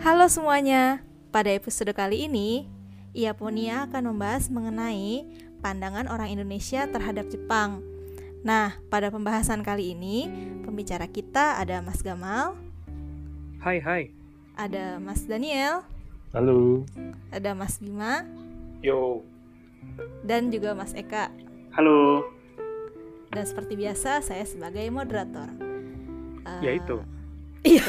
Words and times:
Halo 0.00 0.26
semuanya, 0.32 1.04
pada 1.28 1.52
episode 1.52 1.92
kali 1.92 2.24
ini, 2.26 2.64
Iaponia 3.12 3.84
akan 3.88 4.14
membahas 4.14 4.48
mengenai 4.48 5.26
pandangan 5.60 6.08
orang 6.08 6.32
Indonesia 6.32 6.88
terhadap 6.88 7.28
Jepang. 7.28 7.84
Nah, 8.40 8.80
pada 8.88 9.12
pembahasan 9.12 9.60
kali 9.60 9.92
ini, 9.92 10.24
pembicara 10.64 11.04
kita 11.04 11.60
ada 11.60 11.84
Mas 11.84 12.00
Gamal, 12.00 12.56
Hai 13.60 13.76
hai. 13.76 14.02
ada 14.56 14.96
Mas 14.96 15.28
Daniel, 15.28 15.84
Halo. 16.32 16.88
ada 17.28 17.52
Mas 17.52 17.76
Bima, 17.76 18.24
Yo. 18.80 19.20
dan 20.24 20.48
juga 20.48 20.72
Mas 20.72 20.96
Eka. 20.96 21.28
Halo. 21.76 22.24
Dan 23.30 23.44
seperti 23.46 23.76
biasa, 23.76 24.24
saya 24.24 24.42
sebagai 24.42 24.88
moderator. 24.88 25.52
Eh, 26.48 26.60
Ya 26.64 26.72
itu. 26.74 26.98
Iya, 27.60 27.84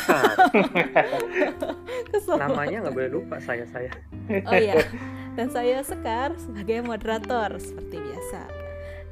kesel. 2.11 2.35
Namanya 2.35 2.83
nggak 2.83 2.95
boleh 2.95 3.11
lupa 3.11 3.39
saya 3.39 3.63
saya. 3.71 3.91
Oh 4.27 4.51
iya, 4.51 4.83
dan 5.39 5.47
saya 5.47 5.79
Sekar 5.79 6.35
sebagai 6.35 6.83
moderator 6.83 7.55
seperti 7.55 8.03
biasa. 8.03 8.41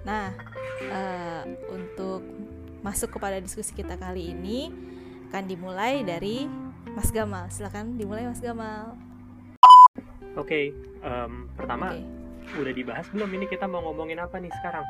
Nah, 0.03 0.35
eh, 0.83 1.43
untuk 1.71 2.23
masuk 2.83 3.15
kepada 3.19 3.39
diskusi 3.39 3.71
kita 3.71 3.95
kali 3.95 4.35
ini 4.35 4.71
akan 5.31 5.43
dimulai 5.47 6.03
dari 6.03 6.43
Mas 6.91 7.11
Gamal. 7.15 7.47
Silakan 7.47 7.95
dimulai 7.95 8.27
Mas 8.27 8.43
Gamal. 8.43 8.99
Oke. 10.35 10.75
em, 10.99 11.47
pertama 11.55 11.95
Oke. 11.95 12.03
udah 12.59 12.73
dibahas 12.75 13.07
belum 13.15 13.31
ini 13.39 13.47
kita 13.47 13.63
mau 13.71 13.79
ngomongin 13.87 14.19
apa 14.19 14.35
nih 14.35 14.51
sekarang? 14.59 14.83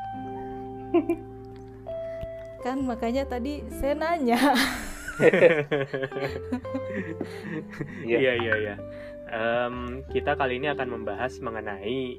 Kan 2.66 2.82
makanya 2.84 3.22
tadi 3.30 3.62
saya 3.78 3.94
nanya. 3.94 4.40
Iya 8.06 8.32
iya 8.36 8.54
iya. 8.56 8.74
Em, 9.30 10.02
kita 10.10 10.34
kali 10.34 10.58
ini 10.58 10.66
akan 10.72 10.88
membahas 10.90 11.38
mengenai 11.38 12.18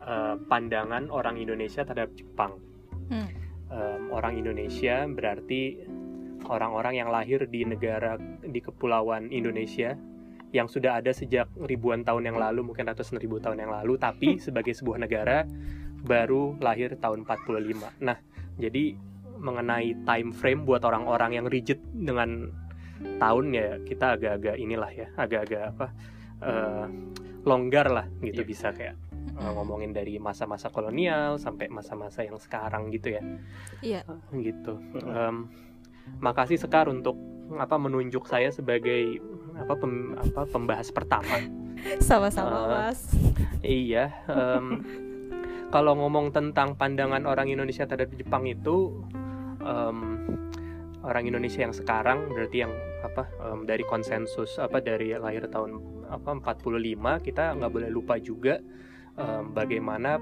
eh, 0.00 0.34
pandangan 0.48 1.12
orang 1.12 1.36
Indonesia 1.36 1.84
terhadap 1.84 2.16
Jepang. 2.16 2.56
Hmm. 3.12 3.28
Em, 3.70 4.02
orang 4.10 4.38
Indonesia 4.40 5.04
berarti 5.10 5.84
orang-orang 6.48 6.94
yang 6.96 7.08
lahir 7.12 7.44
di 7.44 7.68
negara 7.68 8.16
di 8.40 8.60
kepulauan 8.64 9.28
Indonesia 9.28 9.92
yang 10.50 10.66
sudah 10.66 10.98
ada 10.98 11.14
sejak 11.14 11.46
ribuan 11.62 12.02
tahun 12.02 12.34
yang 12.34 12.38
lalu, 12.38 12.66
mungkin 12.66 12.90
ratusan 12.90 13.22
ribu 13.22 13.38
tahun 13.38 13.62
yang 13.62 13.70
lalu, 13.70 13.94
tapi 14.00 14.36
sebagai 14.44 14.74
sebuah 14.74 14.98
negara 14.98 15.46
baru 16.02 16.56
lahir 16.58 16.96
tahun 16.98 17.22
45. 17.28 18.02
Nah, 18.02 18.18
jadi 18.58 18.98
mengenai 19.40 19.96
time 20.04 20.30
frame 20.30 20.62
buat 20.62 20.80
orang-orang 20.80 21.34
yang 21.34 21.46
rigid 21.46 21.80
dengan 21.90 22.52
tahun 23.16 23.44
ya 23.50 23.80
kita 23.80 24.14
agak-agak 24.14 24.56
inilah 24.56 24.90
ya, 24.90 25.08
agak-agak 25.16 25.62
apa 25.70 25.86
eh, 26.40 26.86
longgar 27.40 27.88
lah 27.88 28.06
gitu 28.20 28.42
Iya. 28.42 28.46
bisa 28.46 28.68
kayak 28.70 28.96
Mm-mm. 29.10 29.52
ngomongin 29.54 29.90
dari 29.90 30.16
masa-masa 30.16 30.68
kolonial 30.68 31.36
sampai 31.36 31.68
masa-masa 31.68 32.20
yang 32.20 32.36
sekarang 32.36 32.88
gitu 32.90 33.16
ya 33.16 33.22
Iya. 33.80 34.00
gitu 34.34 34.76
Em, 34.98 35.48
makasih 36.18 36.56
Sekar 36.56 36.86
untuk 36.86 37.16
apa 37.52 37.76
menunjuk 37.76 38.24
saya 38.24 38.48
sebagai 38.48 39.20
apa 39.54 39.74
pem- 39.74 40.14
apa 40.14 40.44
pembahas 40.46 40.88
pertama 40.88 41.40
Sama-sama 42.00 42.52
Eh, 42.52 42.68
Mas. 42.70 43.00
iya 43.62 44.12
em, 44.26 44.84
kalau 45.74 45.96
ngomong 45.96 46.28
tentang 46.30 46.74
pandangan 46.74 47.24
orang 47.24 47.48
Indonesia 47.48 47.84
terhadap 47.84 48.12
Jepang 48.12 48.44
itu 48.44 49.00
em, 49.60 49.98
orang 51.00 51.24
Indonesia 51.24 51.64
yang 51.64 51.74
sekarang 51.74 52.28
berarti 52.32 52.64
yang 52.66 52.72
apa 53.00 53.28
em, 53.50 53.64
dari 53.64 53.84
konsensus 53.84 54.60
apa 54.60 54.80
dari 54.84 55.16
lahir 55.16 55.48
tahun 55.48 56.04
apa 56.10 56.42
45 56.42 57.26
kita 57.26 57.56
nggak 57.56 57.72
boleh 57.72 57.90
lupa 57.92 58.20
juga 58.20 58.60
em, 59.16 59.44
bagaimana 59.52 60.20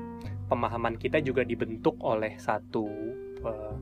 pemahaman 0.49 0.97
kita 0.97 1.21
juga 1.21 1.43
dibentuk 1.43 1.99
oleh 2.01 2.39
satu 2.39 2.87
ke- 3.39 3.77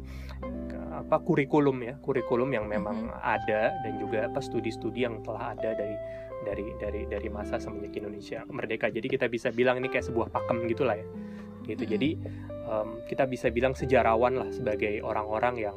apa 0.96 1.20
kurikulum 1.20 1.76
ya 1.84 1.94
kurikulum 2.00 2.56
yang 2.56 2.66
memang 2.66 3.12
ada 3.20 3.76
dan 3.84 3.92
juga 4.00 4.32
apa 4.32 4.40
studi-studi 4.40 5.04
yang 5.04 5.20
telah 5.20 5.52
ada 5.52 5.76
dari 5.76 5.96
dari 6.44 6.66
dari 6.80 7.02
dari 7.04 7.28
masa 7.28 7.58
semenjak 7.58 8.00
Indonesia 8.00 8.46
merdeka. 8.48 8.88
Jadi 8.88 9.06
kita 9.10 9.26
bisa 9.26 9.50
bilang 9.50 9.82
ini 9.82 9.90
kayak 9.92 10.08
sebuah 10.08 10.30
pakem 10.32 10.64
gitulah 10.70 10.96
ya 10.96 11.06
gitu 11.66 11.84
Mm-mm. 11.84 11.94
jadi 11.98 12.10
em, 12.66 12.88
kita 13.10 13.24
bisa 13.26 13.50
bilang 13.50 13.74
sejarawan 13.74 14.38
lah 14.38 14.48
sebagai 14.54 15.02
orang-orang 15.02 15.54
yang 15.70 15.76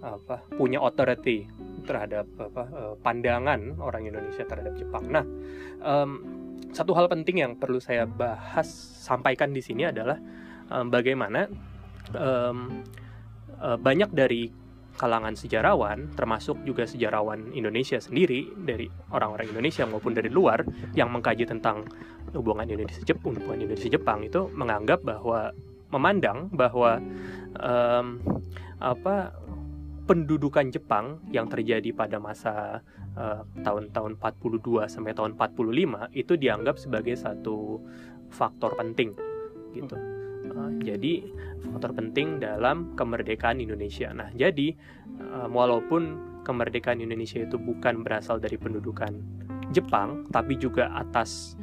apa 0.00 0.40
punya 0.56 0.80
authority 0.80 1.44
terhadap 1.84 2.24
apa 2.40 2.64
eh, 2.72 2.94
pandangan 3.04 3.76
orang 3.80 4.08
Indonesia 4.08 4.48
terhadap 4.48 4.72
Jepang. 4.80 5.04
Nah, 5.12 5.24
em, 5.84 6.10
satu 6.72 6.96
hal 6.96 7.10
penting 7.12 7.44
yang 7.44 7.52
perlu 7.60 7.76
saya 7.82 8.08
bahas 8.08 8.68
sampaikan 9.00 9.52
di 9.52 9.60
sini 9.60 9.88
adalah 9.88 10.16
em, 10.72 10.86
bagaimana 10.88 11.48
eh, 12.16 12.54
banyak 13.60 14.10
dari 14.16 14.48
kalangan 14.98 15.34
sejarawan, 15.38 16.12
termasuk 16.12 16.60
juga 16.66 16.84
sejarawan 16.84 17.52
Indonesia 17.54 17.96
sendiri 18.00 18.50
dari 18.54 18.90
orang-orang 19.14 19.50
Indonesia 19.54 19.86
maupun 19.86 20.12
dari 20.12 20.28
luar 20.28 20.62
yang 20.92 21.10
mengkaji 21.14 21.46
tentang 21.46 21.86
hubungan 22.34 22.68
Indonesia 22.68 23.02
Jepang, 23.02 23.34
hubungan 23.38 23.64
Indonesia 23.64 23.90
Jepang 23.90 24.26
itu 24.26 24.50
menganggap 24.52 25.00
bahwa 25.02 25.50
memandang 25.90 26.46
bahwa 26.54 27.02
em, 27.58 28.22
apa 28.78 29.34
pendudukan 30.10 30.66
Jepang 30.74 31.22
yang 31.30 31.46
terjadi 31.46 31.94
pada 31.94 32.18
masa 32.18 32.82
eh, 33.14 33.42
tahun-tahun 33.62 34.18
42 34.18 34.90
sampai 34.90 35.14
tahun 35.14 35.38
45 35.38 36.10
itu 36.18 36.32
dianggap 36.34 36.82
sebagai 36.82 37.14
satu 37.14 37.78
faktor 38.30 38.74
penting 38.74 39.14
gitu. 39.70 39.94
Eh, 40.50 40.70
jadi 40.82 41.12
faktor 41.68 41.92
penting 41.92 42.40
dalam 42.40 42.96
kemerdekaan 42.96 43.60
Indonesia. 43.60 44.10
Nah, 44.16 44.32
jadi 44.32 44.72
eh, 45.20 45.48
walaupun 45.48 46.30
kemerdekaan 46.42 47.04
Indonesia 47.04 47.44
itu 47.44 47.60
bukan 47.60 48.00
berasal 48.00 48.40
dari 48.40 48.56
pendudukan 48.56 49.20
Jepang, 49.70 50.26
tapi 50.34 50.58
juga 50.58 50.90
atas 50.96 51.54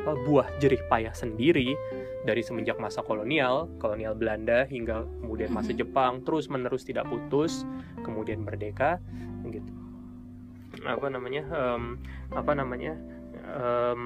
apa 0.00 0.16
buah 0.24 0.48
jerih 0.56 0.80
payah 0.88 1.12
sendiri 1.12 1.76
dari 2.24 2.40
semenjak 2.40 2.80
masa 2.80 3.04
kolonial, 3.04 3.68
kolonial 3.76 4.16
Belanda 4.16 4.64
hingga 4.64 5.04
kemudian 5.20 5.52
masa 5.52 5.76
Mhm. 5.76 5.78
Jepang 5.84 6.12
terus 6.24 6.48
menerus 6.48 6.88
tidak 6.88 7.08
putus, 7.08 7.68
kemudian 8.00 8.40
merdeka, 8.40 9.00
gitu. 9.48 9.72
Apa 10.84 11.12
namanya? 11.12 11.44
em, 11.48 12.00
apa 12.32 12.52
namanya? 12.56 12.96
em, 13.44 14.00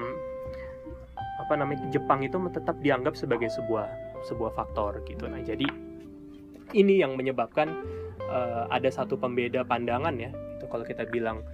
apa 1.39 1.53
namanya? 1.55 1.87
Jepang 1.91 2.23
itu 2.23 2.35
tetap 2.51 2.75
dianggap 2.83 3.15
sebagai 3.15 3.47
sebuah 3.51 3.87
sebuah 4.25 4.51
faktor 4.57 5.05
gitu. 5.05 5.29
Nah, 5.29 5.39
jadi 5.45 5.65
ini 6.73 6.99
yang 6.99 7.13
menyebabkan 7.15 7.71
eh, 8.19 8.63
ada 8.69 8.89
satu 8.89 9.15
pembeda 9.15 9.61
pandangan 9.63 10.17
ya. 10.17 10.33
Itu 10.57 10.65
kalau 10.67 10.83
kita 10.83 11.05
bilang 11.07 11.45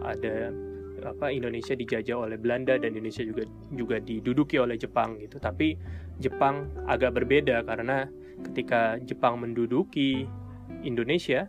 ada 0.00 0.54
apa 1.00 1.32
Indonesia 1.32 1.72
dijajah 1.72 2.28
oleh 2.28 2.36
Belanda 2.36 2.76
dan 2.76 2.92
Indonesia 2.92 3.24
juga 3.24 3.48
juga 3.72 3.96
diduduki 3.98 4.60
oleh 4.60 4.76
Jepang 4.76 5.18
gitu. 5.20 5.40
Tapi 5.40 5.76
Jepang 6.20 6.68
agak 6.84 7.16
berbeda 7.16 7.64
karena 7.64 8.06
ketika 8.50 9.00
Jepang 9.04 9.40
menduduki 9.40 10.28
Indonesia 10.84 11.48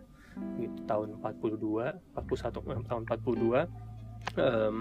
gitu, 0.59 0.77
tahun 0.87 1.19
42, 1.19 2.15
41 2.15 2.71
eh, 2.71 2.83
tahun 2.87 3.01
42 3.07 4.39
em, 4.39 4.75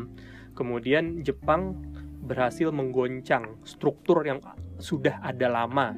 kemudian 0.54 1.22
Jepang 1.26 1.78
berhasil 2.20 2.70
menggoncang 2.70 3.58
struktur 3.66 4.22
yang 4.22 4.38
sudah 4.80 5.20
ada 5.22 5.46
lama 5.46 5.92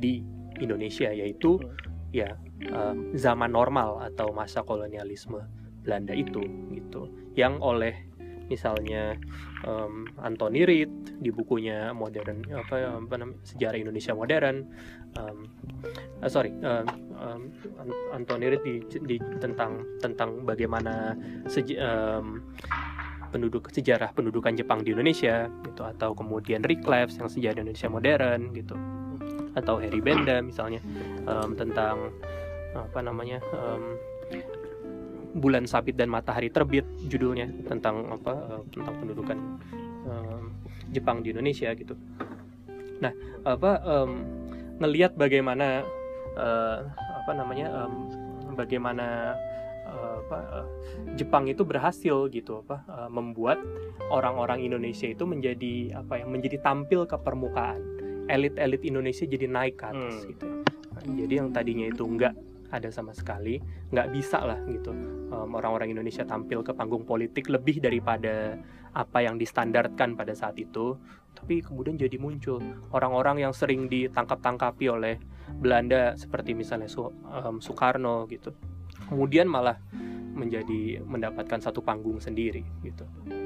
di 0.00 0.22
Indonesia 0.60 1.08
yaitu 1.10 1.56
ya 2.12 2.36
em, 2.60 3.16
zaman 3.16 3.52
normal 3.52 4.04
atau 4.12 4.30
masa 4.36 4.60
kolonialisme 4.62 5.40
Belanda 5.80 6.12
itu 6.12 6.44
gitu. 6.76 7.08
Yang 7.34 7.54
oleh 7.64 7.94
misalnya 8.50 9.14
em, 9.64 10.10
Anthony 10.20 10.66
Reed 10.66 11.22
di 11.22 11.30
bukunya 11.30 11.94
modern 11.96 12.44
apa, 12.50 12.98
apa 12.98 13.14
namanya 13.16 13.40
sejarah 13.46 13.78
Indonesia 13.78 14.12
modern 14.12 14.56
em, 15.16 15.38
eh, 16.20 16.30
sorry 16.30 16.52
em, 16.60 16.86
An- 17.80 18.00
Anthony 18.16 18.52
Reed 18.52 18.62
di, 18.64 18.74
di- 19.16 19.24
tentang 19.40 19.84
tentang 20.02 20.44
bagaimana 20.44 21.14
sej- 21.46 21.78
em, 21.78 22.42
penduduk 23.30 23.70
sejarah 23.70 24.10
pendudukan 24.12 24.52
Jepang 24.58 24.82
di 24.82 24.92
Indonesia 24.92 25.46
gitu 25.64 25.82
atau 25.86 26.12
kemudian 26.12 26.60
Rick 26.66 26.82
Cleves 26.82 27.16
yang 27.16 27.30
sejarah 27.30 27.62
Indonesia 27.62 27.88
modern 27.88 28.40
gitu 28.52 28.74
atau 29.54 29.82
Harry 29.82 30.02
Benda 30.02 30.42
misalnya 30.42 30.78
em, 31.26 31.50
tentang 31.58 32.14
apa 32.74 32.98
namanya 33.02 33.42
em, 33.42 33.82
bulan 35.30 35.66
sabit 35.66 35.94
dan 35.94 36.10
matahari 36.10 36.50
terbit 36.50 36.86
judulnya 37.06 37.46
tentang 37.66 38.10
apa 38.10 38.34
eh, 38.34 38.62
tentang 38.74 38.94
pendudukan 38.98 39.38
em, 40.06 40.42
Jepang 40.90 41.22
di 41.22 41.30
Indonesia 41.30 41.70
gitu. 41.74 41.94
Nah 43.02 43.14
apa 43.46 43.70
em, 43.82 44.10
ngelihat 44.78 45.14
bagaimana 45.18 45.82
eh, 46.34 46.78
apa 46.94 47.32
namanya 47.34 47.86
em, 47.86 47.94
bagaimana 48.54 49.34
uh, 50.00 50.24
apa 50.24 50.38
uh, 50.64 50.66
Jepang 51.14 51.44
itu 51.46 51.62
berhasil 51.62 52.32
gitu 52.32 52.64
apa 52.64 52.80
uh, 52.88 53.10
membuat 53.12 53.60
orang-orang 54.08 54.64
Indonesia 54.64 55.06
itu 55.06 55.28
menjadi 55.28 56.00
apa 56.00 56.24
ya 56.24 56.26
menjadi 56.26 56.58
tampil 56.64 57.04
ke 57.04 57.20
permukaan. 57.20 57.84
Elit-elit 58.30 58.82
Indonesia 58.86 59.26
jadi 59.28 59.46
naik 59.50 59.76
ke 59.76 59.84
atas 59.90 60.22
Hmm. 60.24 60.30
gitu 60.32 60.46
Nah, 60.90 61.02
jadi 61.06 61.34
yang 61.40 61.48
tadinya 61.54 61.86
itu 61.86 62.02
enggak 62.02 62.34
ada 62.70 62.86
sama 62.90 63.10
sekali 63.10 63.58
nggak 63.90 64.14
bisa 64.14 64.38
lah 64.46 64.58
gitu 64.70 64.94
um, 65.34 65.58
orang-orang 65.58 65.90
Indonesia 65.90 66.22
tampil 66.22 66.62
ke 66.62 66.70
panggung 66.70 67.02
politik 67.02 67.50
lebih 67.50 67.82
daripada 67.82 68.54
apa 68.94 69.18
yang 69.22 69.38
distandarkan 69.38 70.14
pada 70.14 70.34
saat 70.34 70.58
itu. 70.58 70.94
Tapi 71.30 71.62
kemudian 71.62 71.94
jadi 71.94 72.18
muncul 72.18 72.58
orang-orang 72.90 73.42
yang 73.46 73.54
sering 73.54 73.86
ditangkap-tangkapi 73.86 74.86
oleh 74.90 75.14
Belanda 75.62 76.14
seperti 76.18 76.54
misalnya 76.58 76.90
Su- 76.90 77.14
um, 77.26 77.62
Soekarno 77.62 78.26
gitu 78.26 78.50
kemudian 79.10 79.50
malah 79.50 79.76
menjadi 80.32 81.02
mendapatkan 81.02 81.58
satu 81.58 81.82
panggung 81.82 82.22
sendiri 82.22 82.62
gitu. 82.86 83.04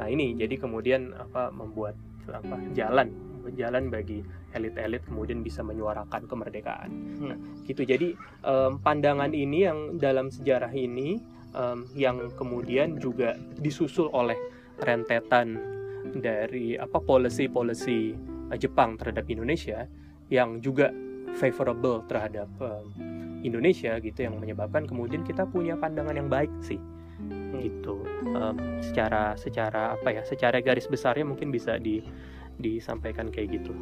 Nah 0.00 0.08
ini 0.08 0.32
jadi 0.32 0.56
kemudian 0.56 1.12
apa 1.12 1.52
membuat 1.52 1.92
apa 2.24 2.56
jalan 2.72 3.12
jalan 3.52 3.92
bagi 3.92 4.24
elit-elit 4.52 5.02
kemudian 5.06 5.40
bisa 5.40 5.64
menyuarakan 5.64 6.26
kemerdekaan. 6.26 6.90
Nah, 7.22 7.38
gitu. 7.64 7.82
Jadi 7.86 8.14
em, 8.44 8.72
pandangan 8.82 9.30
ini 9.32 9.66
yang 9.66 9.96
dalam 9.96 10.28
sejarah 10.28 10.70
ini 10.74 11.20
em, 11.54 11.86
yang 11.94 12.30
kemudian 12.34 12.98
juga 12.98 13.38
disusul 13.58 14.10
oleh 14.12 14.36
rentetan 14.80 15.58
dari 16.16 16.76
apa 16.80 16.98
policy-policy 16.98 18.00
eh, 18.50 18.58
Jepang 18.58 18.96
terhadap 18.96 19.28
Indonesia 19.28 19.86
yang 20.30 20.58
juga 20.62 20.90
favorable 21.38 22.02
terhadap 22.10 22.48
em, 22.58 22.86
Indonesia 23.40 23.96
gitu 24.00 24.20
yang 24.26 24.36
menyebabkan 24.38 24.84
kemudian 24.84 25.24
kita 25.24 25.48
punya 25.48 25.76
pandangan 25.76 26.16
yang 26.16 26.28
baik 26.28 26.50
sih 26.60 26.80
gitu 27.60 28.04
Em, 28.20 28.56
secara 28.80 29.34
secara 29.34 29.96
apa 29.96 30.08
ya 30.12 30.22
secara 30.24 30.60
garis 30.62 30.86
besarnya 30.86 31.24
mungkin 31.26 31.50
bisa 31.50 31.76
di 31.80 32.00
disampaikan 32.60 33.32
kayak 33.32 33.60
gitu 33.60 33.72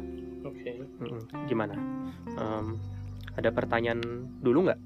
Oke. 0.47 0.79
Mm-mm. 0.99 1.45
gimana 1.45 1.75
Em, 2.39 2.79
ada 3.35 3.49
pertanyaan 3.51 3.99
dulu 4.41 4.67
nggak 4.67 4.79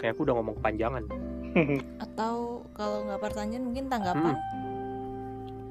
kayak 0.00 0.12
aku 0.16 0.24
udah 0.28 0.34
ngomong 0.40 0.56
kepanjangan 0.60 1.04
Atau 2.04 2.64
kalau 2.76 3.08
nggak 3.08 3.20
pertanyaan 3.24 3.64
mungkin 3.64 3.88
tanggapan? 3.88 4.36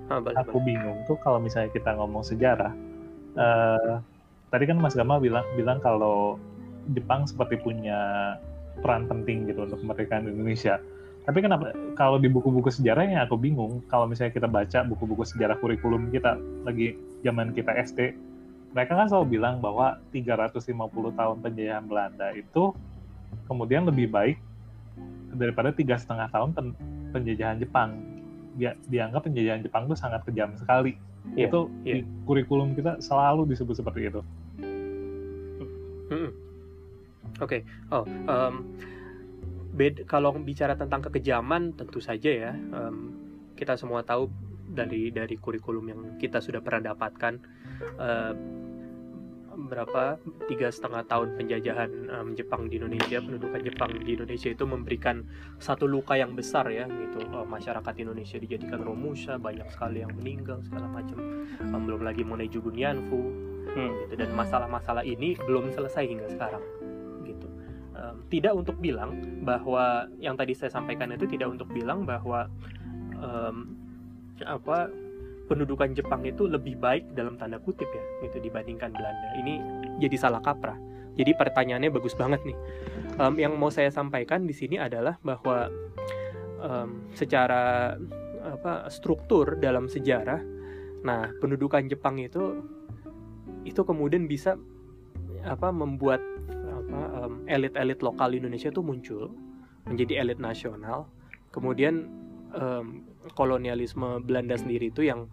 ah, 0.09 0.19
boleh, 0.19 0.35
aku 0.39 0.57
bingung 0.63 0.97
tuh 1.05 1.17
kalau 1.21 1.37
misalnya 1.37 1.69
kita 1.69 1.93
ngomong 1.95 2.23
sejarah. 2.25 2.73
eh 3.37 3.93
tadi 4.49 4.63
kan 4.65 4.79
Mas 4.79 4.95
Gama 4.95 5.19
bilang 5.21 5.45
bilang 5.53 5.77
kalau 5.77 6.39
Jepang 6.95 7.27
seperti 7.27 7.59
punya 7.59 8.35
peran 8.79 9.09
penting 9.09 9.49
gitu 9.49 9.65
untuk 9.65 9.81
kemerdekaan 9.81 10.29
Indonesia. 10.29 10.77
Tapi 11.27 11.43
kenapa 11.43 11.75
kalau 11.99 12.15
di 12.15 12.31
buku-buku 12.31 12.71
sejarahnya 12.71 13.27
aku 13.27 13.35
bingung 13.35 13.83
kalau 13.91 14.07
misalnya 14.07 14.31
kita 14.31 14.47
baca 14.47 14.79
buku-buku 14.87 15.27
sejarah 15.27 15.59
kurikulum 15.59 16.07
kita 16.07 16.39
lagi 16.63 16.95
zaman 17.27 17.51
kita 17.51 17.75
SD, 17.75 18.15
mereka 18.71 18.95
kan 18.95 19.11
selalu 19.11 19.35
bilang 19.35 19.59
bahwa 19.59 19.99
350 20.15 20.71
tahun 21.19 21.37
penjajahan 21.43 21.83
Belanda 21.83 22.31
itu 22.31 22.71
kemudian 23.51 23.83
lebih 23.83 24.07
baik 24.07 24.39
daripada 25.35 25.75
tiga 25.75 25.99
setengah 25.99 26.31
tahun 26.31 26.55
pen- 26.55 26.77
penjajahan 27.11 27.59
Jepang. 27.59 27.99
Dia, 28.55 28.79
dianggap 28.87 29.27
penjajahan 29.27 29.61
Jepang 29.67 29.91
itu 29.91 29.99
sangat 29.99 30.23
kejam 30.23 30.55
sekali. 30.55 30.95
Iya, 31.35 31.51
itu 31.51 31.59
iya. 31.83 31.99
di 31.99 32.07
kurikulum 32.23 32.71
kita 32.71 33.03
selalu 33.03 33.51
disebut 33.51 33.75
seperti 33.75 34.07
itu. 34.07 34.21
Mm-mm. 36.07 36.46
Oke, 37.37 37.61
oh, 37.89 38.05
em, 38.07 38.55
bed- 39.71 40.09
kalau 40.09 40.33
bicara 40.37 40.73
tentang 40.73 41.05
kekejaman 41.05 41.77
tentu 41.77 42.01
saja 42.01 42.31
ya 42.33 42.51
em, 42.53 43.13
kita 43.53 43.77
semua 43.77 44.01
tahu 44.01 44.29
dari 44.67 45.09
dari 45.09 45.37
kurikulum 45.37 45.85
yang 45.87 46.01
kita 46.17 46.41
sudah 46.41 46.59
pernah 46.59 46.91
dapatkan 46.91 47.33
em, 47.97 48.37
berapa 49.57 50.21
tiga 50.45 50.69
setengah 50.69 51.01
tahun 51.05 51.33
penjajahan 51.33 51.91
em, 52.09 52.27
Jepang 52.33 52.69
di 52.69 52.77
Indonesia 52.77 53.17
pendudukan 53.17 53.61
Jepang 53.61 53.91
di 54.01 54.13
Indonesia 54.13 54.49
itu 54.49 54.63
memberikan 54.65 55.25
satu 55.57 55.89
luka 55.89 56.13
yang 56.13 56.33
besar 56.33 56.69
ya 56.69 56.85
gitu. 56.85 57.21
Eh, 57.21 57.45
masyarakat 57.45 57.93
Indonesia 57.97 58.37
dijadikan 58.37 58.81
romusha 58.81 59.37
banyak 59.37 59.65
sekali 59.69 60.05
yang 60.05 60.13
meninggal 60.13 60.61
segala 60.61 60.85
macam. 60.89 61.17
Em, 61.57 61.81
belum 61.85 62.01
lagi 62.01 62.21
mengenai 62.21 62.49
Jugunyanfu 62.49 63.21
Hmm. 63.67 63.93
gitu. 64.05 64.13
Dan 64.17 64.33
masalah-masalah 64.33 65.05
ini 65.05 65.37
belum 65.37 65.69
selesai 65.69 66.05
hingga 66.05 66.29
sekarang 66.33 66.61
Em, 67.97 68.15
tidak 68.29 68.53
untuk 68.53 68.77
bilang 68.77 69.41
bahwa 69.41 70.05
yang 70.21 70.37
tadi 70.37 70.53
saya 70.53 70.69
sampaikan 70.69 71.09
itu 71.09 71.25
tidak 71.25 71.49
untuk 71.49 71.65
bilang 71.73 72.05
bahwa 72.05 72.45
em, 73.17 73.73
apa 74.45 74.93
pendudukan 75.49 75.97
Jepang 75.97 76.21
itu 76.21 76.45
lebih 76.45 76.77
baik 76.77 77.17
dalam 77.17 77.41
tanda 77.41 77.57
kutip 77.57 77.89
ya 77.89 78.03
gitu 78.29 78.37
dibandingkan 78.37 78.93
Belanda. 78.93 79.27
Ini 79.41 79.53
jadi 79.97 80.13
salah 80.13 80.45
kaprah. 80.45 80.77
Jadi 81.17 81.33
pertanyaannya 81.33 81.89
bagus 81.89 82.13
banget 82.13 82.45
nih. 82.45 82.57
Em, 83.17 83.33
yang 83.41 83.57
mau 83.57 83.73
saya 83.73 83.89
sampaikan 83.89 84.45
di 84.45 84.53
sini 84.53 84.77
adalah 84.77 85.17
bahwa 85.25 85.65
em, 86.61 87.09
secara 87.17 87.97
apa 88.47 88.87
struktur 88.93 89.57
dalam 89.59 89.91
sejarah 89.91 90.39
nah 91.03 91.29
pendudukan 91.43 91.83
Jepang 91.85 92.17
itu 92.17 92.63
itu 93.67 93.81
kemudian 93.83 94.25
bisa 94.25 94.55
apa 95.43 95.69
membuat 95.69 96.19
apa 96.97 97.29
em, 97.29 97.33
elit-elit 97.47 97.99
lokal 98.01 98.33
Indonesia 98.33 98.69
itu 98.73 98.81
muncul 98.81 99.31
menjadi 99.87 100.25
elit 100.25 100.39
nasional. 100.41 101.07
Kemudian 101.53 102.09
em, 102.53 103.05
kolonialisme 103.33 104.23
Belanda 104.23 104.57
sendiri 104.57 104.89
itu 104.89 105.05
yang 105.05 105.29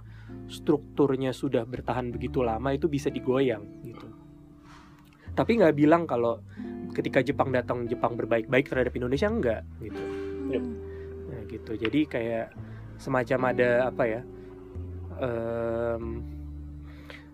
strukturnya 0.49 1.33
sudah 1.33 1.65
bertahan 1.65 2.11
begitu 2.11 2.43
lama 2.45 2.73
itu 2.75 2.89
bisa 2.89 3.09
digoyang 3.09 3.65
gitu. 3.85 4.09
Tapi 5.35 5.59
nggak 5.59 5.75
bilang 5.75 6.07
kalau 6.07 6.39
ketika 6.95 7.21
Jepang 7.21 7.51
datang 7.51 7.91
Jepang 7.91 8.15
berbaik-baik 8.15 8.71
terhadap 8.71 8.95
Indonesia 8.95 9.27
enggak 9.27 9.63
gitu. 9.83 10.03
Yep. 10.55 10.65
Nah, 11.27 11.41
gitu. 11.51 11.73
Jadi 11.75 12.01
kayak 12.07 12.47
semacam 12.95 13.51
ada 13.51 13.71
apa 13.91 14.05
ya 14.07 14.21
em, 15.19 16.23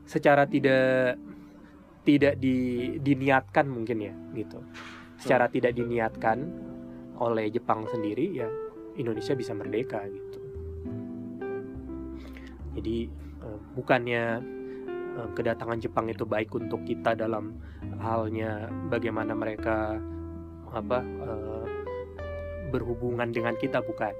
secara 0.09 0.49
tidak 0.49 1.21
tidak 2.05 2.41
di, 2.41 2.97
diniatkan 3.01 3.67
mungkin 3.69 3.99
ya 4.01 4.15
gitu. 4.35 4.59
Secara 5.21 5.53
tidak 5.53 5.77
diniatkan 5.77 6.49
oleh 7.21 7.53
Jepang 7.53 7.85
sendiri 7.93 8.41
ya 8.41 8.49
Indonesia 8.97 9.37
bisa 9.37 9.53
merdeka 9.53 10.01
gitu. 10.09 10.39
Jadi 12.81 12.97
eh, 13.45 13.59
bukannya 13.77 14.25
eh, 15.21 15.29
kedatangan 15.37 15.79
Jepang 15.79 16.09
itu 16.09 16.25
baik 16.25 16.51
untuk 16.57 16.81
kita 16.89 17.13
dalam 17.13 17.61
halnya 18.01 18.73
bagaimana 18.89 19.37
mereka 19.37 20.01
apa 20.73 20.99
eh, 21.05 21.67
berhubungan 22.71 23.29
dengan 23.35 23.59
kita 23.59 23.83
bukan. 23.83 24.15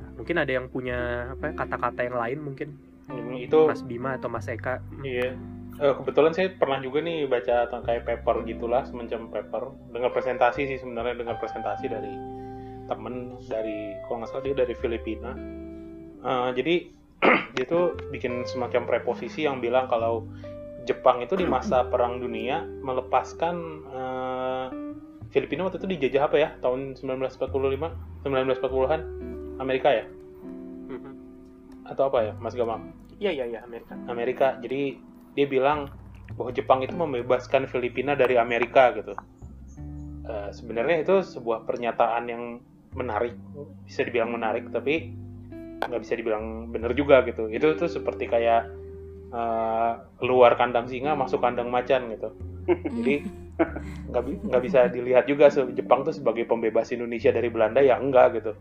Nah, 0.00 0.10
mungkin 0.16 0.36
ada 0.40 0.50
yang 0.50 0.66
punya 0.72 1.30
apa 1.36 1.52
kata-kata 1.52 2.00
yang 2.08 2.16
lain 2.16 2.38
mungkin? 2.40 2.68
Hmm, 3.04 3.36
Itu 3.36 3.68
Mas 3.68 3.84
Bima 3.84 4.16
atau 4.16 4.32
Mas 4.32 4.48
Eka? 4.48 4.80
Iya. 5.04 5.36
Eh, 5.74 5.94
kebetulan 5.98 6.30
saya 6.30 6.54
pernah 6.54 6.78
juga 6.78 7.02
nih 7.02 7.26
baca 7.26 7.66
tentang 7.66 7.82
kayak 7.82 8.06
paper 8.06 8.46
gitulah, 8.46 8.86
semacam 8.86 9.26
paper. 9.26 9.62
Dengar 9.90 10.10
presentasi 10.14 10.70
sih 10.70 10.78
sebenarnya 10.78 11.18
dengar 11.18 11.36
presentasi 11.42 11.90
dari 11.90 12.14
temen 12.86 13.40
dari 13.50 13.96
kalau 14.06 14.22
nggak 14.22 14.30
salah 14.30 14.44
dia 14.46 14.54
dari 14.54 14.74
Filipina. 14.78 15.34
Eh, 16.22 16.50
jadi 16.54 16.74
dia 17.58 17.64
tuh 17.66 17.98
bikin 18.14 18.46
semacam 18.46 18.86
preposisi 18.86 19.42
yang 19.50 19.58
bilang 19.58 19.90
kalau 19.90 20.30
Jepang 20.86 21.24
itu 21.26 21.34
di 21.34 21.48
masa 21.48 21.82
Perang 21.90 22.22
Dunia 22.22 22.62
melepaskan 22.62 23.54
eh, 23.90 24.66
Filipina 25.34 25.66
waktu 25.66 25.82
itu 25.82 25.88
dijajah 25.98 26.30
apa 26.30 26.36
ya 26.38 26.48
tahun 26.62 26.94
1945 26.94 28.22
1940-an 28.22 29.00
Amerika 29.58 29.90
ya 29.90 30.06
Mhm. 30.84 31.12
atau 31.90 32.06
apa 32.06 32.30
ya 32.30 32.32
Mas 32.38 32.54
Gamang? 32.54 32.94
Iya 33.18 33.42
iya 33.42 33.44
iya 33.50 33.60
Amerika. 33.66 33.98
Amerika. 34.06 34.46
Jadi 34.62 35.00
dia 35.34 35.46
bilang 35.50 35.90
bahwa 36.34 36.50
Jepang 36.50 36.80
itu 36.82 36.94
membebaskan 36.96 37.68
Filipina 37.68 38.16
dari 38.16 38.40
Amerika 38.40 38.94
gitu. 38.96 39.14
Eh, 40.24 40.50
sebenarnya 40.56 41.04
itu 41.04 41.20
sebuah 41.20 41.68
pernyataan 41.68 42.24
yang 42.32 42.42
menarik, 42.96 43.36
bisa 43.84 44.06
dibilang 44.06 44.32
menarik, 44.32 44.72
tapi 44.72 45.12
nggak 45.84 46.00
bisa 46.00 46.16
dibilang 46.16 46.72
benar 46.72 46.96
juga 46.96 47.20
gitu. 47.28 47.52
Itu 47.52 47.76
tuh 47.76 47.92
seperti 47.92 48.30
kayak 48.30 48.62
eh, 49.34 49.92
keluar 50.16 50.56
kandang 50.56 50.88
singa 50.88 51.12
masuk 51.12 51.44
kandang 51.44 51.68
macan 51.68 52.08
gitu. 52.14 52.32
Jadi 52.64 53.14
nggak 54.10 54.22
bi- 54.24 54.42
nggak 54.48 54.62
bisa 54.64 54.88
dilihat 54.88 55.28
juga 55.28 55.52
Jepang 55.52 56.02
tuh 56.02 56.16
sebagai 56.16 56.48
pembebas 56.48 56.90
Indonesia 56.90 57.28
dari 57.28 57.52
Belanda 57.52 57.84
ya 57.84 58.00
enggak 58.00 58.40
gitu. 58.40 58.56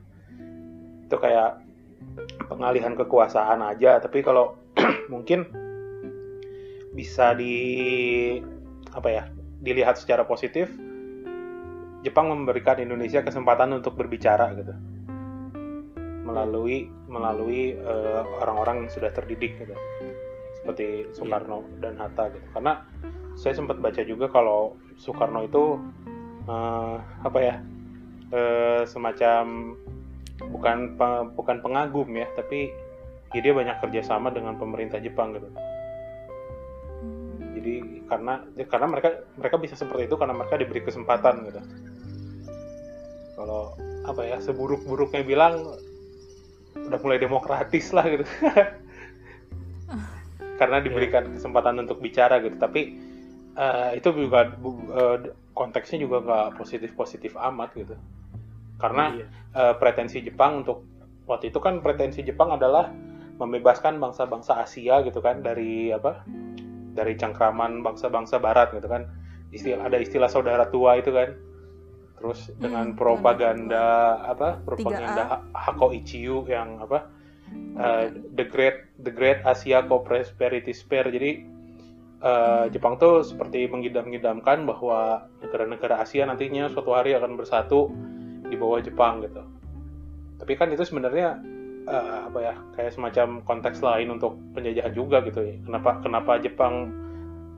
Itu 1.07 1.15
kayak 1.15 1.63
pengalihan 2.51 2.93
kekuasaan 2.99 3.63
aja. 3.63 4.03
Tapi 4.03 4.19
kalau 4.19 4.59
mungkin 5.13 5.47
bisa 6.93 7.33
di 7.33 7.55
apa 8.93 9.09
ya 9.09 9.23
dilihat 9.65 9.97
secara 9.97 10.23
positif 10.29 10.69
Jepang 12.03 12.27
memberikan 12.27 12.77
Indonesia 12.83 13.23
kesempatan 13.23 13.79
untuk 13.79 13.95
berbicara 13.95 14.51
gitu. 14.59 14.75
Melalui 16.27 16.91
melalui 17.07 17.79
uh, 17.79 18.27
orang-orang 18.43 18.85
yang 18.85 18.91
sudah 18.91 19.07
terdidik 19.15 19.55
gitu. 19.55 19.71
Seperti 20.59 21.07
Soekarno 21.15 21.63
dan 21.79 21.95
Hatta 21.95 22.27
gitu. 22.35 22.43
Karena 22.51 22.83
saya 23.39 23.55
sempat 23.55 23.79
baca 23.79 24.03
juga 24.03 24.27
kalau 24.27 24.75
Soekarno 24.99 25.47
itu 25.47 25.79
uh, 26.51 26.99
apa 27.23 27.39
ya 27.39 27.55
uh, 28.35 28.83
semacam 28.83 29.73
bukan 30.43 30.99
bukan 31.39 31.57
pengagum 31.63 32.09
ya 32.11 32.27
tapi 32.35 32.73
ya 33.31 33.39
dia 33.39 33.53
banyak 33.55 33.79
kerjasama 33.79 34.33
dengan 34.33 34.59
pemerintah 34.59 34.99
Jepang 34.99 35.31
gitu 35.37 35.47
jadi 37.63 38.03
karena 38.11 38.43
karena 38.67 38.87
mereka 38.91 39.09
mereka 39.39 39.55
bisa 39.55 39.79
seperti 39.79 40.11
itu 40.11 40.19
karena 40.19 40.35
mereka 40.35 40.59
diberi 40.59 40.83
kesempatan 40.83 41.47
gitu. 41.47 41.63
Kalau 43.39 43.79
apa 44.03 44.21
ya 44.27 44.35
seburuk-buruknya 44.43 45.23
bilang 45.23 45.79
udah 46.75 46.99
mulai 46.99 47.23
demokratis 47.23 47.95
lah 47.95 48.03
gitu. 48.11 48.27
Karena 50.59 50.83
diberikan 50.83 51.31
kesempatan 51.31 51.87
untuk 51.87 52.03
bicara 52.03 52.43
gitu. 52.43 52.59
Tapi 52.59 52.99
uh, 53.55 53.95
itu 53.95 54.11
juga 54.11 54.51
uh, 54.59 55.23
konteksnya 55.55 56.03
juga 56.03 56.19
nggak 56.19 56.59
positif 56.59 56.91
positif 56.99 57.31
amat 57.39 57.79
gitu. 57.79 57.95
Karena 58.75 59.15
iya. 59.15 59.25
uh, 59.55 59.73
pretensi 59.79 60.19
Jepang 60.19 60.67
untuk 60.67 60.83
waktu 61.31 61.47
itu 61.47 61.63
kan 61.63 61.79
pretensi 61.79 62.27
Jepang 62.27 62.51
adalah 62.51 62.91
membebaskan 63.39 64.03
bangsa-bangsa 64.03 64.59
Asia 64.59 64.99
gitu 65.07 65.23
kan 65.23 65.39
dari 65.39 65.95
apa 65.95 66.27
dari 66.93 67.17
cengkraman 67.17 67.81
bangsa-bangsa 67.81 68.37
Barat 68.37 68.71
gitu 68.73 68.87
kan. 68.87 69.09
Istilah 69.53 69.89
ada 69.89 69.97
istilah 69.97 70.29
saudara 70.29 70.69
tua 70.69 70.97
itu 71.01 71.09
kan. 71.13 71.33
Terus 72.17 72.47
hmm, 72.47 72.61
dengan 72.61 72.87
propaganda 72.95 74.17
apa 74.23 74.63
propaganda 74.63 75.43
Hako 75.51 75.91
yang 76.47 76.79
apa 76.79 77.11
uh, 77.75 78.05
the 78.37 78.45
great 78.47 78.87
the 79.01 79.11
great 79.11 79.43
Asia 79.43 79.83
Co-Prosperity 79.83 80.71
Spare 80.71 81.11
jadi 81.11 81.43
uh, 82.23 82.65
Jepang 82.71 82.95
tuh 82.95 83.21
seperti 83.21 83.67
mengidam-idamkan 83.67 84.63
bahwa 84.63 85.27
negara-negara 85.43 85.99
Asia 85.99 86.23
nantinya 86.23 86.71
suatu 86.71 86.95
hari 86.95 87.13
akan 87.13 87.35
bersatu 87.35 87.91
di 88.47 88.55
bawah 88.55 88.79
Jepang 88.79 89.21
gitu. 89.25 89.43
Tapi 90.39 90.53
kan 90.55 90.71
itu 90.71 90.83
sebenarnya 90.87 91.39
uh, 91.87 92.29
apa 92.31 92.39
ya 92.39 92.53
kayak 92.75 92.91
semacam 92.95 93.41
konteks 93.43 93.79
lain 93.83 94.13
untuk 94.13 94.37
penjajahan 94.55 94.93
juga 94.93 95.23
gitu 95.25 95.39
ya. 95.43 95.55
Kenapa 95.63 95.99
kenapa 96.03 96.31
Jepang 96.39 96.91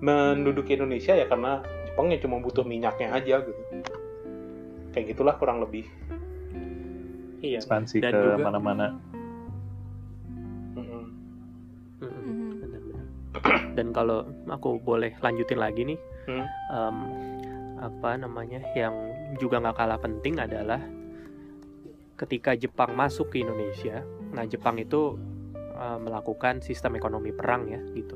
menduduki 0.02 0.76
Indonesia 0.76 1.16
ya 1.16 1.26
karena 1.30 1.64
Jepang 1.88 2.12
ya 2.12 2.20
cuma 2.20 2.42
butuh 2.44 2.66
minyaknya 2.68 3.14
aja 3.16 3.42
gitu. 3.44 3.62
Kayak 4.92 5.06
gitulah 5.16 5.36
kurang 5.38 5.64
lebih. 5.64 5.88
Iya. 7.44 7.62
Ekspansi 7.62 8.02
Dan 8.02 8.14
ke 8.14 8.22
mana-mana. 8.42 8.98
Dan 13.76 13.92
kalau 13.92 14.24
aku 14.48 14.80
boleh 14.80 15.12
lanjutin 15.20 15.60
lagi 15.60 15.84
nih, 15.84 16.00
hmm? 16.32 16.46
um, 16.72 16.98
apa 17.84 18.16
namanya 18.16 18.64
yang 18.72 18.96
juga 19.36 19.60
nggak 19.60 19.76
kalah 19.76 20.00
penting 20.00 20.40
adalah 20.40 20.80
ketika 22.16 22.56
Jepang 22.56 22.96
masuk 22.96 23.32
ke 23.36 23.44
Indonesia, 23.44 24.04
nah 24.32 24.48
Jepang 24.48 24.80
itu 24.80 25.20
uh, 25.76 26.00
melakukan 26.00 26.64
sistem 26.64 26.96
ekonomi 26.96 27.36
perang 27.36 27.68
ya 27.68 27.80
gitu. 27.92 28.16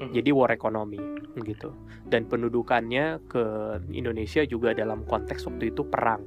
Hmm. 0.00 0.10
Jadi 0.10 0.30
war 0.34 0.50
ekonomi 0.50 0.98
gitu. 1.46 1.70
Dan 2.02 2.26
pendudukannya 2.26 3.22
ke 3.30 3.44
Indonesia 3.94 4.42
juga 4.42 4.74
dalam 4.74 5.06
konteks 5.06 5.46
waktu 5.46 5.70
itu 5.70 5.86
perang 5.86 6.24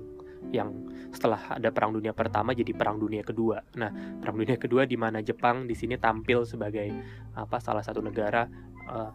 yang 0.54 0.70
setelah 1.10 1.58
ada 1.58 1.74
perang 1.74 1.98
dunia 1.98 2.14
pertama 2.14 2.54
jadi 2.54 2.74
perang 2.74 3.02
dunia 3.02 3.26
kedua. 3.26 3.62
Nah, 3.78 3.90
perang 4.22 4.38
dunia 4.38 4.58
kedua 4.58 4.86
di 4.86 4.98
mana 4.98 5.22
Jepang 5.26 5.66
di 5.66 5.74
sini 5.74 5.98
tampil 5.98 6.46
sebagai 6.46 6.90
apa 7.34 7.58
salah 7.58 7.82
satu 7.82 8.02
negara 8.06 8.46
uh, 8.90 9.12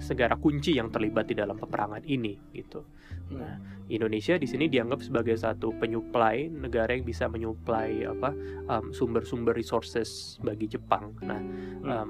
segara 0.00 0.38
kunci 0.40 0.78
yang 0.78 0.88
terlibat 0.88 1.28
di 1.28 1.36
dalam 1.36 1.58
peperangan 1.60 2.04
ini 2.08 2.38
gitu. 2.56 2.80
Nah, 3.32 3.56
Indonesia 3.88 4.36
di 4.36 4.48
sini 4.48 4.68
dianggap 4.68 5.04
sebagai 5.04 5.36
satu 5.36 5.72
penyuplai 5.76 6.48
negara 6.48 6.92
yang 6.96 7.04
bisa 7.04 7.28
menyuplai 7.28 8.04
apa 8.04 8.32
sumber-sumber 8.92 9.52
um, 9.52 9.58
resources 9.58 10.40
bagi 10.40 10.68
Jepang. 10.68 11.16
Nah, 11.24 11.40
um, 11.84 12.08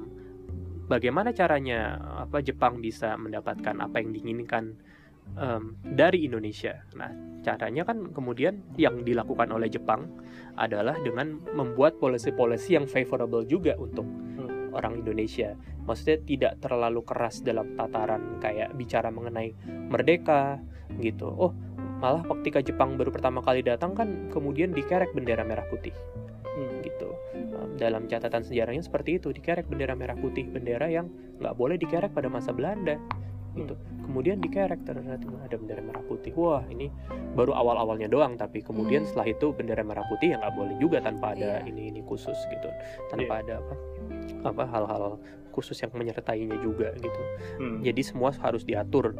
bagaimana 0.87 1.35
caranya 1.35 1.99
apa 2.23 2.43
Jepang 2.43 2.79
bisa 2.83 3.15
mendapatkan 3.19 3.75
apa 3.83 3.99
yang 4.03 4.11
diinginkan 4.15 4.79
um, 5.39 5.79
dari 5.83 6.27
Indonesia? 6.27 6.83
Nah, 6.99 7.11
caranya 7.43 7.83
kan 7.87 8.15
kemudian 8.15 8.63
yang 8.79 9.03
dilakukan 9.03 9.51
oleh 9.51 9.67
Jepang 9.71 10.07
adalah 10.55 10.99
dengan 11.01 11.41
membuat 11.57 11.97
policy-policy 11.99 12.77
yang 12.77 12.87
favorable 12.87 13.43
juga 13.47 13.75
untuk 13.81 14.05
orang 14.73 15.01
Indonesia. 15.01 15.55
Maksudnya 15.85 16.19
tidak 16.25 16.53
terlalu 16.61 17.01
keras 17.05 17.41
dalam 17.41 17.77
tataran 17.79 18.41
kayak 18.43 18.75
bicara 18.75 19.09
mengenai 19.09 19.53
merdeka 19.69 20.59
gitu. 21.01 21.29
Oh, 21.29 21.53
malah 22.01 22.25
ketika 22.41 22.61
Jepang 22.61 22.97
baru 22.97 23.15
pertama 23.15 23.41
kali 23.41 23.65
datang 23.65 23.95
kan 23.95 24.29
kemudian 24.33 24.75
dikerek 24.75 25.15
bendera 25.15 25.47
merah 25.47 25.65
putih. 25.69 25.95
Hmm, 26.53 26.85
gitu. 26.85 27.09
Dalam 27.81 28.05
catatan 28.05 28.45
sejarahnya 28.45 28.85
seperti 28.85 29.17
itu, 29.17 29.33
dikerek 29.33 29.65
bendera 29.65 29.97
merah 29.97 30.19
putih, 30.19 30.45
bendera 30.45 30.87
yang 30.93 31.09
nggak 31.41 31.57
boleh 31.57 31.81
dikerek 31.81 32.13
pada 32.13 32.29
masa 32.29 32.53
Belanda 32.53 33.01
gitu 33.53 33.77
kemudian 34.09 34.41
dikerek 34.41 34.81
ternyata 34.89 35.29
ada 35.45 35.57
bendera 35.61 35.83
merah 35.85 36.03
putih 36.09 36.33
wah 36.33 36.65
ini 36.73 36.89
baru 37.37 37.53
awal 37.53 37.77
awalnya 37.77 38.09
doang 38.09 38.41
tapi 38.41 38.65
kemudian 38.65 39.05
hmm. 39.05 39.13
setelah 39.13 39.29
itu 39.29 39.53
bendera 39.53 39.85
merah 39.85 40.05
putih 40.09 40.33
ya 40.33 40.37
nggak 40.41 40.55
boleh 40.57 40.75
juga 40.81 41.05
tanpa 41.05 41.37
ada 41.37 41.61
yeah. 41.61 41.69
ini 41.69 41.93
ini 41.93 42.01
khusus 42.09 42.37
gitu 42.49 42.69
tanpa 43.13 43.45
yeah. 43.45 43.45
ada 43.45 43.55
apa 43.61 43.75
apa 44.43 44.67
hal-hal 44.67 45.19
khusus 45.53 45.77
yang 45.81 45.93
menyertainya 45.95 46.57
juga 46.61 46.95
gitu. 46.97 47.23
Hmm. 47.61 47.79
jadi 47.85 48.01
semua 48.03 48.33
harus 48.41 48.65
diatur 48.65 49.15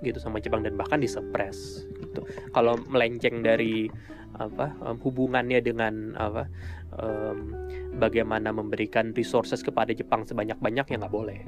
gitu 0.00 0.16
sama 0.16 0.40
Jepang 0.40 0.64
dan 0.64 0.74
bahkan 0.80 0.98
disepres 1.00 1.84
gitu. 2.00 2.24
Kalau 2.56 2.80
melenceng 2.88 3.44
dari 3.44 3.88
apa 4.40 4.72
um, 4.80 4.96
hubungannya 5.04 5.60
dengan 5.60 6.16
apa 6.16 6.48
um, 6.96 7.52
bagaimana 8.00 8.54
memberikan 8.54 9.12
resources 9.12 9.60
kepada 9.60 9.92
Jepang 9.92 10.24
sebanyak-banyak 10.24 10.86
ya 10.88 10.96
nggak 10.96 11.12
boleh 11.12 11.40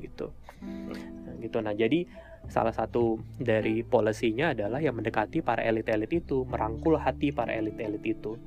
gitu. 0.00 0.32
Nah, 0.64 1.36
gitu. 1.36 1.58
Nah 1.60 1.76
jadi 1.76 2.08
salah 2.48 2.72
satu 2.72 3.20
dari 3.36 3.84
polisinya 3.84 4.56
adalah 4.56 4.80
yang 4.80 4.96
mendekati 4.96 5.44
para 5.44 5.60
elit-elit 5.60 6.24
itu 6.24 6.48
merangkul 6.48 6.96
hati 6.96 7.30
para 7.30 7.52
elit-elit 7.52 8.02
itu 8.02 8.40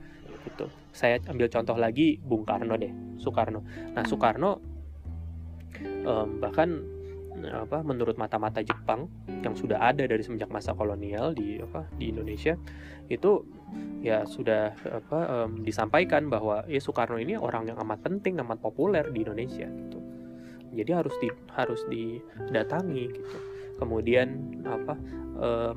gitu. 0.46 0.68
Saya 0.94 1.20
ambil 1.26 1.50
contoh 1.50 1.78
lagi 1.80 2.20
Bung 2.22 2.44
Karno 2.46 2.76
deh 2.78 2.92
Soekarno. 3.18 3.64
Nah 3.96 4.04
Soekarno 4.06 4.52
um, 6.06 6.28
bahkan 6.40 6.84
apa 7.44 7.84
menurut 7.84 8.16
mata-mata 8.16 8.64
Jepang 8.64 9.10
yang 9.44 9.58
sudah 9.58 9.82
ada 9.92 10.06
dari 10.08 10.22
semenjak 10.24 10.48
masa 10.48 10.72
kolonial 10.72 11.36
di 11.36 11.60
apa 11.60 11.90
di 11.98 12.14
Indonesia 12.14 12.56
itu 13.12 13.44
ya 14.00 14.24
sudah 14.24 14.72
apa 14.88 15.20
um, 15.44 15.66
disampaikan 15.66 16.30
bahwa 16.32 16.64
ya 16.70 16.80
Soekarno 16.80 17.20
ini 17.20 17.36
orang 17.36 17.68
yang 17.68 17.82
amat 17.84 18.06
penting 18.06 18.40
amat 18.40 18.64
populer 18.64 19.04
di 19.12 19.26
Indonesia 19.26 19.68
gitu. 19.68 20.00
Jadi 20.74 20.92
harus 20.94 21.16
di 21.22 21.30
harus 21.54 21.82
didatangi 21.86 23.06
gitu 23.12 23.53
kemudian 23.84 24.64
apa 24.64 24.96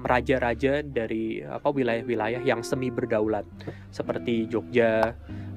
raja-raja 0.06 0.78
dari 0.84 1.42
apa 1.42 1.74
wilayah-wilayah 1.74 2.38
yang 2.46 2.62
semi 2.62 2.86
berdaulat 2.86 3.42
seperti 3.90 4.46
Jogja 4.46 5.10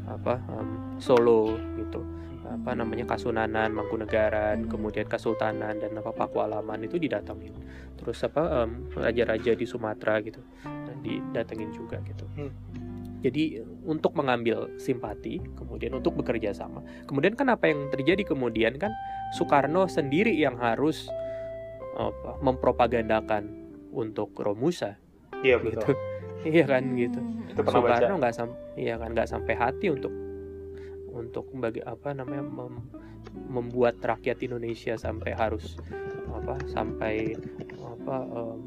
apa 0.09 0.41
um, 0.49 0.97
Solo 0.97 1.53
gitu 1.77 2.01
apa 2.49 2.73
namanya 2.73 3.05
Kasunanan, 3.05 3.69
Mangkunegaran, 3.77 4.65
kemudian 4.65 5.05
Kesultanan 5.05 5.77
dan 5.77 5.93
apa 5.93 6.09
Pakualaman 6.09 6.81
itu 6.81 6.97
didatengin. 6.97 7.53
Terus 7.93 8.25
apa 8.25 8.65
um, 8.65 8.89
raja-raja 8.97 9.53
di 9.53 9.69
Sumatera 9.69 10.17
gitu 10.25 10.41
didatengin 10.99 11.71
juga 11.71 12.01
gitu. 12.03 12.25
Hmm. 12.35 12.51
Jadi 13.19 13.59
untuk 13.83 14.15
mengambil 14.15 14.71
simpati, 14.79 15.43
kemudian 15.59 15.91
untuk 15.91 16.15
bekerja 16.15 16.55
sama. 16.55 16.79
Kemudian 17.03 17.35
kan 17.35 17.51
apa 17.51 17.67
yang 17.67 17.91
terjadi 17.91 18.23
kemudian 18.23 18.79
kan 18.79 18.95
Soekarno 19.35 19.91
sendiri 19.91 20.31
yang 20.39 20.55
harus 20.55 21.11
apa, 21.97 22.37
mempropagandakan 22.43 23.43
untuk 23.93 24.33
Romusa. 24.37 24.97
Iya 25.41 25.57
gitu. 25.61 25.79
betul. 25.81 25.95
iya 26.53 26.63
kan 26.67 26.83
gitu. 26.95 27.19
Itu 27.49 27.61
Soekarno 27.65 28.15
nggak 28.19 28.35
sampai 28.35 28.59
iya 28.79 28.95
kan 28.95 29.09
nggak 29.11 29.29
sampai 29.29 29.53
hati 29.57 29.87
untuk 29.91 30.13
untuk 31.09 31.51
bagi 31.57 31.83
apa 31.83 32.15
namanya 32.15 32.45
mem, 32.45 32.79
membuat 33.49 33.99
rakyat 33.99 34.39
Indonesia 34.45 34.95
sampai 34.95 35.35
harus 35.35 35.75
apa 36.31 36.55
sampai 36.69 37.35
apa 37.83 38.17
um, 38.29 38.59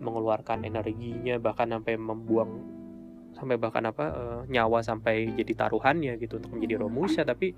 mengeluarkan 0.00 0.64
energinya 0.64 1.36
bahkan 1.36 1.68
sampai 1.68 2.00
membuang 2.00 2.50
sampai 3.36 3.56
bahkan 3.60 3.84
apa 3.86 4.04
uh, 4.10 4.40
nyawa 4.48 4.80
sampai 4.80 5.30
jadi 5.36 5.66
taruhannya 5.66 6.16
gitu 6.18 6.40
untuk 6.40 6.56
menjadi 6.56 6.82
Romusha 6.82 7.22
tapi 7.22 7.52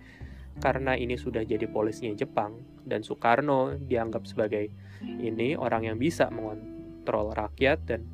karena 0.60 0.98
ini 0.98 1.16
sudah 1.16 1.42
jadi 1.46 1.64
polisinya 1.70 2.12
Jepang 2.12 2.60
dan 2.84 3.00
Soekarno 3.00 3.78
dianggap 3.78 4.28
sebagai 4.28 4.68
ini 5.02 5.56
orang 5.56 5.88
yang 5.88 5.96
bisa 5.98 6.28
mengontrol 6.30 7.32
rakyat 7.34 7.78
dan 7.86 8.04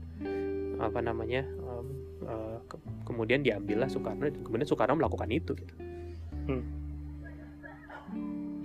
apa 0.78 1.02
namanya 1.02 1.42
um, 1.66 1.87
uh, 2.25 2.59
ke- 2.71 2.80
kemudian 3.04 3.42
diambillah 3.42 3.90
Soekarno 3.90 4.30
dan 4.30 4.40
kemudian 4.47 4.68
Soekarno 4.68 4.95
melakukan 4.97 5.28
itu 5.35 5.52
gitu. 5.59 5.75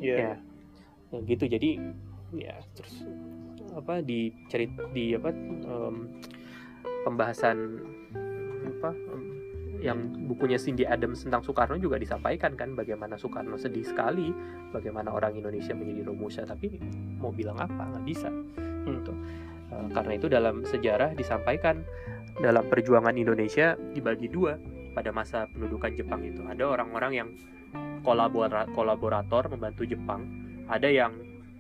Iya. 0.03 0.15
ya. 0.15 0.36
Ya 1.12 1.20
gitu. 1.25 1.46
Jadi 1.48 1.80
ya 2.36 2.56
terus 2.75 3.06
apa 3.74 4.01
di 4.06 4.30
cerit 4.50 4.70
di 4.94 5.18
apa 5.18 5.34
em, 5.34 5.96
pembahasan 7.06 7.82
apa 8.70 8.92
em, 8.94 9.42
yang 9.83 9.99
bukunya 10.31 10.55
Cindy 10.55 10.87
Adams 10.87 11.27
tentang 11.27 11.43
Soekarno 11.43 11.75
juga 11.75 11.99
disampaikan 11.99 12.55
kan 12.55 12.71
bagaimana 12.71 13.19
Soekarno 13.19 13.59
sedih 13.59 13.83
sekali 13.83 14.31
bagaimana 14.71 15.11
orang 15.11 15.35
Indonesia 15.35 15.75
menjadi 15.75 16.07
rumusnya 16.07 16.47
tapi 16.47 16.79
mau 17.19 17.35
bilang 17.35 17.59
apa? 17.59 17.91
Nggak 17.91 18.05
bisa. 18.07 18.31
Gitu. 18.87 19.11
Eh, 19.75 19.87
karena 19.91 20.11
itu 20.15 20.27
dalam 20.31 20.63
sejarah 20.63 21.11
disampaikan 21.19 21.83
dalam 22.39 22.63
perjuangan 22.71 23.13
Indonesia 23.19 23.75
dibagi 23.91 24.31
dua 24.31 24.55
pada 24.95 25.11
masa 25.11 25.51
pendudukan 25.51 25.91
Jepang 25.99 26.23
itu. 26.23 26.39
Ada 26.47 26.63
orang-orang 26.63 27.11
yang 27.11 27.29
kolabora- 28.07 28.71
kolaborator 28.71 29.51
membantu 29.51 29.83
Jepang 29.83 30.23
ada 30.71 30.87
yang 30.87 31.11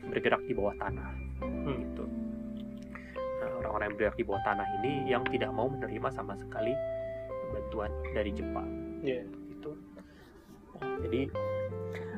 bergerak 0.07 0.39
di 0.47 0.55
bawah 0.55 0.73
tanah. 0.79 1.11
Hmm. 1.43 1.75
gitu. 1.75 2.07
Nah, 3.43 3.51
orang-orang 3.59 3.91
yang 3.91 3.95
bergerak 3.99 4.15
di 4.15 4.23
bawah 4.23 4.43
tanah 4.47 4.67
ini 4.79 5.11
yang 5.11 5.27
tidak 5.27 5.51
mau 5.51 5.67
menerima 5.67 6.07
sama 6.15 6.39
sekali 6.39 6.71
bantuan 7.53 7.91
dari 8.11 8.31
Jepang. 8.33 8.67
Gitu. 9.53 9.71
Nah, 10.81 10.97
jadi 11.05 11.21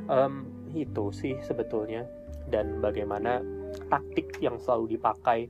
em, 0.10 0.34
itu 0.72 1.06
sih 1.12 1.36
sebetulnya. 1.44 2.08
Dan 2.46 2.77
bagaimana 2.77 3.42
taktik 3.89 4.38
yang 4.38 4.62
selalu 4.62 4.96
dipakai 4.96 5.50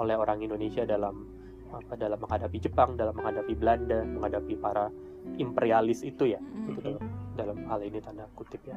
oleh 0.00 0.16
orang 0.16 0.40
Indonesia 0.40 0.88
dalam 0.88 1.28
apa 1.70 1.94
dalam 1.94 2.18
menghadapi 2.18 2.58
Jepang 2.58 2.98
dalam 2.98 3.14
menghadapi 3.14 3.54
Belanda 3.54 4.02
menghadapi 4.02 4.58
para 4.58 4.90
imperialis 5.38 6.02
itu 6.02 6.34
ya. 6.34 6.40
Mm. 6.40 6.66
itu 6.74 6.80
dalam, 6.82 7.02
dalam 7.36 7.58
hal 7.68 7.80
ini 7.84 8.00
tanda 8.02 8.26
kutip 8.34 8.64
ya. 8.66 8.74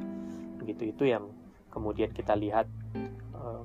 Begitu 0.61 0.93
itu 0.93 1.03
yang 1.09 1.31
kemudian 1.73 2.13
kita 2.13 2.37
lihat 2.37 2.69
eh, 3.33 3.63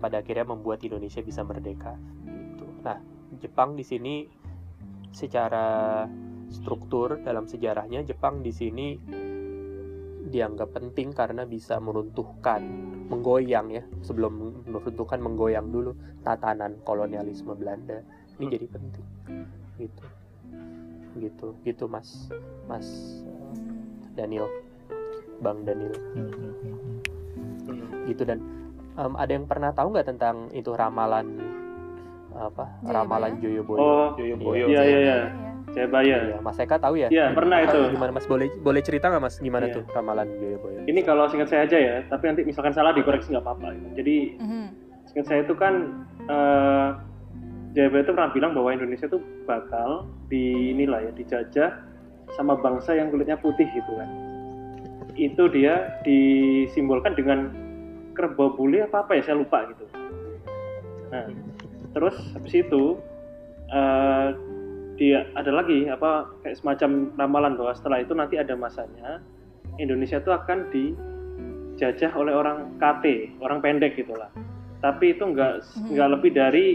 pada 0.00 0.24
akhirnya 0.24 0.48
membuat 0.48 0.80
Indonesia 0.80 1.20
bisa 1.20 1.44
merdeka. 1.44 1.98
Gitu. 2.24 2.64
Nah 2.80 2.98
Jepang 3.42 3.76
di 3.76 3.84
sini 3.84 4.24
secara 5.10 6.06
struktur 6.50 7.22
dalam 7.22 7.46
sejarahnya 7.46 8.02
Jepang 8.02 8.42
di 8.42 8.50
sini 8.50 8.88
dianggap 10.30 10.70
penting 10.70 11.10
karena 11.10 11.42
bisa 11.42 11.78
meruntuhkan 11.82 12.62
menggoyang 13.10 13.74
ya. 13.74 13.82
Sebelum 14.06 14.64
meruntuhkan 14.70 15.18
menggoyang 15.18 15.70
dulu 15.74 15.94
tatanan 16.22 16.78
kolonialisme 16.86 17.54
Belanda. 17.58 18.02
Ini 18.38 18.44
Hmm. 18.46 18.54
jadi 18.54 18.66
penting. 18.70 19.06
Gitu. 19.78 20.04
Gitu. 21.18 21.48
Gitu 21.66 21.84
mas. 21.90 22.30
Mas 22.70 22.86
eh, 23.26 23.54
Daniel. 24.14 24.46
Bang 25.40 25.64
Daniel. 25.66 25.96
Hmm, 26.14 26.30
hmm, 26.30 28.06
gitu 28.12 28.22
dan 28.26 28.38
em, 28.98 29.14
ada 29.16 29.32
yang 29.32 29.46
pernah 29.48 29.70
tahu 29.72 29.94
nggak 29.94 30.08
tentang 30.12 30.50
itu 30.52 30.74
ramalan 30.74 31.26
apa 32.32 32.64
Joyoboyo? 32.78 32.92
ramalan 32.92 33.32
Joyoboyo 33.38 33.80
Oh, 33.80 34.06
Joyoboyo. 34.14 34.64
Iya, 34.66 34.82
iya, 34.82 34.98
iya. 34.98 34.98
Iya. 35.00 35.18
Jayabaya. 35.70 36.16
Iya, 36.26 36.38
Mas 36.40 36.58
Eka 36.58 36.76
tahu 36.76 36.98
ya? 36.98 37.06
Iya, 37.08 37.30
pernah 37.30 37.62
itu. 37.62 37.78
Gimana 37.90 38.10
Mas 38.10 38.26
boleh 38.26 38.50
boleh 38.58 38.82
cerita 38.82 39.06
nggak 39.06 39.22
Mas 39.22 39.36
gimana 39.38 39.66
Iya. 39.66 39.74
tuh 39.76 39.84
ramalan 39.88 40.26
Joyoboyo? 40.36 40.80
Ini 40.82 41.00
kalau 41.00 41.24
singkat 41.26 41.48
saya 41.48 41.62
aja 41.64 41.78
ya, 41.78 41.96
tapi 42.06 42.26
nanti 42.26 42.42
misalkan 42.42 42.72
salah 42.72 42.90
dikoreksi 42.90 43.30
nggak 43.30 43.44
apa-apa. 43.44 43.68
gitu. 43.72 43.88
Jadi 43.96 44.16
Mhm. 44.36 44.66
singkat 45.06 45.26
saya 45.26 45.40
itu 45.42 45.54
kan 45.54 45.74
eh 46.26 46.88
Jayabaya 47.70 48.02
itu 48.02 48.10
pernah 48.10 48.30
bilang 48.30 48.50
bahwa 48.50 48.70
Indonesia 48.72 49.06
itu 49.06 49.18
bakal 49.46 50.02
di 50.26 50.74
inilah 50.74 51.06
ya 51.06 51.12
dijajah 51.14 51.70
sama 52.34 52.58
bangsa 52.58 52.98
yang 52.98 53.14
kulitnya 53.14 53.38
putih 53.38 53.62
gitu 53.70 53.94
kan. 53.94 54.10
Itu 55.14 55.46
dia 55.46 56.02
disimbolkan 56.02 57.14
dengan 57.14 57.46
kerbau 58.10 58.58
bule 58.58 58.82
apa 58.82 59.06
apa 59.06 59.14
ya 59.14 59.22
saya 59.22 59.38
lupa 59.38 59.70
gitu. 59.70 59.86
Nah, 61.10 61.30
terus 61.90 62.14
habis 62.34 62.54
itu 62.54 62.98
eh 63.70 64.28
dia 64.94 65.24
ada 65.32 65.48
lagi 65.48 65.88
apa 65.88 66.28
kayak 66.44 66.60
semacam 66.60 67.08
ramalan 67.16 67.52
bahwa 67.56 67.72
setelah 67.72 67.98
itu 68.04 68.12
nanti 68.12 68.36
ada 68.36 68.52
masanya 68.52 69.22
Indonesia 69.80 70.20
itu 70.20 70.28
akan 70.28 70.68
dijajah 70.68 72.12
oleh 72.12 72.36
orang 72.36 72.76
KT, 72.76 73.38
orang 73.40 73.64
pendek 73.64 73.96
gitulah. 73.96 74.28
Tapi 74.84 75.16
itu 75.16 75.24
enggak 75.24 75.64
Mhm. 75.64 75.88
nggak 75.96 76.08
lebih 76.18 76.30
dari 76.36 76.66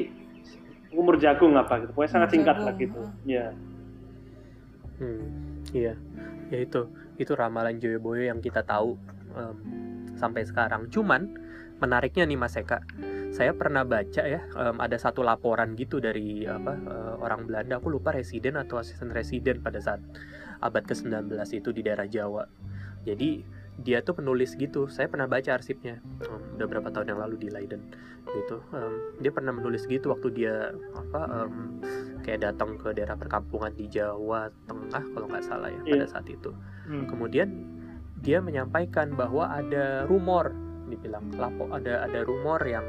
umur 0.90 1.22
jagung 1.22 1.54
apa 1.54 1.86
gitu. 1.86 1.94
Pokoknya 1.94 2.12
sangat 2.18 2.30
singkat 2.34 2.58
jagung, 2.58 2.66
lah 2.66 2.76
gitu. 2.82 3.02
Ya. 3.30 3.46
Hmm, 4.98 5.26
iya, 5.76 5.94
ya 6.50 6.60
itu 6.64 6.88
itu 7.20 7.32
ramalan 7.36 7.78
Joyoboyo 7.78 8.26
yang 8.26 8.40
kita 8.40 8.64
tahu 8.64 8.96
em, 9.36 9.56
sampai 10.16 10.48
sekarang. 10.48 10.88
Cuman 10.90 11.28
menariknya 11.78 12.24
nih 12.26 12.40
Mas 12.40 12.56
Eka, 12.56 12.80
saya 13.36 13.52
pernah 13.52 13.84
baca 13.84 14.24
ya 14.24 14.40
em, 14.48 14.78
ada 14.80 14.96
satu 14.96 15.20
laporan 15.20 15.76
gitu 15.76 16.00
dari 16.00 16.48
apa 16.48 16.72
eh, 16.72 17.14
orang 17.20 17.44
Belanda, 17.44 17.84
aku 17.84 17.92
lupa 17.92 18.16
residen 18.16 18.56
atau 18.56 18.80
asisten 18.80 19.12
residen 19.12 19.60
pada 19.60 19.84
saat 19.84 20.00
abad 20.64 20.88
ke-19 20.88 21.28
itu 21.52 21.70
di 21.76 21.82
daerah 21.84 22.08
Jawa. 22.08 22.48
Jadi 23.04 23.44
dia 23.76 24.00
tuh 24.00 24.16
penulis 24.16 24.56
gitu, 24.56 24.88
saya 24.88 25.12
pernah 25.12 25.28
baca 25.28 25.52
arsipnya 25.52 26.00
em, 26.24 26.56
udah 26.56 26.68
berapa 26.72 26.88
tahun 26.96 27.12
yang 27.12 27.20
lalu 27.20 27.36
di 27.44 27.48
Leiden 27.52 27.92
gitu. 28.32 28.64
Em, 28.72 29.20
dia 29.20 29.36
pernah 29.36 29.52
menulis 29.52 29.84
gitu 29.84 30.16
waktu 30.16 30.32
dia 30.32 30.72
apa 30.96 31.22
em, 31.44 31.84
kayak 32.24 32.40
datang 32.40 32.80
ke 32.80 32.96
daerah 32.96 33.20
perkampungan 33.20 33.76
di 33.76 33.92
Jawa 33.92 34.48
Tengah 34.64 35.04
kalau 35.12 35.28
nggak 35.28 35.44
salah 35.44 35.68
ya 35.68 35.80
pada 35.84 36.08
Iya. 36.08 36.08
saat 36.08 36.28
itu. 36.32 36.56
Hmm. 36.88 37.04
Kemudian 37.12 37.50
dia 38.24 38.40
menyampaikan 38.40 39.12
bahwa 39.14 39.52
ada 39.52 40.08
rumor, 40.08 40.56
dibilang 40.88 41.30
lapo 41.36 41.68
ada 41.74 42.06
ada 42.08 42.24
rumor 42.24 42.62
yang 42.64 42.86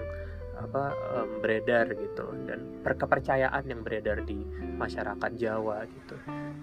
apa 0.57 0.85
em, 1.13 1.29
beredar 1.45 1.87
gitu 1.93 2.25
dan 2.49 2.81
per- 2.81 2.97
kepercayaan 2.97 3.65
yang 3.69 3.85
beredar 3.85 4.25
di 4.25 4.41
masyarakat 4.77 5.31
Jawa 5.37 5.85
gitu 5.85 6.17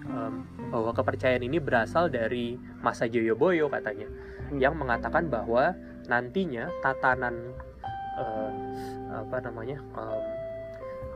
Em, 0.04 0.44
bahwa 0.68 0.92
kepercayaan 0.92 1.40
ini 1.42 1.56
berasal 1.56 2.12
dari 2.12 2.60
masa 2.84 3.08
Joyoboyo 3.08 3.72
katanya 3.72 4.04
yang 4.52 4.76
mengatakan 4.76 5.32
bahwa 5.32 5.72
nantinya 6.04 6.68
tatanan 6.84 7.54
eh, 8.20 8.52
apa 9.14 9.36
namanya 9.40 9.80
em, 9.80 10.24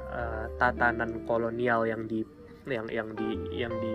eh, 0.09 0.47
tatanan 0.57 1.21
kolonial 1.29 1.85
yang 1.85 2.09
di 2.09 2.25
yang 2.65 2.89
yang 2.89 3.09
di 3.13 3.29
yang 3.53 3.75
di 3.77 3.95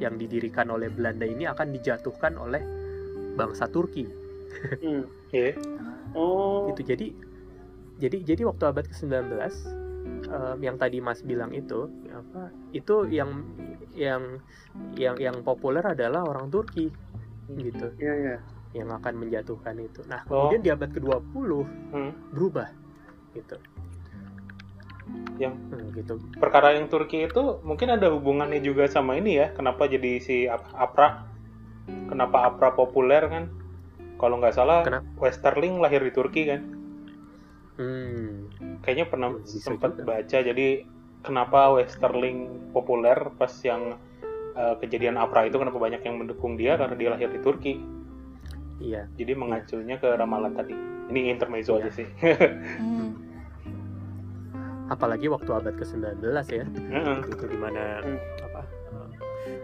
yang 0.00 0.14
didirikan 0.16 0.72
oleh 0.72 0.88
Belanda 0.88 1.28
ini 1.28 1.44
akan 1.44 1.76
dijatuhkan 1.76 2.40
oleh 2.40 2.62
bangsa 3.36 3.68
Turki 3.68 4.08
Hmm. 4.84 5.08
Iya. 5.32 5.56
Oh. 6.12 6.68
gitu 6.68 6.92
jadi 6.92 7.16
jadi 8.02 8.18
jadi 8.26 8.42
waktu 8.50 8.64
abad 8.66 8.84
ke-19 8.90 9.54
em, 10.26 10.58
yang 10.58 10.76
tadi 10.76 10.98
Mas 10.98 11.22
bilang 11.22 11.54
itu 11.54 11.86
apa 12.10 12.50
itu 12.74 13.06
yang 13.06 13.46
yang 13.94 14.42
yang 14.98 15.14
yang 15.22 15.36
populer 15.46 15.84
adalah 15.86 16.26
orang 16.26 16.50
Turki 16.50 16.90
gitu 17.54 17.86
Iya, 18.02 18.14
iya. 18.18 18.36
yang 18.74 18.88
akan 18.90 19.14
menjatuhkan 19.22 19.78
itu 19.78 20.02
nah 20.10 20.26
Oh. 20.26 20.50
kemudian 20.50 20.62
di 20.66 20.70
abad 20.74 20.90
ke-20 20.90 21.62
Hmm. 21.94 22.12
berubah 22.34 22.68
gitu 23.38 23.56
Yang 25.40 25.54
Hmm, 25.72 25.86
gitu 25.96 26.14
perkara 26.38 26.76
yang 26.76 26.86
Turki 26.92 27.26
itu 27.26 27.42
mungkin 27.66 27.88
ada 27.90 28.12
hubungannya 28.12 28.60
juga 28.62 28.86
sama 28.86 29.16
ini 29.18 29.40
ya. 29.40 29.50
Kenapa 29.56 29.88
jadi 29.90 30.20
si 30.22 30.46
Ap- 30.46 30.70
Apra? 30.76 31.26
Kenapa 32.06 32.46
Apra 32.46 32.70
populer 32.76 33.26
kan? 33.26 33.48
Kalau 34.20 34.38
nggak 34.38 34.54
salah, 34.54 34.86
Kenapa? 34.86 35.08
Westerling 35.18 35.82
lahir 35.82 36.04
di 36.04 36.12
Turki 36.14 36.46
kan? 36.46 36.81
Hmm, 37.76 38.30
Kayaknya 38.80 39.06
pernah 39.06 39.28
Bisa 39.38 39.58
sempat 39.62 39.94
juga. 39.94 40.18
baca. 40.18 40.38
Jadi 40.38 40.66
kenapa 41.20 41.72
Westerling 41.72 42.38
populer 42.70 43.14
pas 43.32 43.52
yang 43.62 43.96
eh, 44.52 44.74
kejadian 44.78 45.16
Apra 45.16 45.46
itu 45.46 45.56
kenapa 45.56 45.78
banyak 45.78 46.00
yang 46.00 46.18
mendukung 46.18 46.56
dia 46.56 46.74
karena 46.74 46.92
dia 46.92 47.08
lahir 47.08 47.28
di 47.28 47.40
Turki. 47.40 47.74
iya 48.78 49.06
Jadi 49.14 49.32
mengacunya 49.32 49.96
ke 49.96 50.08
ramalan 50.12 50.52
tadi. 50.52 50.74
Ini 51.08 51.30
intermezzo 51.30 51.76
Iya. 51.76 51.86
aja 51.86 51.90
sih. 51.92 52.06
Mhm. 52.78 53.08
apalagi 54.84 55.24
waktu 55.24 55.48
abad 55.48 55.72
ke-19 55.72 56.20
ya 56.52 56.64
Heeh. 56.68 57.18
di 57.24 57.56
mana 57.56 58.04
Hmm. 58.04 58.18
apa 58.41 58.41
eh, 58.41 58.41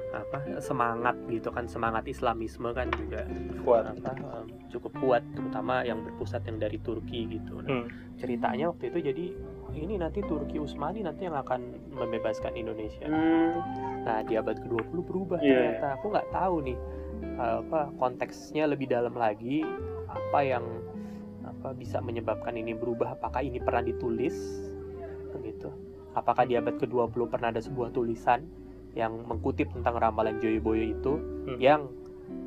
apa 0.08 0.40
semangat 0.58 1.16
gitu 1.28 1.52
kan 1.52 1.68
semangat 1.68 2.04
Islamisme 2.04 2.72
kan 2.72 2.88
juga 2.90 3.28
Kuat. 3.60 3.92
apa 3.92 4.40
cukup 4.68 4.92
kuat 4.96 5.22
terutama 5.32 5.84
yang 5.84 6.00
berpusat 6.00 6.44
yang 6.44 6.56
dari 6.56 6.80
Turki 6.80 7.28
gitu 7.28 7.60
Nah, 7.60 7.84
Hmm. 7.84 7.86
ceritanya 8.16 8.72
waktu 8.72 8.88
itu 8.88 8.98
jadi 9.04 9.24
ini 9.76 9.94
nanti 9.96 10.24
Turki 10.24 10.56
Utsmani 10.56 11.04
nanti 11.04 11.28
yang 11.28 11.36
akan 11.36 11.60
membebaskan 11.92 12.56
Indonesia 12.56 13.04
Hmm. 13.04 13.60
nah 14.02 14.24
di 14.24 14.34
abad 14.34 14.56
ke-20 14.56 14.96
berubah 15.02 15.38
Iya. 15.38 15.76
ternyata 15.76 15.86
aku 15.94 16.06
nggak 16.08 16.28
tahu 16.30 16.56
nih 16.64 16.78
apa 17.36 17.80
konteksnya 17.94 18.64
lebih 18.64 18.86
dalam 18.86 19.12
lagi 19.12 19.60
apa 20.08 20.38
yang 20.40 20.64
apa 21.44 21.74
bisa 21.74 21.98
menyebabkan 21.98 22.54
ini 22.54 22.72
berubah 22.72 23.12
apakah 23.12 23.42
ini 23.42 23.58
pernah 23.58 23.82
ditulis 23.82 24.34
gitu 25.38 25.70
apakah 26.12 26.42
di 26.42 26.56
abad 26.56 26.74
ke-20 26.76 27.20
pernah 27.28 27.48
ada 27.48 27.62
sebuah 27.62 27.90
tulisan 27.90 28.42
yang 28.98 29.22
mengkutip 29.22 29.70
tentang 29.70 29.94
ramalan 29.94 30.42
Joyoboyo 30.42 30.82
itu 30.82 31.12
Hmm. 31.46 31.58
yang 31.62 31.82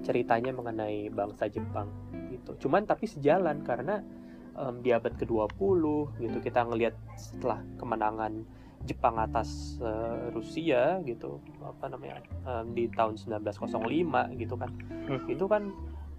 ceritanya 0.03 0.51
mengenai 0.51 1.07
bangsa 1.09 1.47
Jepang 1.47 1.87
gitu. 2.29 2.67
Cuman 2.67 2.83
tapi 2.83 3.07
sejalan 3.07 3.63
karena 3.63 4.03
em, 4.51 4.83
di 4.83 4.91
abad 4.91 5.15
ke-20 5.15 5.83
gitu 6.19 6.37
kita 6.43 6.67
ngelihat 6.67 6.93
setelah 7.15 7.63
kemenangan 7.79 8.43
Jepang 8.83 9.15
atas 9.15 9.79
eh, 9.79 10.27
Rusia 10.35 10.99
gitu 11.07 11.39
apa 11.63 11.87
namanya 11.87 12.19
em, 12.43 12.75
di 12.75 12.91
tahun 12.91 13.15
1905 13.15 14.35
gitu 14.35 14.55
kan 14.59 14.69
Hmm. 15.07 15.23
itu 15.31 15.45
kan 15.47 15.63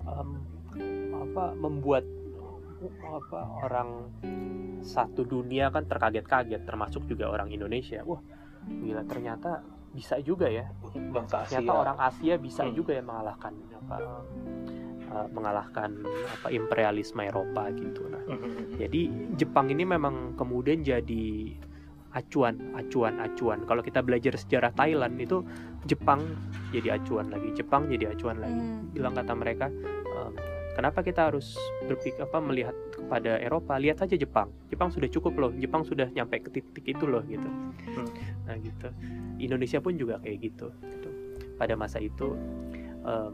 em, 0.08 0.28
apa 1.12 1.52
membuat 1.54 2.08
apa 3.04 3.40
orang 3.62 4.10
satu 4.82 5.22
dunia 5.22 5.70
kan 5.70 5.86
terkaget-kaget 5.86 6.66
termasuk 6.66 7.06
juga 7.06 7.30
orang 7.30 7.52
Indonesia 7.52 8.02
wah 8.02 8.18
gila 8.66 9.06
ternyata 9.06 9.62
bisa 9.92 10.16
juga 10.18 10.48
ya 10.48 10.64
bangsa 11.12 11.44
Asia 11.44 11.60
ternyata 11.60 11.72
orang 11.76 11.98
Asia 12.00 12.34
bisa 12.36 12.62
Hmm. 12.64 12.74
juga 12.74 12.92
ya 12.92 13.02
mengalahkan 13.02 13.52
apa 13.76 13.96
eh, 15.12 15.26
mengalahkan 15.28 15.90
apa 16.32 16.48
imperialisme 16.48 17.20
Eropa 17.20 17.68
gitu 17.70 18.08
nah 18.08 18.24
Mhm. 18.24 18.80
jadi 18.80 19.00
Jepang 19.36 19.68
ini 19.68 19.84
memang 19.84 20.32
kemudian 20.34 20.80
jadi 20.80 21.52
acuan, 22.12 22.76
acuan, 22.76 23.16
acuan. 23.18 23.64
Kalau 23.64 23.80
kita 23.80 24.04
belajar 24.04 24.36
sejarah 24.36 24.68
Thailand 24.70 25.16
itu 25.16 25.40
Jepang 25.82 26.20
jadi 26.68 27.00
acuan 27.00 27.32
lagi, 27.32 27.56
Jepang 27.56 27.88
jadi 27.88 28.12
acuan 28.12 28.36
lagi. 28.36 28.52
Hmm. 28.52 28.92
Bilang 28.92 29.16
kata 29.16 29.32
mereka, 29.32 29.72
ehm, 30.12 30.36
kenapa 30.72 31.00
kita 31.00 31.32
harus 31.32 31.56
berpikir 31.82 32.20
apa 32.20 32.36
melihat 32.36 32.76
kepada 32.92 33.40
Eropa? 33.40 33.80
Lihat 33.80 33.96
saja 33.96 34.12
Jepang. 34.12 34.52
Jepang 34.68 34.92
sudah 34.92 35.08
cukup 35.08 35.32
loh. 35.40 35.50
Jepang 35.56 35.88
sudah 35.88 36.04
nyampe 36.06 36.36
ke 36.38 36.52
titik 36.52 36.84
itu 36.86 37.04
loh 37.04 37.24
gitu. 37.24 37.48
Hmm. 37.48 38.08
Nah 38.42 38.56
gitu. 38.58 38.88
Indonesia 39.38 39.78
pun 39.78 39.94
juga 39.94 40.18
kayak 40.18 40.38
gitu. 40.42 40.68
gitu. 40.80 41.10
Pada 41.54 41.74
masa 41.74 41.98
itu 41.98 42.34
em, 43.02 43.32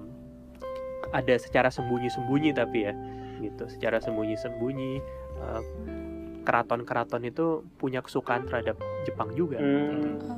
ada 1.08 1.34
secara 1.36 1.68
sembunyi-sembunyi 1.68 2.52
tapi 2.52 2.84
ya 2.84 2.92
gitu 3.38 3.64
secara 3.70 3.96
sembunyi-sembunyi 3.98 4.92
eh, 5.38 5.62
keraton-keraton 6.42 7.22
itu 7.22 7.62
punya 7.76 8.00
kesukaan 8.00 8.44
terhadap 8.44 8.74
Jepang 9.04 9.30
juga 9.32 9.56
Hmm. 9.56 10.18
Oh. 10.26 10.36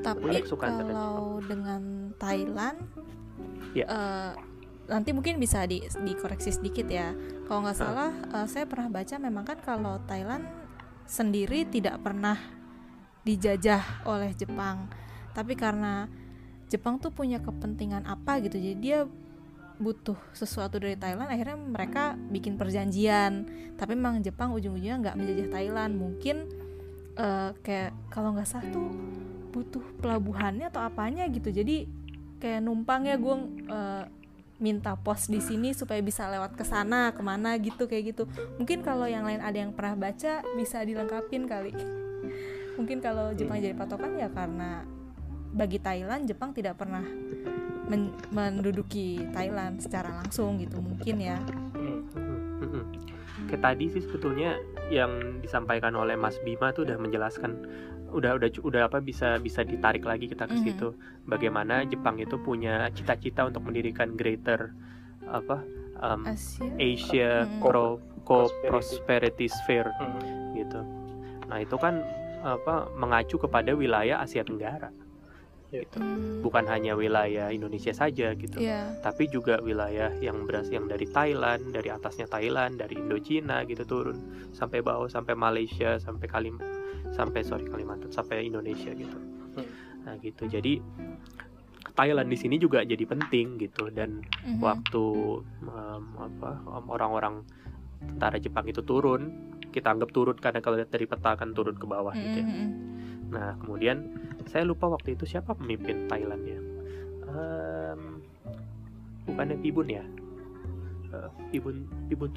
Tapi 0.00 0.22
Punya 0.22 0.40
kesukaan 0.40 0.72
terhadap 0.78 0.94
kalau 0.94 1.42
dengan 1.42 1.82
Thailand, 2.14 2.78
Ya. 3.74 3.84
eh, 3.90 4.32
nanti 4.86 5.10
mungkin 5.10 5.36
bisa 5.36 5.66
di 5.66 5.82
dikoreksi 5.82 6.54
sedikit 6.54 6.86
ya. 6.86 7.10
Kalau 7.44 7.66
nggak 7.66 7.74
Ah. 7.74 7.82
salah, 7.82 8.10
eh, 8.14 8.46
saya 8.46 8.64
pernah 8.64 8.86
baca 8.88 9.14
memang 9.18 9.42
kan 9.42 9.58
kalau 9.58 9.98
Thailand 10.06 10.46
sendiri 11.06 11.66
tidak 11.66 12.02
pernah 12.02 12.38
dijajah 13.26 14.06
oleh 14.06 14.30
Jepang, 14.34 14.90
tapi 15.34 15.58
karena 15.58 16.06
Jepang 16.66 16.98
tuh 16.98 17.14
punya 17.14 17.38
kepentingan 17.38 18.06
apa 18.06 18.42
gitu, 18.42 18.58
jadi 18.58 18.76
dia 18.78 18.98
butuh 19.76 20.16
sesuatu 20.32 20.80
dari 20.80 20.96
Thailand, 20.96 21.28
akhirnya 21.28 21.58
mereka 21.58 22.16
bikin 22.32 22.56
perjanjian. 22.56 23.44
Tapi 23.76 23.92
memang 23.92 24.24
Jepang 24.24 24.56
ujung-ujungnya 24.56 24.96
nggak 25.04 25.16
menjajah 25.20 25.48
Thailand, 25.52 25.92
mungkin 26.00 26.48
eh, 27.16 27.50
kayak 27.60 27.92
kalau 28.08 28.32
nggak 28.32 28.48
salah 28.48 28.66
tuh 28.72 28.88
butuh 29.52 29.84
pelabuhannya 30.00 30.68
atau 30.72 30.80
apanya 30.84 31.28
gitu. 31.28 31.52
Jadi 31.52 31.88
kayak 32.40 32.64
numpang 32.64 33.04
ya 33.04 33.20
gue 33.20 33.36
eh, 33.68 34.04
minta 34.56 34.96
pos 34.96 35.28
di 35.28 35.36
sini 35.38 35.76
supaya 35.76 36.00
bisa 36.00 36.24
lewat 36.32 36.56
ke 36.56 36.64
sana 36.64 37.12
ke 37.12 37.20
mana 37.20 37.60
gitu 37.60 37.84
kayak 37.84 38.16
gitu 38.16 38.24
mungkin 38.56 38.80
kalau 38.80 39.04
yang 39.04 39.28
lain 39.28 39.44
ada 39.44 39.56
yang 39.56 39.76
pernah 39.76 40.08
baca 40.08 40.40
bisa 40.56 40.80
dilengkapin 40.80 41.44
kali 41.44 41.76
mungkin 42.80 43.04
kalau 43.04 43.36
Jepang 43.36 43.60
jadi 43.60 43.76
patokan 43.76 44.16
ya 44.16 44.32
karena 44.32 44.84
bagi 45.52 45.76
Thailand 45.76 46.24
Jepang 46.24 46.56
tidak 46.56 46.80
pernah 46.80 47.04
men- 47.86 48.16
menduduki 48.32 49.28
Thailand 49.32 49.80
secara 49.80 50.24
langsung 50.24 50.56
gitu 50.60 50.80
mungkin 50.80 51.16
ya 51.20 51.36
Hmm. 51.76 52.08
Mhm. 52.58 52.82
Kayak 53.46 53.62
tadi 53.62 53.84
sih 53.92 54.02
sebetulnya 54.02 54.56
yang 54.88 55.38
disampaikan 55.38 55.92
oleh 55.94 56.16
Mas 56.16 56.40
Bima 56.40 56.72
tuh 56.72 56.88
udah 56.88 56.96
menjelaskan 56.96 57.52
udah 58.08 58.36
udah 58.36 58.48
udah 58.62 58.82
apa 58.86 58.98
bisa 58.98 59.36
bisa 59.36 59.60
ditarik 59.60 60.02
lagi 60.02 60.26
kita 60.26 60.46
ke 60.46 60.56
situ 60.60 60.94
bagaimana 61.24 61.82
Jepang 61.82 62.16
itu 62.16 62.36
punya 62.36 62.86
cita-cita 62.90 63.42
untuk 63.42 63.62
mendirikan 63.62 64.14
greater 64.14 64.70
apa 65.24 65.62
um, 65.98 66.22
Asia 66.24 66.70
Asia 66.76 67.30
Mhm. 67.44 67.58
Pro 67.58 67.98
Co- 68.22 68.50
Prosperity. 68.62 69.46
Sphere 69.46 69.90
Hmm. 69.96 70.18
gitu. 70.52 70.80
Nah 71.46 71.58
itu 71.58 71.76
kan 71.76 72.02
apa 72.42 72.90
mengacu 72.92 73.38
kepada 73.38 73.70
wilayah 73.70 74.18
Asia 74.18 74.42
Tenggara, 74.42 74.90
gitu. 75.68 75.98
Hmm, 75.98 76.42
Bukan 76.42 76.66
hanya 76.66 76.94
wilayah 76.94 77.50
Indonesia 77.50 77.90
saja 77.90 78.34
gitu, 78.34 78.58
ya 78.58 78.94
tapi 78.98 79.26
juga 79.26 79.58
wilayah 79.58 80.10
yang 80.16 80.42
beras 80.42 80.66
yang 80.68 80.86
dari 80.86 81.06
Thailand, 81.06 81.70
dari 81.70 81.86
atasnya 81.88 82.26
Thailand, 82.26 82.78
dari 82.78 82.94
Indochina 82.96 83.62
gitu 83.62 83.82
turun 83.82 84.18
sampai 84.50 84.78
bawah 84.78 85.06
sampai 85.06 85.34
Malaysia, 85.34 85.98
sampai 85.98 86.26
Kalim 86.26 86.58
sampai 87.12 87.42
sorry 87.42 87.66
Kalimantan, 87.66 88.10
sampai 88.10 88.46
Indonesia 88.46 88.90
gitu. 88.90 89.18
Hmm. 89.56 89.68
Nah 90.06 90.14
gitu. 90.18 90.46
Jadi 90.46 90.78
Thailand 91.96 92.28
di 92.28 92.36
sini 92.36 92.60
juga 92.60 92.84
jadi 92.84 93.02
penting 93.02 93.56
gitu 93.56 93.88
dan 93.88 94.20
Mhm. 94.44 94.60
waktu 94.60 95.04
em, 95.64 96.04
apa 96.14 96.50
orang-orang 96.86 97.40
tentara 98.04 98.36
Jepang 98.36 98.68
itu 98.68 98.84
turun 98.84 99.32
kita 99.72 99.92
anggap 99.92 100.12
turun 100.12 100.36
karena 100.36 100.60
kalau 100.60 100.76
lihat 100.76 100.92
dari 100.92 101.08
peta 101.08 101.36
kan 101.36 101.56
turun 101.56 101.72
ke 101.72 101.88
bawah 101.88 102.12
gitu 102.12 102.36
ya. 102.36 102.44
Mhm. 102.44 102.68
Nah 103.32 103.56
kemudian 103.60 104.12
saya 104.44 104.68
lupa 104.68 104.88
waktu 104.88 105.16
itu 105.16 105.24
siapa 105.24 105.56
pemimpin 105.56 106.04
Thailandnya. 106.04 106.60
Em, 107.26 108.20
bukannya 109.24 109.56
Pibun 109.58 109.88
ya? 109.88 110.04
Eh, 111.16 111.28
Pibun 111.50 111.88
Pibun 112.08 112.30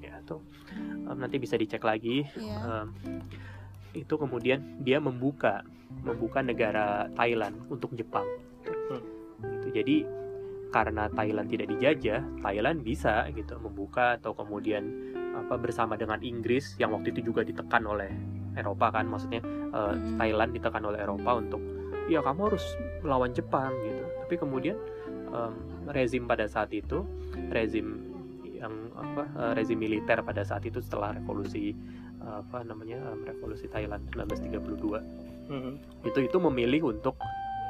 ya 0.00 0.12
atau 0.20 0.44
em, 0.76 1.16
nanti 1.16 1.40
bisa 1.40 1.56
dicek 1.56 1.80
lagi. 1.80 2.28
Iya. 2.36 2.84
Em, 2.84 2.88
itu 3.94 4.14
kemudian 4.14 4.80
dia 4.82 5.02
membuka 5.02 5.66
membuka 6.06 6.40
negara 6.40 7.10
Thailand 7.18 7.58
untuk 7.66 7.92
Jepang. 7.98 8.26
Hmm. 8.64 9.02
Gitu. 9.42 9.68
Jadi 9.74 9.96
karena 10.70 11.10
Thailand 11.10 11.50
tidak 11.50 11.66
dijajah, 11.74 12.22
Thailand 12.40 12.86
bisa 12.86 13.26
gitu 13.34 13.58
membuka 13.58 14.14
atau 14.22 14.32
kemudian 14.38 14.86
apa 15.34 15.58
bersama 15.58 15.98
dengan 15.98 16.22
Inggris 16.22 16.78
yang 16.78 16.94
waktu 16.94 17.10
itu 17.10 17.34
juga 17.34 17.42
ditekan 17.42 17.82
oleh 17.86 18.10
Eropa 18.54 18.94
kan, 18.94 19.06
maksudnya 19.06 19.42
Mm-mm. 19.42 20.18
Thailand 20.18 20.50
ditekan 20.54 20.82
oleh 20.82 20.98
Eropa 21.02 21.38
untuk 21.38 21.62
ya 22.10 22.22
kamu 22.22 22.50
harus 22.50 22.64
melawan 23.02 23.30
Jepang 23.34 23.70
gitu. 23.82 24.04
Tapi 24.26 24.34
kemudian 24.38 24.76
em, 25.30 25.54
rezim 25.90 26.26
pada 26.26 26.46
saat 26.46 26.70
itu, 26.70 27.02
rezim 27.50 28.10
yang 28.60 28.74
apa 28.94 29.24
eh, 29.26 29.52
rezim 29.58 29.78
militer 29.78 30.22
pada 30.22 30.42
saat 30.46 30.62
itu 30.66 30.78
setelah 30.78 31.16
revolusi 31.16 31.72
apa 32.20 32.62
namanya 32.62 33.00
em, 33.12 33.24
revolusi 33.24 33.66
Thailand 33.66 34.04
1932 34.12 35.00
Mhm. 35.50 35.72
itu 36.06 36.18
itu 36.30 36.38
memilih 36.38 36.94
untuk 36.94 37.18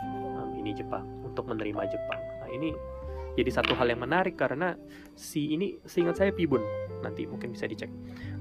um, 0.04 0.52
ini 0.52 0.76
Jepang 0.76 1.06
untuk 1.24 1.48
menerima 1.48 1.88
Jepang. 1.88 2.20
Nah 2.44 2.48
ini 2.52 2.76
jadi 3.38 3.48
satu 3.48 3.72
hal 3.72 3.88
yang 3.88 4.04
menarik 4.04 4.36
karena 4.36 4.76
si 5.16 5.54
ini 5.54 5.80
seingat 5.88 6.20
saya 6.20 6.34
Pibun 6.34 6.60
nanti 7.00 7.24
mungkin 7.24 7.56
bisa 7.56 7.64
dicek. 7.64 7.88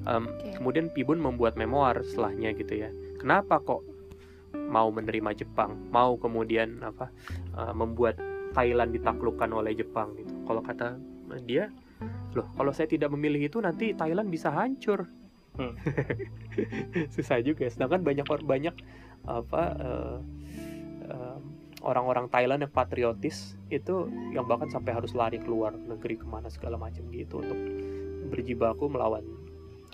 Um, 0.04 0.28
Oke. 0.28 0.60
Kemudian 0.60 0.92
Pibun 0.92 1.24
membuat 1.24 1.56
memoir 1.56 2.04
setelahnya 2.04 2.52
gitu 2.58 2.84
ya. 2.84 2.90
Kenapa 3.16 3.64
kok 3.64 3.86
mau 4.70 4.90
menerima 4.92 5.32
Jepang, 5.38 5.78
mau 5.94 6.20
kemudian 6.20 6.82
apa 6.84 7.08
uh, 7.56 7.72
membuat 7.72 8.20
Thailand 8.52 8.92
ditaklukkan 8.92 9.50
oleh 9.54 9.78
Jepang 9.78 10.18
gitu. 10.18 10.34
Kalau 10.50 10.62
kata 10.66 10.98
dia, 11.46 11.70
loh 12.34 12.50
kalau 12.58 12.74
saya 12.74 12.90
tidak 12.90 13.14
memilih 13.14 13.46
itu 13.46 13.62
nanti 13.62 13.94
Thailand 13.94 14.34
bisa 14.34 14.50
hancur. 14.50 15.06
Hmm. 15.60 15.76
Susah 17.16 17.44
juga. 17.44 17.68
Sedangkan 17.68 18.00
banyak 18.00 18.24
banyak 18.26 18.76
apa 19.28 19.62
eh, 19.76 20.18
em, 21.12 21.42
orang-orang 21.84 22.32
Thailand 22.32 22.64
yang 22.64 22.74
patriotis 22.74 23.60
itu 23.68 24.08
yang 24.32 24.48
bahkan 24.48 24.72
sampai 24.72 24.96
harus 24.96 25.12
lari 25.12 25.40
keluar 25.40 25.76
negeri 25.76 26.20
ke 26.20 26.28
mana 26.28 26.48
segala 26.48 26.80
macam 26.80 27.04
gitu 27.12 27.44
untuk 27.44 27.60
berjibaku 28.32 28.88
melawan 28.88 29.24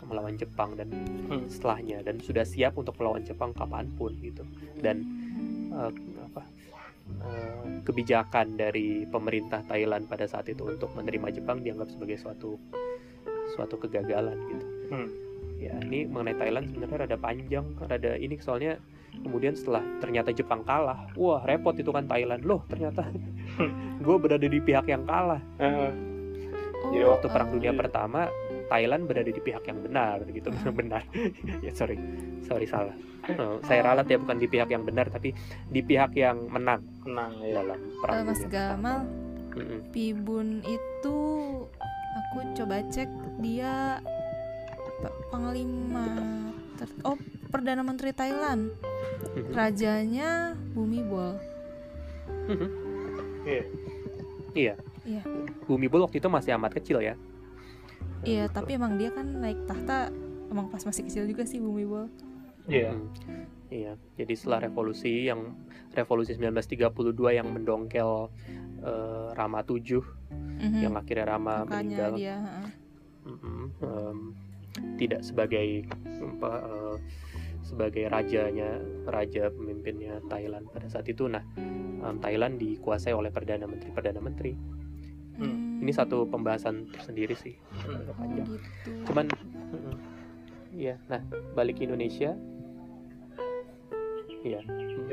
melawan 0.06 0.38
Jepang 0.38 0.78
dan 0.78 0.94
Hmm. 1.26 1.50
setelahnya 1.50 2.06
dan 2.06 2.22
sudah 2.22 2.46
siap 2.46 2.78
untuk 2.78 2.94
melawan 3.02 3.26
Jepang 3.26 3.50
kapan 3.58 3.90
pun 3.98 4.14
gitu 4.22 4.46
dan 4.78 5.02
eh, 5.74 5.92
apa 6.22 6.44
eh, 7.26 7.66
kebijakan 7.82 8.54
dari 8.54 9.10
pemerintah 9.10 9.66
Thailand 9.66 10.06
pada 10.06 10.30
saat 10.30 10.46
itu 10.46 10.62
untuk 10.62 10.94
menerima 10.94 11.34
Jepang 11.42 11.66
dianggap 11.66 11.90
sebagai 11.90 12.22
suatu 12.22 12.62
suatu 13.58 13.76
kegagalan 13.78 14.38
gitu. 14.54 14.66
Hmm. 14.94 15.10
Ya 15.56 15.74
ini 15.80 16.06
mengenai 16.06 16.36
Thailand 16.36 16.66
sebenarnya 16.68 16.98
rada 17.08 17.18
panjang, 17.18 17.66
rada 17.80 18.12
ini 18.20 18.36
soalnya 18.40 18.78
kemudian 19.24 19.56
setelah 19.56 19.84
ternyata 20.04 20.36
Jepang 20.36 20.68
kalah, 20.68 21.08
wah 21.16 21.42
repot 21.48 21.76
itu 21.78 21.90
kan 21.90 22.06
Thailand. 22.06 22.44
Loh 22.44 22.64
ternyata 22.68 23.08
gue 24.06 24.16
berada 24.20 24.44
di 24.44 24.60
pihak 24.60 24.86
yang 24.92 25.08
kalah. 25.08 25.40
Oh, 25.60 25.92
Jadi 26.94 27.02
waktu 27.02 27.28
Perang 27.34 27.50
eh, 27.50 27.54
Dunia 27.58 27.72
iya. 27.74 27.80
Pertama 27.82 28.22
Thailand 28.66 29.04
berada 29.06 29.32
di 29.32 29.42
pihak 29.42 29.64
yang 29.66 29.80
benar 29.82 30.22
gitu. 30.30 30.50
Benar. 30.80 31.02
Ya 31.66 31.72
sorry. 31.74 31.98
Sorry 32.46 32.68
salah. 32.70 32.94
Eh, 33.26 33.58
saya 33.66 33.82
ralat 33.82 34.06
ya 34.06 34.22
bukan 34.22 34.38
di 34.38 34.46
pihak 34.46 34.70
yang 34.70 34.86
benar 34.86 35.10
tapi 35.10 35.34
di 35.72 35.82
pihak 35.82 36.14
yang 36.14 36.46
menang. 36.52 36.86
Menang 37.08 37.42
ya. 37.42 37.62
dalam 37.64 37.80
perang 38.04 38.16
Mas 38.28 38.42
dunia 38.44 38.52
Gamal, 38.54 39.00
pertama. 39.56 39.78
Pibun 39.90 40.48
itu 40.68 41.18
aku 42.16 42.38
coba 42.56 42.84
cek 42.92 43.10
dia 43.40 44.04
panglima 45.28 46.06
ter- 46.76 47.02
oh 47.04 47.18
perdana 47.48 47.82
menteri 47.82 48.12
Thailand 48.12 48.72
Mhm. 49.28 49.52
rajanya 49.52 50.30
Bumibol 50.72 51.40
Mhm. 52.46 52.68
Iya. 53.44 53.64
iya 54.54 54.76
Iya. 55.06 55.22
Bumibol 55.64 56.02
waktu 56.02 56.18
itu 56.18 56.28
masih 56.28 56.56
amat 56.56 56.74
kecil 56.74 57.00
ya 57.00 57.14
iya 58.22 58.46
tapi 58.48 58.74
emang 58.74 58.96
dia 58.96 59.10
kan 59.10 59.26
naik 59.36 59.66
tahta 59.66 60.10
emang 60.48 60.68
pas 60.68 60.82
masih 60.82 61.04
kecil 61.04 61.26
juga 61.26 61.44
sih 61.44 61.58
Bumibol 61.58 62.10
Iya. 62.66 62.94
Mm. 62.94 63.46
Iya, 63.68 63.94
jadi 64.16 64.34
setelah 64.34 64.62
revolusi 64.64 65.26
yang 65.26 65.54
revolusi 65.92 66.34
1932 66.34 66.98
yang 67.32 67.46
mendongkel 67.48 68.30
eh, 68.80 69.30
Rama 69.32 69.62
7 69.62 70.02
Mhm. 70.56 70.82
yang 70.82 70.94
akhirnya 70.94 71.26
Rama 71.28 71.62
makanya 71.62 71.74
meninggal 71.76 72.12
dia 72.16 72.36
heeh. 72.38 72.70
Mm-mm, 73.26 73.62
em, 73.80 74.20
tidak 74.96 75.24
sebagai 75.24 75.88
apa, 76.06 76.52
eh, 76.64 76.96
sebagai 77.66 78.06
rajanya 78.12 78.78
raja 79.10 79.50
pemimpinnya 79.50 80.22
Thailand 80.30 80.70
pada 80.70 80.86
saat 80.86 81.10
itu. 81.10 81.26
Nah, 81.26 81.42
em, 81.58 82.22
Thailand 82.22 82.62
dikuasai 82.62 83.12
oleh 83.16 83.34
perdana 83.34 83.66
menteri 83.66 83.90
perdana 83.90 84.22
menteri. 84.22 84.54
Hmm. 85.36 85.84
Ini 85.84 85.92
satu 85.92 86.24
pembahasan 86.30 86.88
tersendiri 86.94 87.36
sih, 87.36 87.58
agak 87.84 88.14
oh, 88.14 88.16
panjang. 88.16 88.48
gitu 88.48 88.90
Cuman, 89.12 89.26
mm-mm. 89.76 89.96
iya. 90.72 90.96
Nah, 91.12 91.20
balik 91.54 91.84
ke 91.84 91.84
Indonesia. 91.84 92.32
Iya, 94.46 94.62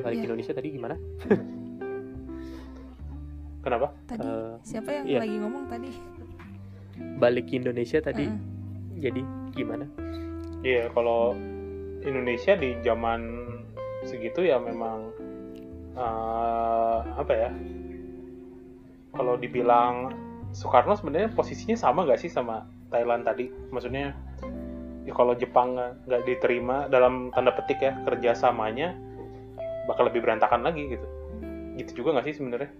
balik 0.05 0.22
ke 0.22 0.22
Iya. 0.22 0.29
Indonesia 0.31 0.53
tadi 0.55 0.68
gimana? 0.77 0.94
Kenapa? 3.64 3.94
tadi 4.07 4.27
Eh, 4.27 4.55
siapa 4.62 4.90
yang 4.90 5.05
iya. 5.07 5.18
lagi 5.22 5.37
ngomong 5.38 5.64
tadi 5.70 5.90
balik 7.18 7.46
ke 7.51 7.55
Indonesia 7.59 7.98
tadi, 8.03 8.27
Heeh. 8.27 8.38
jadi 8.98 9.22
gimana? 9.52 9.86
Iya, 10.62 10.88
kalau 10.94 11.34
Indonesia 12.02 12.54
di 12.58 12.78
zaman 12.82 13.20
segitu 14.02 14.42
ya 14.42 14.58
memang 14.58 15.10
eh, 15.94 16.98
apa 17.14 17.32
ya? 17.32 17.50
Kalau 19.12 19.36
dibilang 19.36 20.10
Soekarno 20.52 20.96
sebenarnya 20.96 21.32
posisinya 21.32 21.76
sama 21.76 22.04
nggak 22.08 22.20
sih 22.20 22.30
sama 22.32 22.64
Thailand 22.88 23.24
tadi? 23.28 23.48
Maksudnya 23.72 24.16
ya 25.02 25.12
kalau 25.12 25.34
Jepang 25.36 25.76
nggak 25.76 26.22
diterima 26.24 26.86
dalam 26.88 27.28
tanda 27.34 27.52
petik 27.52 27.82
ya 27.82 27.92
kerjasamanya 28.06 28.94
bakal 29.90 30.08
lebih 30.08 30.24
berantakan 30.24 30.64
lagi 30.64 30.96
gitu. 30.96 31.06
Gitu 31.76 32.04
juga 32.04 32.16
nggak 32.18 32.26
sih 32.30 32.36
sebenarnya? 32.36 32.70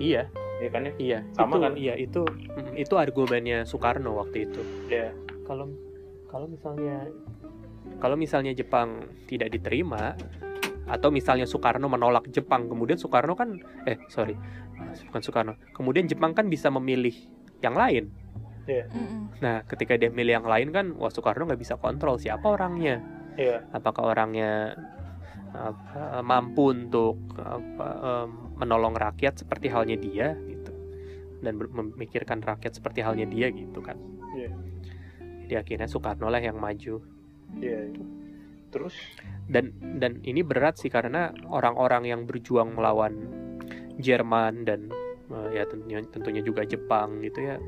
Iya, 0.00 0.22
Iya 0.62 0.70
kan 0.70 0.82
ya? 0.86 0.92
iya. 1.02 1.18
Sama 1.34 1.58
itu, 1.58 1.62
kan? 1.66 1.72
Iya, 1.74 1.94
itu 1.98 2.22
itu 2.78 2.94
argumennya 2.94 3.66
Soekarno 3.66 4.14
waktu 4.14 4.46
itu. 4.46 4.62
Iya. 4.86 5.10
Kalau 5.42 5.66
kalau 6.30 6.46
misalnya 6.48 7.08
kalau 7.98 8.16
misalnya 8.16 8.52
Jepang 8.54 9.04
tidak 9.26 9.52
diterima 9.52 10.14
atau 10.86 11.08
misalnya 11.14 11.46
Soekarno 11.46 11.86
menolak 11.86 12.26
Jepang 12.30 12.66
kemudian 12.66 12.98
Soekarno 12.98 13.38
kan 13.38 13.58
eh 13.86 13.98
sorry 14.10 14.34
bukan 15.08 15.22
Soekarno 15.22 15.52
kemudian 15.72 16.06
Jepang 16.10 16.34
kan 16.34 16.50
bisa 16.50 16.68
memilih 16.70 17.14
yang 17.62 17.78
lain 17.78 18.10
Mm-mm. 18.90 19.42
nah 19.42 19.62
ketika 19.66 19.98
dia 19.98 20.10
milih 20.10 20.42
yang 20.42 20.48
lain 20.48 20.70
kan 20.70 20.86
wah 20.98 21.10
Soekarno 21.10 21.46
nggak 21.50 21.60
bisa 21.60 21.74
kontrol 21.78 22.18
siapa 22.18 22.46
orangnya 22.46 23.02
Iya. 23.32 23.64
apakah 23.72 24.12
orangnya 24.12 24.76
apa, 25.56 26.20
mampu 26.20 26.68
untuk 26.72 27.16
apa, 27.40 28.28
menolong 28.60 28.92
rakyat 28.92 29.40
seperti 29.40 29.72
halnya 29.72 29.96
dia 29.96 30.36
gitu 30.44 30.72
dan 31.40 31.56
memikirkan 31.56 32.44
rakyat 32.44 32.76
seperti 32.76 33.00
halnya 33.00 33.24
dia 33.24 33.48
gitu 33.48 33.80
kan 33.80 33.96
Iya. 34.36 34.52
Jadi 35.52 35.60
akhirnya 35.60 35.84
Soekarno 35.84 36.32
lah 36.32 36.40
yang 36.40 36.56
maju 36.56 37.04
Iya. 37.60 37.92
Terus 38.72 38.96
dan 39.52 39.76
dan 40.00 40.24
ini 40.24 40.40
berat 40.40 40.80
sih 40.80 40.88
karena 40.88 41.36
orang-orang 41.52 42.08
yang 42.08 42.24
berjuang 42.24 42.72
melawan 42.72 43.28
Jerman 44.00 44.64
dan 44.64 44.88
eh, 45.28 45.60
ya 45.60 45.68
tentunya 45.68 46.00
tentunya 46.08 46.40
juga 46.40 46.64
Jepang 46.64 47.20
gitu 47.20 47.44
ya 47.44 47.60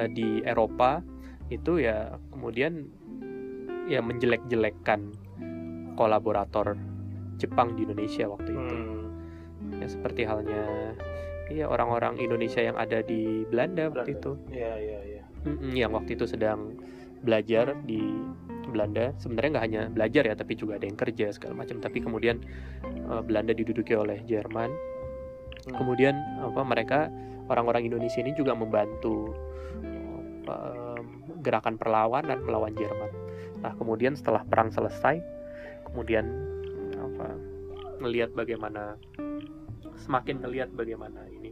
eh, 0.00 0.08
di 0.08 0.40
Eropa 0.40 1.04
itu 1.52 1.84
ya 1.84 2.16
kemudian 2.32 2.88
ya 3.92 4.00
menjelek-jelekkan 4.00 5.12
kolaborator 6.00 6.80
Jepang 7.36 7.76
di 7.76 7.84
Indonesia 7.84 8.32
waktu 8.32 8.56
itu 8.56 8.76
hmm, 8.80 9.04
ya 9.84 9.86
seperti 9.92 10.24
halnya 10.24 10.96
ya 11.52 11.68
orang-orang 11.68 12.16
Indonesia 12.16 12.64
yang 12.64 12.80
ada 12.80 13.04
di 13.04 13.44
Belanda 13.52 13.92
waktu 13.92 14.16
Belanda. 14.16 14.16
itu 14.16 14.32
iya 14.56 14.72
iya 14.80 15.00
iya. 15.04 15.22
Mm-mm, 15.44 15.76
yang 15.76 15.92
waktu 15.92 16.16
itu 16.16 16.24
sedang 16.24 16.72
belajar 17.22 17.74
di 17.84 18.00
Belanda. 18.68 19.16
Sebenarnya 19.16 19.50
nggak 19.58 19.64
hanya 19.64 19.82
belajar 19.88 20.22
ya 20.28 20.34
tapi 20.36 20.54
juga 20.54 20.76
ada 20.76 20.86
yang 20.86 20.98
kerja 20.98 21.32
segala 21.32 21.64
macam. 21.64 21.80
Tapi 21.80 21.98
kemudian 22.04 22.36
eh, 22.84 23.22
Belanda 23.24 23.52
diduduki 23.56 23.96
oleh 23.96 24.22
Jerman. 24.28 24.70
Hmm. 25.68 25.84
kemudian 25.84 26.16
apa 26.40 26.64
mereka 26.64 27.12
orang-orang 27.50 27.92
Indonesia 27.92 28.24
ini 28.24 28.32
juga 28.32 28.56
membantu 28.56 29.36
apa, 30.48 30.56
em, 30.96 31.06
gerakan 31.44 31.76
perlawanan 31.76 32.40
melawan 32.40 32.72
Jerman. 32.72 33.10
Nah 33.60 33.72
kemudian 33.76 34.16
setelah 34.16 34.46
perang 34.48 34.72
selesai 34.72 35.20
kemudian 35.92 36.24
apa 36.96 37.36
melihat 38.00 38.32
bagaimana 38.32 38.96
semakin 39.98 40.40
melihat 40.40 40.70
bagaimana 40.72 41.26
ini 41.32 41.50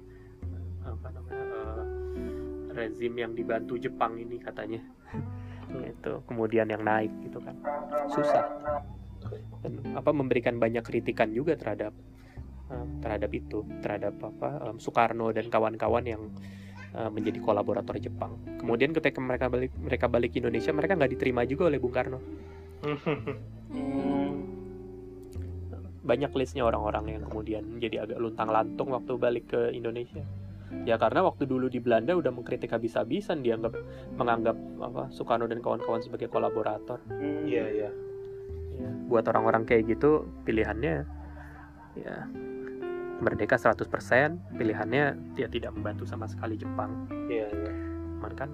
apa 0.87 1.09
namanya 1.13 1.45
eh, 1.45 1.85
rezim 2.73 3.13
yang 3.19 3.33
dibantu 3.35 3.77
Jepang 3.81 4.17
ini 4.17 4.39
katanya 4.39 4.81
itu 5.71 6.13
kemudian 6.27 6.67
yang 6.71 6.83
naik 6.83 7.11
gitu 7.27 7.39
kan. 7.43 7.57
Susah. 8.11 8.45
Dan 9.63 9.83
apa 9.99 10.11
memberikan 10.15 10.57
banyak 10.63 10.87
kritikan 10.87 11.35
juga 11.35 11.59
terhadap 11.59 11.93
eh, 12.71 12.87
terhadap 13.03 13.31
itu 13.35 13.67
terhadap 13.83 14.15
apa 14.23 14.71
em, 14.71 14.77
Soekarno 14.79 15.35
dan 15.35 15.51
kawan-kawan 15.51 16.05
yang 16.07 16.23
eh, 16.95 17.11
menjadi 17.11 17.43
kolaborator 17.43 17.99
Jepang. 17.99 18.39
Kemudian 18.63 18.95
ketika 18.95 19.19
mereka 19.19 19.51
balik 19.51 19.73
mereka 19.75 20.07
balik 20.07 20.31
ke 20.35 20.39
Indonesia 20.39 20.71
mereka 20.71 20.95
nggak 20.95 21.13
diterima 21.19 21.43
juga 21.45 21.69
oleh 21.71 21.79
Bung 21.83 21.95
Karno. 21.95 22.21
Hmm. 23.67 24.47
banyak 26.07 26.31
listnya 26.39 26.63
orang-orang 26.63 27.19
yang 27.19 27.23
kemudian 27.27 27.83
jadi 27.83 28.07
agak 28.07 28.23
luntang 28.23 28.47
lantung 28.47 28.95
waktu 28.95 29.19
balik 29.19 29.51
ke 29.51 29.75
Indonesia 29.75 30.23
ya 30.85 31.01
karena 31.01 31.25
waktu 31.25 31.47
dulu 31.47 31.71
di 31.71 31.81
Belanda 31.81 32.13
udah 32.13 32.31
mengkritik 32.35 32.71
habis-habisan 32.71 33.41
dianggap 33.41 33.73
menganggap 34.15 34.55
apa 34.83 35.09
Soekarno 35.11 35.47
dan 35.47 35.63
kawan-kawan 35.63 36.03
sebagai 36.03 36.29
kolaborator 36.29 37.01
Hmm. 37.09 37.47
Iya 37.47 37.65
iya. 37.71 37.91
Ya, 38.77 38.91
buat 39.09 39.25
orang-orang 39.25 39.65
kayak 39.65 39.89
gitu 39.89 40.29
pilihannya 40.45 41.09
ya 41.97 42.17
merdeka 43.17 43.57
100% 43.57 43.89
pilihannya 44.53 45.17
dia 45.33 45.49
tidak 45.49 45.73
membantu 45.73 46.05
sama 46.05 46.29
sekali 46.29 46.61
Jepang 46.61 47.09
Iya 47.33 47.49
iya. 47.49 47.73
cuman 48.21 48.33
kan 48.37 48.51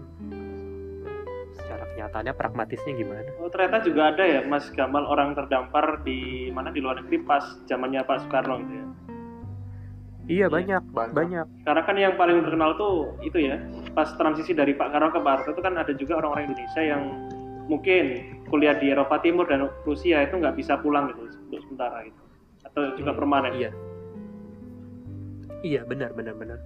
secara 1.53 1.85
kenyataannya 1.91 2.35
pragmatisnya 2.39 2.95
gimana 2.95 3.27
Oh, 3.43 3.51
ternyata 3.51 3.83
juga 3.83 4.15
ada 4.15 4.23
ya 4.23 4.41
Mas 4.47 4.71
Gamal 4.71 5.03
orang 5.05 5.35
terdampar 5.35 6.07
di 6.07 6.49
mana 6.55 6.71
di 6.71 6.79
luar 6.79 7.03
negeri 7.03 7.19
pas 7.27 7.43
zamannya 7.67 8.07
Pak 8.07 8.23
Soekarno 8.23 8.63
gitu 8.63 8.75
ya. 8.79 8.87
Iya 10.33 10.47
banyak 10.49 10.81
banyak. 10.89 11.13
banyak 11.13 11.47
Karena 11.63 11.83
kan 11.85 11.95
yang 11.95 12.15
paling 12.17 12.41
terkenal 12.41 12.73
tuh 12.75 13.13
itu 13.21 13.39
ya, 13.39 13.61
pas 13.93 14.09
transisi 14.17 14.51
dari 14.51 14.73
Pak 14.73 14.89
Karno 14.89 15.13
ke 15.13 15.21
Pak 15.21 15.33
Harto 15.37 15.51
itu 15.53 15.61
kan 15.61 15.77
ada 15.77 15.93
juga 15.93 16.19
orang-orang 16.19 16.49
Indonesia 16.49 16.83
yang 16.83 17.03
mungkin 17.69 18.05
kuliah 18.49 18.75
di 18.75 18.91
Eropa 18.91 19.21
Timur 19.21 19.47
dan 19.47 19.69
Rusia 19.85 20.25
itu 20.25 20.35
nggak 20.35 20.57
bisa 20.57 20.81
pulang 20.81 21.13
gitu 21.13 21.23
untuk 21.47 21.61
sementara 21.63 22.03
gitu. 22.03 22.19
Atau 22.65 22.83
juga 22.97 23.13
Hmm, 23.13 23.21
permanen. 23.21 23.53
iya 23.55 23.71
iya 25.63 25.81
benar 25.85 26.11
benar 26.11 26.35
benar 26.35 26.59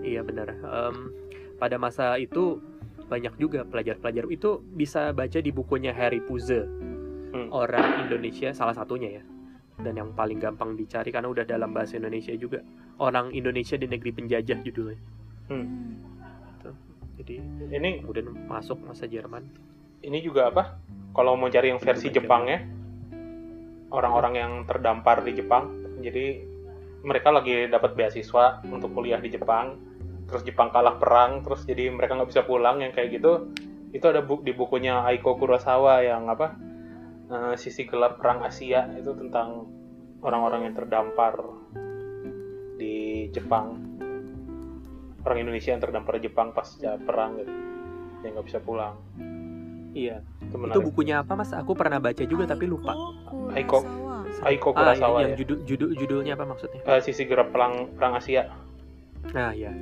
iya 0.00 0.24
benar 0.24 0.48
Em, 0.56 1.12
pada 1.56 1.76
masa 1.76 2.16
itu 2.16 2.60
banyak 3.06 3.36
juga 3.36 3.62
pelajar-pelajar 3.62 4.24
itu 4.26 4.64
bisa 4.72 5.12
baca 5.12 5.38
di 5.38 5.50
bukunya 5.50 5.92
Harry 5.92 6.18
Puze 6.20 6.64
Hmm. 7.26 7.52
orang 7.52 8.08
Indonesia 8.08 8.48
salah 8.50 8.72
satunya 8.72 9.20
ya 9.20 9.22
dan 9.76 9.92
yang 9.92 10.10
paling 10.16 10.40
gampang 10.40 10.72
dicari 10.74 11.12
karena 11.12 11.28
udah 11.28 11.44
dalam 11.44 11.72
bahasa 11.72 12.00
Indonesia 12.00 12.32
juga. 12.34 12.64
Orang 12.96 13.32
Indonesia 13.32 13.76
di 13.76 13.84
negeri 13.84 14.10
penjajah 14.12 14.58
judulnya. 14.64 14.98
Hmm. 15.46 16.00
jadi 17.16 17.40
Ini 17.72 18.04
kemudian 18.04 18.28
masuk 18.44 18.82
masa 18.84 19.08
Jerman. 19.08 19.46
ini 20.02 20.20
juga 20.20 20.52
apa? 20.52 20.76
Kalau 21.16 21.32
mau 21.34 21.48
cari 21.48 21.72
yang 21.72 21.80
versi 21.80 22.12
Jepangnya, 22.12 22.60
orang-orang 23.88 24.34
yang 24.36 24.52
terdampar 24.68 25.24
di 25.24 25.32
Jepang, 25.32 25.72
jadi 26.04 26.44
mereka 27.00 27.32
lagi 27.32 27.70
dapat 27.70 27.96
beasiswa 27.96 28.60
untuk 28.68 28.92
kuliah 28.92 29.16
di 29.16 29.32
Jepang, 29.32 29.80
terus 30.28 30.44
Jepang 30.44 30.68
kalah 30.70 30.98
perang, 31.00 31.40
terus 31.40 31.64
jadi 31.64 31.88
mereka 31.88 32.18
nggak 32.18 32.30
bisa 32.30 32.42
pulang 32.44 32.82
yang 32.82 32.92
kayak 32.92 33.16
gitu. 33.16 33.48
itu 33.94 34.02
ada 34.12 34.20
bu- 34.20 34.44
di 34.44 34.52
bukunya 34.52 35.00
Aiko 35.08 35.40
Kurosawa 35.40 36.04
yang 36.04 36.28
apa 36.28 36.52
eh, 37.26 37.54
sisi 37.58 37.84
gelap 37.84 38.18
perang 38.18 38.42
Asia 38.42 38.86
itu 38.94 39.12
tentang 39.14 39.66
orang-orang 40.22 40.70
yang 40.70 40.74
terdampar 40.74 41.34
di 42.76 43.28
Jepang 43.32 43.80
orang 45.22 45.38
Indonesia 45.42 45.74
yang 45.74 45.82
terdampar 45.82 46.20
di 46.20 46.28
Jepang 46.30 46.54
pasca 46.54 47.00
perang 47.00 47.40
gitu 47.40 47.52
yang 48.22 48.32
nggak 48.36 48.46
bisa 48.46 48.58
pulang 48.60 48.96
Iya. 49.96 50.20
itu 50.44 50.60
Itu 50.60 50.80
bukunya 50.84 51.24
apa 51.24 51.32
mas? 51.40 51.56
Aku 51.56 51.72
pernah 51.72 51.96
baca 51.96 52.20
juga 52.28 52.44
tapi 52.44 52.68
lupa. 52.68 52.92
Aiko. 53.56 53.80
Kurosawa. 53.80 54.44
Aiko 54.44 54.68
Ah, 54.76 54.92
Kurosawa 54.92 55.16
yang 55.24 55.32
ya 55.32 55.36
judul, 55.40 55.58
judul 55.64 55.90
judulnya 55.96 56.32
apa 56.36 56.44
maksudnya? 56.44 56.84
Eh, 56.84 57.00
sisi 57.00 57.24
gelap 57.24 57.48
perang 57.48 57.96
perang 57.96 58.20
Asia 58.20 58.44
Nah 59.32 59.56
ya. 59.56 59.72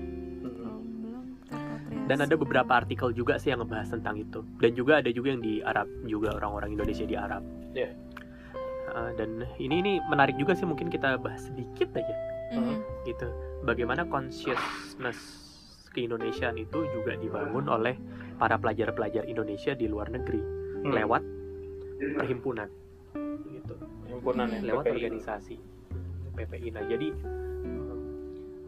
Dan 2.05 2.21
ada 2.21 2.37
beberapa 2.37 2.69
artikel 2.69 3.11
juga 3.11 3.41
sih 3.41 3.49
yang 3.49 3.65
ngebahas 3.65 3.89
tentang 3.91 4.21
itu. 4.21 4.45
Dan 4.61 4.77
juga 4.77 5.01
ada 5.01 5.09
juga 5.09 5.33
yang 5.33 5.41
di 5.41 5.65
Arab 5.65 5.89
juga 6.05 6.37
orang-orang 6.37 6.77
Indonesia 6.77 7.03
di 7.03 7.17
Arab. 7.17 7.41
Iya. 7.73 7.97
Uh, 8.95 9.11
dan 9.17 9.31
ini 9.57 9.81
ini 9.81 9.93
menarik 10.05 10.37
juga 10.37 10.53
sih 10.53 10.63
mungkin 10.63 10.87
kita 10.87 11.17
bahas 11.19 11.49
sedikit 11.49 11.91
aja 11.97 12.15
Mhm. 12.53 12.77
gitu. 13.05 13.27
Bagaimana 13.65 14.05
consciousness 14.05 15.19
keindonesiaan 15.91 16.55
itu 16.55 16.85
juga 16.93 17.17
dibangun 17.17 17.67
oleh 17.67 17.97
para 18.37 18.55
pelajar-pelajar 18.55 19.25
Indonesia 19.25 19.73
di 19.73 19.87
luar 19.87 20.11
negeri 20.11 20.43
Hmm. 20.85 20.93
lewat 20.93 21.23
perhimpunan 22.19 22.69
gitu. 23.49 23.75
himpunan 24.05 24.47
ya 24.47 24.61
lewat 24.61 24.85
PPI. 24.85 24.95
organisasi 24.95 25.57
PPI. 26.37 26.69
Nah, 26.71 26.85
jadi 26.85 27.09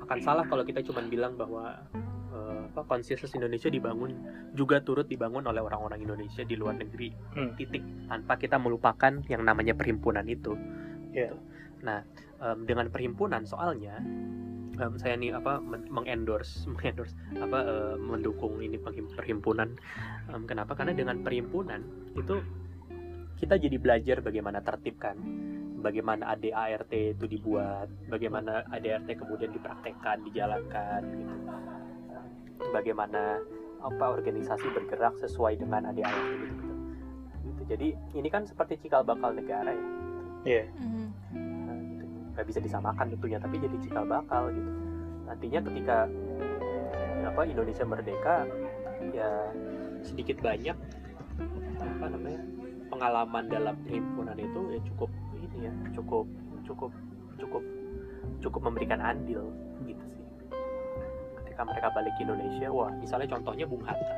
akan 0.06 0.18
salah 0.22 0.44
kalau 0.46 0.62
kita 0.62 0.86
cuma 0.86 1.02
bilang 1.02 1.34
bahwa 1.34 1.82
apa 2.76 2.84
consciousness 2.92 3.32
Indonesia 3.32 3.72
dibangun 3.72 4.12
juga 4.52 4.84
turut 4.84 5.08
dibangun 5.08 5.48
oleh 5.48 5.64
orang-orang 5.64 6.04
Indonesia 6.04 6.44
di 6.44 6.60
luar 6.60 6.76
negeri. 6.76 7.08
Hmm. 7.32 7.56
Titik 7.56 7.80
tanpa 8.04 8.36
kita 8.36 8.60
melupakan 8.60 9.24
yang 9.32 9.40
namanya 9.48 9.72
perhimpunan 9.72 10.28
itu. 10.28 10.52
Iya. 11.16 11.32
Nah, 11.80 12.04
em, 12.44 12.68
dengan 12.68 12.92
perhimpunan 12.92 13.48
soalnya 13.48 13.96
em, 14.76 14.92
saya 15.00 15.16
nih 15.16 15.32
apa 15.32 15.56
men- 15.64 15.88
mengendorse 15.88 16.64
mengendorse 16.72 17.16
apa 17.40 17.58
eh, 17.64 17.96
mendukung 17.96 18.60
ini 18.60 18.76
perhimpunan. 19.16 19.72
Em, 20.28 20.44
kenapa? 20.44 20.76
Karena 20.76 20.92
dengan 20.92 21.24
perhimpunan 21.24 21.80
itu 22.12 22.44
kita 23.40 23.56
jadi 23.56 23.76
belajar 23.80 24.20
bagaimana 24.20 24.60
tertib 24.60 25.00
kan 25.00 25.16
bagaimana 25.80 26.36
ADART 26.36 26.92
itu 26.92 27.24
dibuat 27.28 27.88
bagaimana 28.08 28.64
ADART 28.72 29.08
kemudian 29.16 29.52
dipraktekkan 29.52 30.24
dijalankan 30.26 31.02
gitu 31.04 31.34
bagaimana 32.72 33.40
apa 33.84 34.04
organisasi 34.18 34.66
bergerak 34.72 35.14
sesuai 35.22 35.60
dengan 35.60 35.88
ADART 35.92 36.26
gitu, 36.32 36.44
gitu. 36.44 36.74
Gitu. 37.44 37.62
jadi 37.70 37.88
ini 38.16 38.28
kan 38.32 38.48
seperti 38.48 38.80
cikal 38.80 39.04
bakal 39.04 39.32
negara 39.32 39.72
ya 39.72 39.86
Iya. 40.46 40.62
Mhm. 40.78 41.06
Nah, 41.66 41.74
gitu. 41.74 42.04
nggak 42.38 42.46
bisa 42.46 42.60
disamakan 42.62 43.10
tentunya 43.10 43.38
tapi 43.42 43.58
jadi 43.58 43.76
cikal 43.82 44.06
bakal 44.06 44.54
gitu 44.54 44.70
nantinya 45.26 45.60
ketika 45.66 45.98
apa 47.26 47.40
Indonesia 47.42 47.82
merdeka 47.82 48.46
ya 49.10 49.30
sedikit 50.06 50.38
banyak 50.38 50.76
apa 51.82 52.06
namanya 52.06 52.40
pengalaman 52.86 53.44
dalam 53.50 53.74
perhimpunan 53.82 54.38
itu 54.38 54.60
ya 54.70 54.80
cukup 54.86 55.10
ya 55.60 55.72
cukup 55.92 56.26
cukup 56.64 56.92
cukup 57.36 57.62
cukup 58.40 58.60
memberikan 58.64 59.00
andil 59.00 59.48
gitu 59.84 60.04
sih 60.12 60.24
ketika 61.42 61.62
mereka 61.64 61.88
balik 61.92 62.12
ke 62.16 62.22
Indonesia 62.24 62.68
wah 62.68 62.90
misalnya 62.96 63.28
contohnya 63.30 63.64
Bung 63.64 63.84
Hatta 63.84 64.16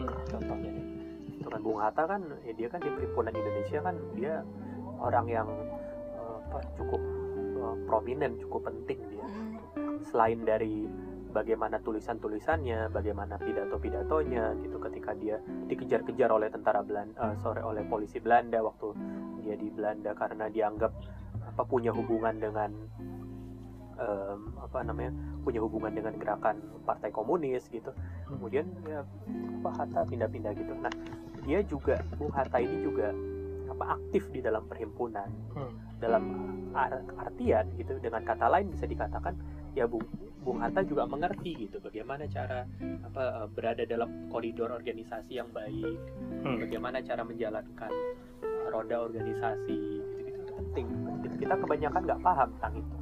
Hmm. 0.00 0.16
contohnya 0.32 0.70
nih 0.72 0.86
itu 1.36 1.48
kan 1.48 1.60
Bung 1.60 1.76
Hatta 1.76 2.08
kan 2.08 2.20
ya 2.40 2.52
dia 2.56 2.68
kan 2.72 2.80
di 2.80 2.88
perhimpunan 2.88 3.36
Indonesia 3.36 3.78
kan 3.84 3.96
dia 4.16 4.40
orang 4.96 5.26
yang 5.28 5.48
eh, 6.16 6.36
apa 6.48 6.58
cukup 6.76 7.00
eh, 7.60 7.76
prominent 7.84 8.34
cukup 8.40 8.64
penting 8.64 8.96
dia 9.12 9.24
Mhm. 9.24 10.08
selain 10.08 10.40
dari 10.42 10.88
bagaimana 11.30 11.78
tulisan-tulisannya, 11.78 12.90
bagaimana 12.90 13.38
pidato-pidatonya 13.38 14.58
gitu 14.66 14.82
ketika 14.82 15.14
dia 15.14 15.38
dikejar-kejar 15.70 16.26
oleh 16.26 16.50
tentara 16.50 16.82
Belanda, 16.82 17.38
sorry 17.38 17.62
oleh 17.62 17.86
polisi 17.86 18.18
Belanda 18.18 18.58
waktu 18.58 18.90
dia 19.40 19.54
di 19.54 19.68
Belanda 19.68 20.12
karena 20.12 20.46
dianggap 20.46 20.92
apa 21.42 21.62
punya 21.64 21.90
hubungan 21.90 22.36
dengan 22.36 22.70
em, 23.96 24.40
apa 24.56 24.78
namanya 24.82 25.12
punya 25.40 25.60
hubungan 25.60 25.92
dengan 25.92 26.14
gerakan 26.16 26.56
Partai 26.84 27.10
Komunis 27.10 27.68
gitu. 27.68 27.90
Kemudian 28.26 28.66
ya 28.86 29.04
apa 29.60 29.70
Hatta 29.74 30.04
pindah-pindah 30.04 30.52
gitu. 30.54 30.72
Nah 30.74 30.92
dia 31.42 31.60
juga 31.62 32.00
Bung 32.16 32.32
Hatta 32.32 32.60
ini 32.60 32.80
juga 32.80 33.12
apa 33.70 33.96
aktif 33.96 34.28
di 34.30 34.40
dalam 34.40 34.66
perhimpunan 34.66 35.28
Hmm. 35.50 35.72
dalam 35.98 36.24
ar- 36.72 37.02
artian 37.18 37.66
gitu 37.74 37.96
dengan 37.98 38.22
kata 38.22 38.46
lain 38.46 38.70
bisa 38.70 38.84
dikatakan 38.84 39.34
ya 39.72 39.88
Bung 39.88 40.04
Bung 40.40 40.60
Hatta 40.60 40.80
juga 40.80 41.04
mengerti 41.04 41.66
gitu 41.66 41.76
bagaimana 41.78 42.24
cara 42.26 42.64
apa 43.04 43.22
eh, 43.22 43.46
berada 43.50 43.82
dalam 43.84 44.28
koridor 44.28 44.70
organisasi 44.70 45.36
yang 45.36 45.48
baik 45.50 45.96
Hmm. 46.40 46.56
bagaimana 46.58 47.00
cara 47.00 47.20
menjalankan 47.20 47.92
roda 48.70 48.96
organisasi 49.02 49.76
gitu, 49.76 50.16
gitu 50.22 50.40
itu 50.40 50.52
penting 50.54 50.86
Gitu. 51.20 51.34
kita 51.42 51.54
kebanyakan 51.58 52.00
nggak 52.06 52.20
paham 52.22 52.48
tentang 52.56 52.74
itu 52.78 52.96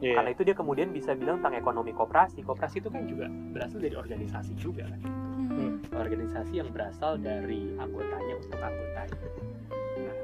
Iya. 0.00 0.14
karena 0.16 0.30
itu 0.32 0.42
dia 0.44 0.56
kemudian 0.56 0.88
bisa 0.90 1.12
bilang 1.12 1.40
tentang 1.40 1.56
ekonomi 1.58 1.92
koperasi 1.92 2.40
koperasi 2.40 2.80
itu 2.80 2.88
kan 2.88 3.04
juga 3.04 3.26
berasal 3.52 3.78
dari 3.80 3.96
organisasi 3.96 4.52
juga 4.56 4.84
kan 4.86 5.00
Mhm. 5.50 5.92
organisasi 5.92 6.52
yang 6.56 6.70
berasal 6.70 7.18
dari 7.18 7.74
anggotanya 7.74 8.34
untuk 8.38 8.54
anggotanya. 8.54 9.18
Nah, 9.98 10.16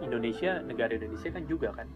Indonesia, 0.00 0.62
negara 0.62 0.94
Indonesia 0.94 1.28
kan 1.28 1.44
juga 1.44 1.68
kan, 1.74 1.88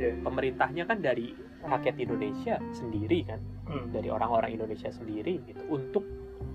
Iya. 0.00 0.16
pemerintahnya 0.24 0.82
kan 0.82 0.98
dari 0.98 1.36
rakyat 1.60 1.96
Indonesia 2.00 2.56
sendiri 2.72 3.22
kan, 3.22 3.38
Hmm. 3.68 3.92
dari 3.92 4.08
orang-orang 4.08 4.56
Indonesia 4.56 4.88
sendiri 4.88 5.36
gitu, 5.44 5.60
untuk 5.68 6.02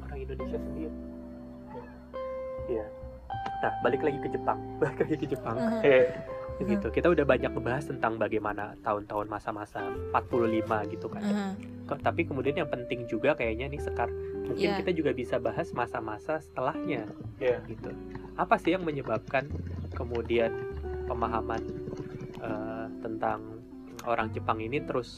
orang 0.02 0.26
Indonesia 0.26 0.58
sendiri. 0.58 0.96
Iya. 2.66 2.86
Nah, 3.60 3.72
balik 3.80 4.02
lagi 4.02 4.20
ke 4.20 4.30
Jepang, 4.30 4.60
balik 4.82 4.98
lagi 5.00 5.16
ke 5.16 5.28
Jepang. 5.28 5.56
Mhm. 5.56 5.82
Iya. 5.82 6.04
Gitu. 6.64 6.88
Kita 6.92 7.08
udah 7.10 7.26
banyak 7.26 7.50
ngebahas 7.50 7.86
tentang 7.88 8.16
bagaimana 8.16 8.78
tahun-tahun 8.82 9.26
masa-masa 9.26 9.82
45 10.14 10.86
gitu 10.88 11.08
kan. 11.08 11.24
Mhm. 11.24 11.52
Kok- 11.84 12.02
Tapi 12.02 12.22
kemudian 12.24 12.56
yang 12.56 12.70
penting 12.70 13.04
juga 13.06 13.34
kayaknya 13.34 13.68
nih 13.68 13.82
Sekar, 13.82 14.08
mungkin 14.46 14.56
Iya. 14.72 14.78
kita 14.80 14.92
juga 14.94 15.12
bisa 15.12 15.36
bahas 15.38 15.74
masa-masa 15.74 16.40
setelahnya 16.40 17.10
Iya. 17.38 17.58
gitu. 17.66 17.90
Apa 18.36 18.56
sih 18.56 18.72
yang 18.72 18.86
menyebabkan 18.86 19.50
kemudian 19.92 20.54
pemahaman 21.06 21.62
eh, 22.40 22.86
tentang 23.00 23.64
orang 24.04 24.28
Jepang 24.30 24.60
ini 24.60 24.80
terus 24.80 25.10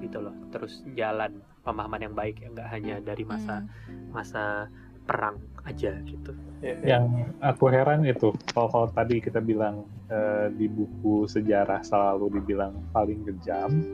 gitu 0.00 0.18
loh, 0.18 0.34
terus 0.50 0.82
jalan 0.92 1.30
pemahaman 1.62 2.00
yang 2.02 2.14
baik 2.14 2.40
ya 2.40 2.50
nggak 2.50 2.68
hanya 2.68 2.98
dari 2.98 3.22
masa 3.22 3.62
Mhm. 3.62 4.10
masa 4.10 4.66
perang 5.04 5.36
aja 5.64 5.92
gitu. 6.02 6.32
Iya. 6.60 6.96
Yang 6.96 7.04
aku 7.40 7.64
heran 7.68 8.04
itu, 8.04 8.32
kalau, 8.50 8.68
kalau 8.68 8.88
tadi 8.88 9.20
kita 9.20 9.38
bilang 9.38 9.84
eh, 10.08 10.48
di 10.50 10.64
buku 10.64 11.24
sejarah 11.24 11.80
selalu 11.80 12.40
dibilang 12.40 12.72
paling 12.90 13.20
kejam, 13.22 13.84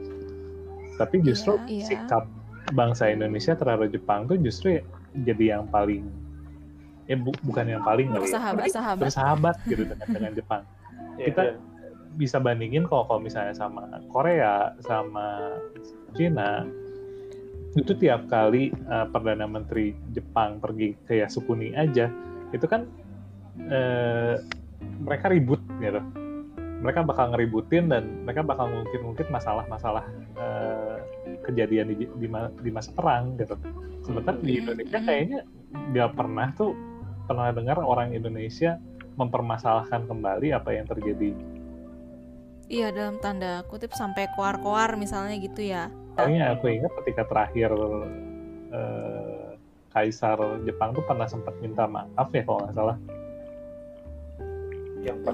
tapi 0.96 1.18
justru 1.20 1.58
Iya, 1.64 1.66
iya. 1.66 1.86
sikap 1.86 2.24
bangsa 2.70 3.08
Indonesia 3.08 3.54
terhadap 3.54 3.90
Jepang 3.90 4.26
tuh 4.26 4.38
justru 4.38 4.78
jadi 5.26 5.58
yang 5.58 5.66
paling, 5.66 6.06
ya 7.06 7.18
bu- 7.18 7.38
bukan 7.42 7.66
yang 7.66 7.82
paling 7.82 8.06
ya, 8.08 8.22
Bersahabat, 8.22 8.66
sahabat. 8.70 9.02
bersahabat 9.02 9.56
gitu 9.66 9.82
dengan 9.84 10.06
dengan 10.08 10.32
Jepang. 10.34 10.62
Iya. 11.20 11.26
Kita 11.26 11.42
bisa 12.16 12.40
bandingin 12.40 12.88
kalau 12.88 13.04
kalau 13.04 13.20
misalnya 13.20 13.52
sama 13.52 13.84
Korea, 14.08 14.72
sama 14.80 15.52
Cina, 16.14 16.64
itu 17.78 17.92
tiap 17.94 18.26
kali 18.26 18.74
uh, 18.90 19.06
perdana 19.10 19.46
menteri 19.46 19.94
Jepang 20.10 20.58
pergi 20.58 20.98
ke 21.06 21.22
Yasukuni 21.22 21.70
aja, 21.78 22.10
itu 22.50 22.66
kan 22.66 22.86
eh, 23.70 24.42
mereka 24.98 25.30
ribut 25.30 25.60
gitu. 25.78 26.00
Mereka 26.80 27.04
bakal 27.04 27.36
ngeributin 27.36 27.92
dan 27.92 28.24
mereka 28.24 28.40
bakal 28.40 28.72
ngungkit-ngungkit 28.72 29.28
masalah-masalah 29.28 30.02
eh, 30.40 30.96
kejadian 31.44 31.92
di, 31.92 32.08
di, 32.08 32.26
di 32.64 32.70
masa 32.72 32.90
perang 32.96 33.36
gitu. 33.36 33.54
Sementara 34.02 34.40
di 34.40 34.56
Hmm. 34.56 34.60
Indonesia 34.64 34.98
Hmm. 34.98 35.06
kayaknya 35.06 35.40
nggak 35.70 36.10
pernah 36.16 36.48
tuh 36.56 36.72
pernah 37.28 37.52
dengar 37.54 37.78
orang 37.78 38.10
Indonesia 38.16 38.80
mempermasalahkan 39.14 40.08
kembali 40.08 40.56
apa 40.56 40.70
yang 40.74 40.88
terjadi. 40.88 41.36
Iya 42.70 42.94
dalam 42.94 43.18
tanda 43.18 43.66
kutip 43.66 43.92
sampai 43.92 44.30
koar-koar 44.34 44.94
misalnya 44.96 45.36
gitu 45.38 45.62
ya. 45.62 45.90
Soalnya 46.20 46.44
aku 46.52 46.66
ingat 46.68 46.92
ketika 47.02 47.22
terakhir 47.28 47.70
eh, 48.70 49.48
Kaisar 49.90 50.38
Jepang 50.62 50.94
tuh 50.94 51.02
pernah 51.02 51.26
sempat 51.26 51.54
minta 51.58 51.88
maaf 51.88 52.28
ya 52.30 52.42
kalau 52.46 52.62
nggak 52.62 52.76
salah 52.76 52.96
yang 55.00 55.16
pas 55.24 55.32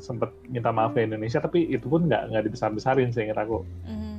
sempat 0.00 0.30
minta 0.48 0.70
maaf 0.72 0.96
ke 0.96 1.04
Indonesia 1.04 1.44
tapi 1.44 1.68
itu 1.68 1.84
pun 1.84 2.08
nggak 2.08 2.32
nggak 2.32 2.44
dibesar-besarin 2.48 3.12
seingat 3.12 3.36
aku. 3.36 3.60
Mhm. 3.84 4.18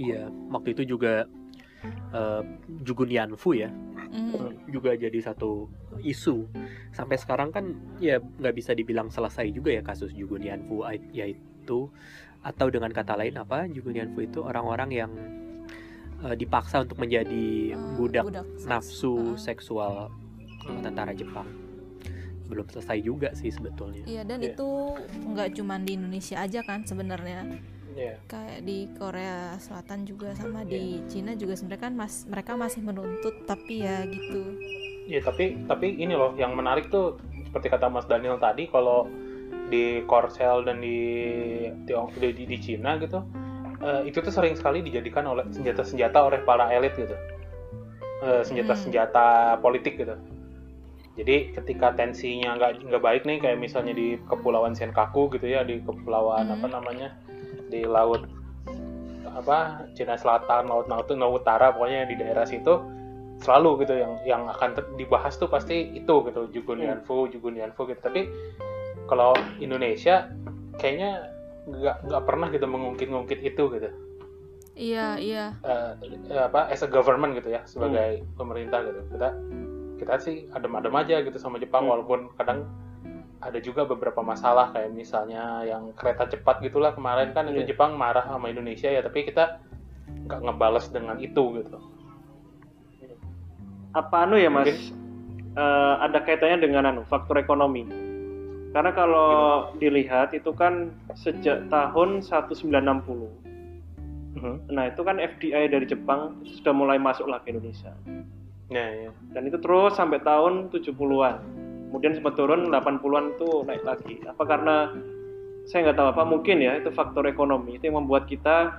Iya, 0.00 0.32
waktu 0.48 0.72
itu 0.72 0.96
juga 0.96 1.28
eh, 2.10 2.42
Jugunyanfu 2.82 3.52
ya 3.54 3.70
Mm. 4.10 4.74
juga 4.74 4.98
jadi 4.98 5.22
satu 5.22 5.70
isu 6.02 6.50
sampai 6.90 7.14
sekarang 7.14 7.54
kan 7.54 7.78
ya 8.02 8.18
nggak 8.18 8.58
bisa 8.58 8.74
dibilang 8.74 9.06
selesai 9.06 9.54
juga 9.54 9.70
ya 9.70 9.86
kasus 9.86 10.10
Jugunyanfu 10.10 10.82
ai- 10.82 11.06
yaitu 11.14 11.86
atau 12.40 12.66
dengan 12.66 12.88
kata 12.88 13.14
lain 13.14 13.36
apa 13.36 13.66
Jugunyanfu 13.66 14.20
itu 14.22 14.40
orang-orang 14.40 14.90
yang 14.90 15.12
eh, 16.20 16.34
dipaksa 16.34 16.80
untuk 16.80 16.96
menjadi 16.96 17.72
Eh, 17.72 17.94
budak 17.94 18.26
seks. 18.26 18.64
nafsu 18.64 19.12
Uh, 19.12 19.36
seksual 19.36 19.92
tentara 20.80 21.12
Jepang 21.12 21.48
belum 22.44 22.66
selesai 22.66 22.98
juga 23.00 23.30
sih 23.32 23.48
sebetulnya 23.48 24.02
Iya 24.04 24.22
dan 24.24 24.38
Iya. 24.38 24.52
itu 24.52 24.68
nggak 25.24 25.48
cuma 25.54 25.78
di 25.78 25.94
Indonesia 25.94 26.36
aja 26.36 26.60
kan 26.60 26.82
sebenarnya 26.82 27.46
Iya. 27.90 28.18
kayak 28.26 28.60
di 28.62 28.90
Korea 28.92 29.54
Selatan 29.56 30.02
juga 30.02 30.34
sama 30.34 30.62
Iya. 30.62 30.70
di 30.70 30.82
Cina 31.06 31.32
juga 31.32 31.54
sebenarnya 31.54 31.82
kan 31.82 31.94
mas 31.94 32.26
mereka 32.26 32.54
masih 32.54 32.80
menuntut 32.80 33.34
tapi 33.44 33.80
ya 33.80 34.02
gitu 34.04 34.42
Ya 35.06 35.18
tapi 35.20 35.58
tapi 35.64 35.94
ini 35.96 36.12
loh 36.12 36.34
yang 36.34 36.52
menarik 36.52 36.86
tuh 36.86 37.18
seperti 37.44 37.66
kata 37.66 37.86
Mas 37.86 38.06
Daniel 38.06 38.38
tadi 38.38 38.66
kalau 38.66 39.10
di 39.70 40.02
Korsel 40.04 40.66
dan 40.66 40.82
di 40.82 40.98
Tiong 41.86 42.10
di, 42.18 42.34
di, 42.34 42.44
di 42.44 42.58
Cina 42.58 42.98
gitu 42.98 43.22
eh, 43.80 44.02
itu 44.10 44.18
tuh 44.20 44.34
sering 44.34 44.58
sekali 44.58 44.82
dijadikan 44.84 45.24
oleh 45.24 45.46
senjata-senjata 45.48 46.18
oleh 46.20 46.42
para 46.44 46.68
elit 46.74 46.92
gitu. 46.98 47.16
Eh, 48.20 48.42
senjata-senjata 48.44 49.56
politik 49.64 49.96
gitu. 49.96 50.12
Jadi 51.16 51.52
ketika 51.56 51.96
tensinya 51.96 52.56
nggak 52.56 52.86
nggak 52.86 53.02
baik 53.02 53.22
nih 53.24 53.40
kayak 53.40 53.58
misalnya 53.58 53.96
di 53.96 54.20
kepulauan 54.28 54.76
Senkaku 54.76 55.32
gitu 55.32 55.48
ya 55.48 55.64
di 55.64 55.80
kepulauan 55.80 56.48
Hmm. 56.48 56.56
apa 56.60 56.66
namanya 56.68 57.16
di 57.72 57.84
laut 57.84 58.24
apa 59.30 59.86
Cina 59.96 60.16
Selatan 60.20 60.68
laut 60.68 60.86
Natuna 60.88 61.28
Utara 61.28 61.72
pokoknya 61.72 62.08
di 62.08 62.18
daerah 62.18 62.44
situ 62.44 62.72
selalu 63.40 63.84
gitu 63.84 63.96
yang 63.96 64.12
yang 64.28 64.42
akan 64.52 64.76
ter- 64.76 64.90
dibahas 65.00 65.40
tuh 65.40 65.48
pasti 65.48 65.96
itu 65.96 66.14
gitu 66.28 66.52
Jugunyanfu 66.52 67.32
Jugunyanfu 67.32 67.88
gitu. 67.88 68.00
Tapi 68.00 68.28
kalau 69.10 69.34
Indonesia 69.58 70.30
kayaknya 70.78 71.26
nggak 71.66 72.06
nggak 72.06 72.22
pernah 72.24 72.46
gitu 72.54 72.66
mengungkit-ungkit 72.70 73.40
itu 73.42 73.62
gitu. 73.74 73.90
Iya 74.78 75.18
iya. 75.18 75.44
Eh, 75.66 75.92
eh, 76.30 76.40
apa 76.40 76.70
as 76.70 76.80
a 76.80 76.88
government 76.88 77.34
gitu 77.36 77.50
ya 77.52 77.66
sebagai 77.66 78.22
pemerintah 78.38 78.80
gitu. 78.86 79.02
Kita 79.12 79.28
kita 80.00 80.14
sih 80.22 80.48
adem-adem 80.54 80.94
aja 80.96 81.20
gitu 81.20 81.36
sama 81.36 81.60
Jepang 81.60 81.84
Hmm. 81.84 81.92
walaupun 81.92 82.32
kadang 82.40 82.64
ada 83.40 83.56
juga 83.60 83.84
beberapa 83.84 84.20
masalah 84.24 84.72
kayak 84.72 84.92
misalnya 84.94 85.66
yang 85.68 85.92
kereta 85.98 86.30
cepat 86.30 86.62
gitulah. 86.64 86.96
Kemarin 86.96 87.34
kan 87.36 87.50
itu 87.50 87.66
Iya. 87.66 87.76
Jepang 87.76 87.98
marah 87.98 88.24
sama 88.24 88.48
Indonesia 88.48 88.88
ya 88.88 89.04
tapi 89.04 89.28
kita 89.28 89.60
nggak 90.30 90.40
ngebales 90.48 90.86
dengan 90.88 91.20
itu 91.20 91.60
gitu. 91.60 91.76
Apa 93.90 94.24
anu 94.24 94.38
ya 94.38 94.48
mas? 94.48 94.70
Mungkin. 94.70 95.00
Eh, 95.50 95.94
ada 95.98 96.22
kaitannya 96.22 96.62
dengan 96.62 96.86
anu 96.94 97.02
faktor 97.10 97.36
ekonomi 97.42 97.82
karena 98.70 98.90
kalau 98.94 99.30
dilihat 99.76 100.30
itu 100.30 100.54
kan 100.54 100.94
sejak 101.14 101.66
tahun 101.68 102.22
1960 102.22 103.26
Mhm. 104.30 104.70
nah 104.70 104.86
itu 104.86 105.02
kan 105.02 105.18
FDI 105.18 105.66
dari 105.66 105.84
Jepang 105.84 106.38
sudah 106.46 106.70
mulai 106.70 107.02
masuk 107.02 107.26
lah 107.26 107.42
ke 107.42 107.50
Indonesia. 107.50 107.90
Ya 108.70 108.86
ya. 108.86 109.10
Dan 109.34 109.50
itu 109.50 109.58
terus 109.58 109.98
sampai 109.98 110.22
tahun 110.22 110.70
70-an 110.70 111.42
kemudian 111.90 112.14
sempat 112.14 112.38
turun 112.38 112.70
80-an 112.70 113.34
itu 113.34 113.66
naik 113.66 113.82
lagi. 113.82 114.22
Apa 114.22 114.46
karena 114.46 114.94
saya 115.66 115.90
nggak 115.90 115.98
tahu 115.98 116.08
apa 116.14 116.22
mungkin 116.22 116.62
ya 116.62 116.78
itu 116.78 116.94
faktor 116.94 117.26
ekonomi 117.26 117.74
itu 117.74 117.90
yang 117.90 117.98
membuat 117.98 118.30
kita 118.30 118.70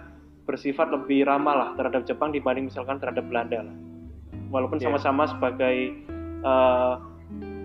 bersifat 0.48 0.88
lebih 0.88 1.28
ramah 1.28 1.54
lah 1.54 1.70
terhadap 1.76 2.08
Jepang 2.08 2.32
dibanding 2.32 2.72
misalkan 2.72 3.04
terhadap 3.04 3.28
Belanda 3.28 3.68
lah. 3.68 3.76
Walaupun 4.56 4.80
Iya. 4.80 4.88
sama-sama 4.88 5.28
sebagai 5.28 5.76
eh, 6.42 6.94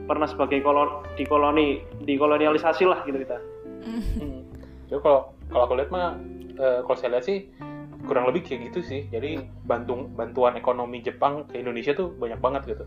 pernah 0.06 0.30
sebagai 0.30 0.62
kolon 0.62 1.02
di 1.18 1.26
koloni 1.26 1.82
dikolonialisasi 2.06 2.84
lah 2.86 3.02
gitu 3.04 3.18
kita 3.20 3.38
Mm. 3.86 4.42
Jadi 4.90 4.98
kalau 4.98 5.30
kalau 5.46 5.62
aku 5.66 5.74
lihat 5.78 5.90
mah 5.94 6.18
eh, 6.58 6.80
kalau 6.82 6.96
saya 6.98 7.10
lihat 7.18 7.24
sih 7.26 7.46
kurang 8.06 8.26
lebih 8.30 8.46
kayak 8.46 8.70
gitu 8.70 8.80
sih. 8.82 9.06
Jadi 9.10 9.42
bantu 9.66 10.10
bantuan 10.10 10.58
ekonomi 10.58 11.02
Jepang 11.02 11.46
ke 11.46 11.58
Indonesia 11.62 11.94
tuh 11.94 12.10
banyak 12.14 12.38
banget 12.42 12.62
gitu. 12.74 12.84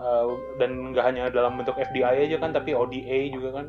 Eh, 0.00 0.26
dan 0.56 0.92
nggak 0.92 1.04
hanya 1.04 1.28
dalam 1.28 1.60
bentuk 1.60 1.76
FDI 1.76 2.28
aja 2.28 2.36
kan, 2.40 2.56
tapi 2.56 2.72
ODA 2.72 3.18
juga 3.28 3.60
kan. 3.60 3.66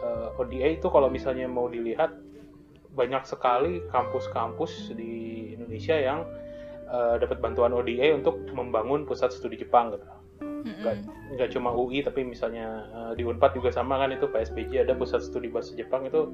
Eh, 0.00 0.40
ODA 0.40 0.68
itu 0.76 0.88
kalau 0.88 1.08
misalnya 1.12 1.48
mau 1.48 1.68
dilihat 1.68 2.16
banyak 2.94 3.26
sekali 3.26 3.82
kampus-kampus 3.90 4.94
di 4.96 5.52
Indonesia 5.56 5.96
yang 6.00 6.24
eh, 6.88 7.14
dapat 7.20 7.44
bantuan 7.44 7.76
ODA 7.76 8.16
untuk 8.16 8.40
membangun 8.52 9.04
pusat 9.04 9.32
studi 9.32 9.60
Jepang 9.60 9.92
gitu 9.92 10.06
nggak 10.64 10.94
nggak 11.36 11.48
cuma 11.52 11.76
UI 11.76 12.00
tapi 12.00 12.24
misalnya 12.24 12.66
eh, 12.88 13.12
di 13.20 13.22
Unpad 13.22 13.52
juga 13.52 13.68
sama 13.68 14.00
kan 14.00 14.16
itu 14.16 14.24
PSBJ 14.24 14.88
ada 14.88 14.96
pusat 14.96 15.20
studi 15.20 15.52
bahasa 15.52 15.76
Jepang 15.76 16.08
itu 16.08 16.24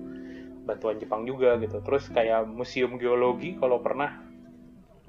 bantuan 0.62 1.02
Jepang 1.02 1.26
juga 1.26 1.58
gitu 1.58 1.82
terus 1.82 2.06
kayak 2.08 2.46
museum 2.46 2.94
geologi 2.94 3.58
kalau 3.58 3.82
pernah 3.82 4.22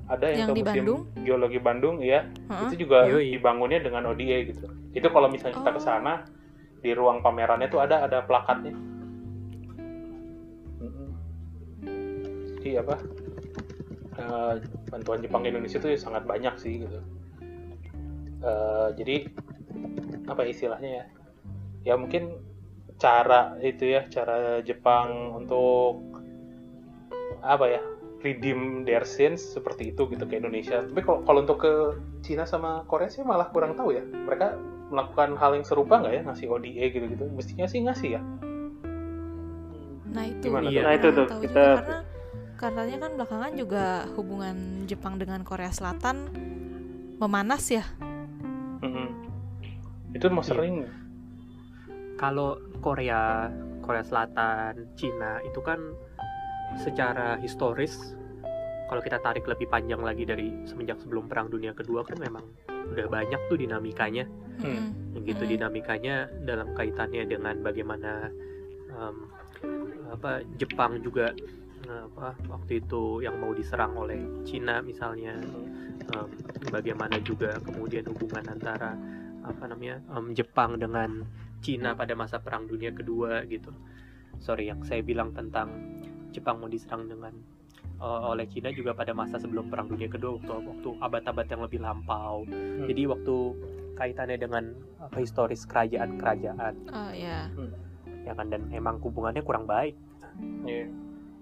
ada 0.10 0.26
yang, 0.28 0.50
Yang 0.50 0.50
ke 0.50 0.54
di 0.58 0.62
museum 0.66 0.86
Bandung? 0.86 1.02
geologi 1.22 1.60
Bandung 1.62 1.96
ya 2.02 2.26
Hah? 2.50 2.66
itu 2.66 2.82
juga 2.82 3.06
Yoi. 3.08 3.38
dibangunnya 3.38 3.80
dengan 3.80 4.10
ODA 4.10 4.38
gitu 4.50 4.66
itu 4.92 5.08
kalau 5.08 5.30
misalnya 5.30 5.62
kita 5.62 5.70
Oh. 5.70 5.76
ke 5.78 5.82
sana 5.86 6.14
di 6.82 6.92
ruang 6.98 7.22
pamerannya 7.22 7.70
tuh 7.70 7.78
ada 7.78 8.10
ada 8.10 8.26
plakatnya 8.26 8.74
jadi 12.58 12.82
apa 12.82 12.96
eh, 14.18 14.54
bantuan 14.90 15.22
Jepang 15.22 15.46
ke 15.46 15.50
Indonesia 15.54 15.78
tuh 15.78 15.94
sangat 15.94 16.26
banyak 16.26 16.58
sih 16.58 16.82
gitu 16.82 17.00
Eh, 18.42 18.88
jadi 18.98 19.16
apa 20.26 20.42
istilahnya 20.44 20.90
ya? 20.90 21.06
Ya 21.86 21.94
mungkin 21.98 22.42
cara 22.98 23.58
itu 23.62 23.86
ya 23.86 24.06
cara 24.10 24.62
Jepang 24.62 25.34
untuk 25.34 26.02
apa 27.42 27.66
ya 27.66 27.82
redeem 28.22 28.86
their 28.86 29.02
sins 29.02 29.42
seperti 29.42 29.94
itu 29.94 30.06
gitu 30.10 30.26
ke 30.26 30.38
Indonesia. 30.38 30.82
Tapi 30.82 31.02
kalau 31.02 31.22
kalau 31.26 31.40
untuk 31.42 31.58
ke 31.62 31.74
Cina 32.22 32.46
sama 32.46 32.86
Korea 32.86 33.10
sih 33.10 33.22
malah 33.22 33.50
kurang 33.50 33.74
tahu 33.74 33.94
ya. 33.94 34.06
Mereka 34.06 34.58
melakukan 34.94 35.38
hal 35.38 35.58
yang 35.58 35.66
serupa 35.66 36.02
nggak 36.02 36.14
ya? 36.14 36.22
Ngasih 36.26 36.48
ODA 36.50 36.86
gitu 36.94 37.06
gitu 37.10 37.26
mestinya 37.34 37.66
sih 37.66 37.82
ngasih 37.82 38.10
ya. 38.18 38.22
Nah 40.12 40.26
itu 40.28 40.46
Gimana 40.50 40.70
tuh? 40.70 40.74
kurang 40.76 40.86
Nah, 40.86 40.94
itu 40.94 41.08
tuh, 41.10 41.26
tahu 41.30 41.42
kita- 41.42 41.54
juga 41.56 41.66
karena 41.82 42.00
katanya 42.58 42.98
kan 43.02 43.12
belakangan 43.18 43.52
juga 43.58 43.86
hubungan 44.14 44.58
Jepang 44.86 45.14
dengan 45.18 45.42
Korea 45.42 45.72
Selatan 45.74 46.30
memanas 47.18 47.64
ya. 47.70 47.86
Itu 50.12 50.28
mau 50.30 50.42
Iya. 50.42 50.50
sering 50.52 50.76
kalau 52.16 52.60
Korea 52.80 53.50
Korea 53.82 54.04
Selatan 54.04 54.94
Cina 54.94 55.42
itu 55.42 55.58
kan 55.60 55.80
secara 56.78 57.36
historis 57.38 58.14
kalau 58.88 59.00
kita 59.00 59.18
tarik 59.18 59.44
lebih 59.44 59.66
panjang 59.66 60.00
lagi 60.00 60.24
dari 60.24 60.52
semenjak 60.64 61.00
sebelum 61.00 61.26
perang 61.26 61.48
dunia 61.48 61.72
kedua 61.72 62.04
kan 62.04 62.20
memang 62.20 62.44
udah 62.92 63.08
banyak 63.08 63.40
tuh 63.48 63.56
dinamikanya 63.56 64.28
Mm-mm. 64.60 65.16
yang 65.16 65.24
gitu 65.24 65.44
Mm. 65.44 65.52
dinamikanya 65.58 66.16
dalam 66.44 66.76
kaitannya 66.76 67.24
dengan 67.26 67.56
bagaimana 67.60 68.28
em, 68.92 69.16
apa 70.12 70.44
Jepang 70.56 71.00
juga 71.00 71.32
apa 71.88 72.36
waktu 72.48 72.80
itu 72.80 73.20
yang 73.20 73.36
mau 73.36 73.52
diserang 73.52 73.96
oleh 73.98 74.20
Cina 74.44 74.80
misalnya 74.80 75.40
em, 76.06 76.30
bagaimana 76.70 77.18
juga 77.20 77.58
kemudian 77.64 78.06
hubungan 78.12 78.46
antara 78.46 78.94
apa 79.46 79.64
namanya 79.70 80.02
em, 80.14 80.34
Jepang 80.38 80.78
dengan 80.78 81.26
Cina 81.62 81.94
pada 81.94 82.18
masa 82.18 82.42
perang 82.42 82.66
dunia 82.66 82.90
kedua 82.90 83.46
gitu. 83.46 83.70
Sorry 84.42 84.74
yang 84.74 84.82
saya 84.82 85.06
bilang 85.06 85.32
tentang 85.38 85.70
Jepang 86.34 86.58
mau 86.58 86.70
diserang 86.70 87.06
dengan 87.06 87.34
eh, 88.02 88.22
oleh 88.26 88.50
Cina 88.50 88.74
juga 88.74 88.98
pada 88.98 89.14
masa 89.14 89.38
sebelum 89.38 89.70
perang 89.70 89.88
dunia 89.88 90.10
kedua 90.10 90.42
waktu 90.42 90.54
waktu 90.66 90.90
abad-abad 91.00 91.46
yang 91.48 91.62
lebih 91.62 91.80
lampau. 91.86 92.44
Jadi 92.90 93.02
waktu 93.06 93.36
kaitannya 93.94 94.38
dengan 94.42 94.74
apa 94.98 95.22
historis 95.22 95.70
kerajaan-kerajaan. 95.70 96.74
Oh 96.90 97.12
ya. 97.14 97.46
ya 98.26 98.34
kan 98.34 98.50
dan 98.50 98.66
emang 98.74 98.98
hubungannya 99.02 99.46
kurang 99.46 99.70
baik. 99.70 99.94
Iya. 100.66 100.90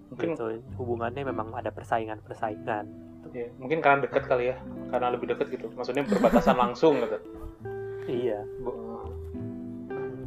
mungkin 0.09 0.33
gitu. 0.33 0.45
Hubungannya 0.75 1.21
memang 1.21 1.53
ada 1.53 1.69
persaingan-persaingan. 1.69 2.85
Ya, 3.29 3.45
mungkin 3.61 3.77
karena 3.77 4.09
dekat 4.09 4.25
kali 4.25 4.51
ya. 4.51 4.57
Karena 4.89 5.13
lebih 5.13 5.29
dekat 5.29 5.53
gitu. 5.53 5.69
Maksudnya 5.77 6.01
berbatasan 6.09 6.57
langsung 6.65 6.97
gitu 6.97 7.38
iya 8.10 8.39
Bu- 8.60 9.05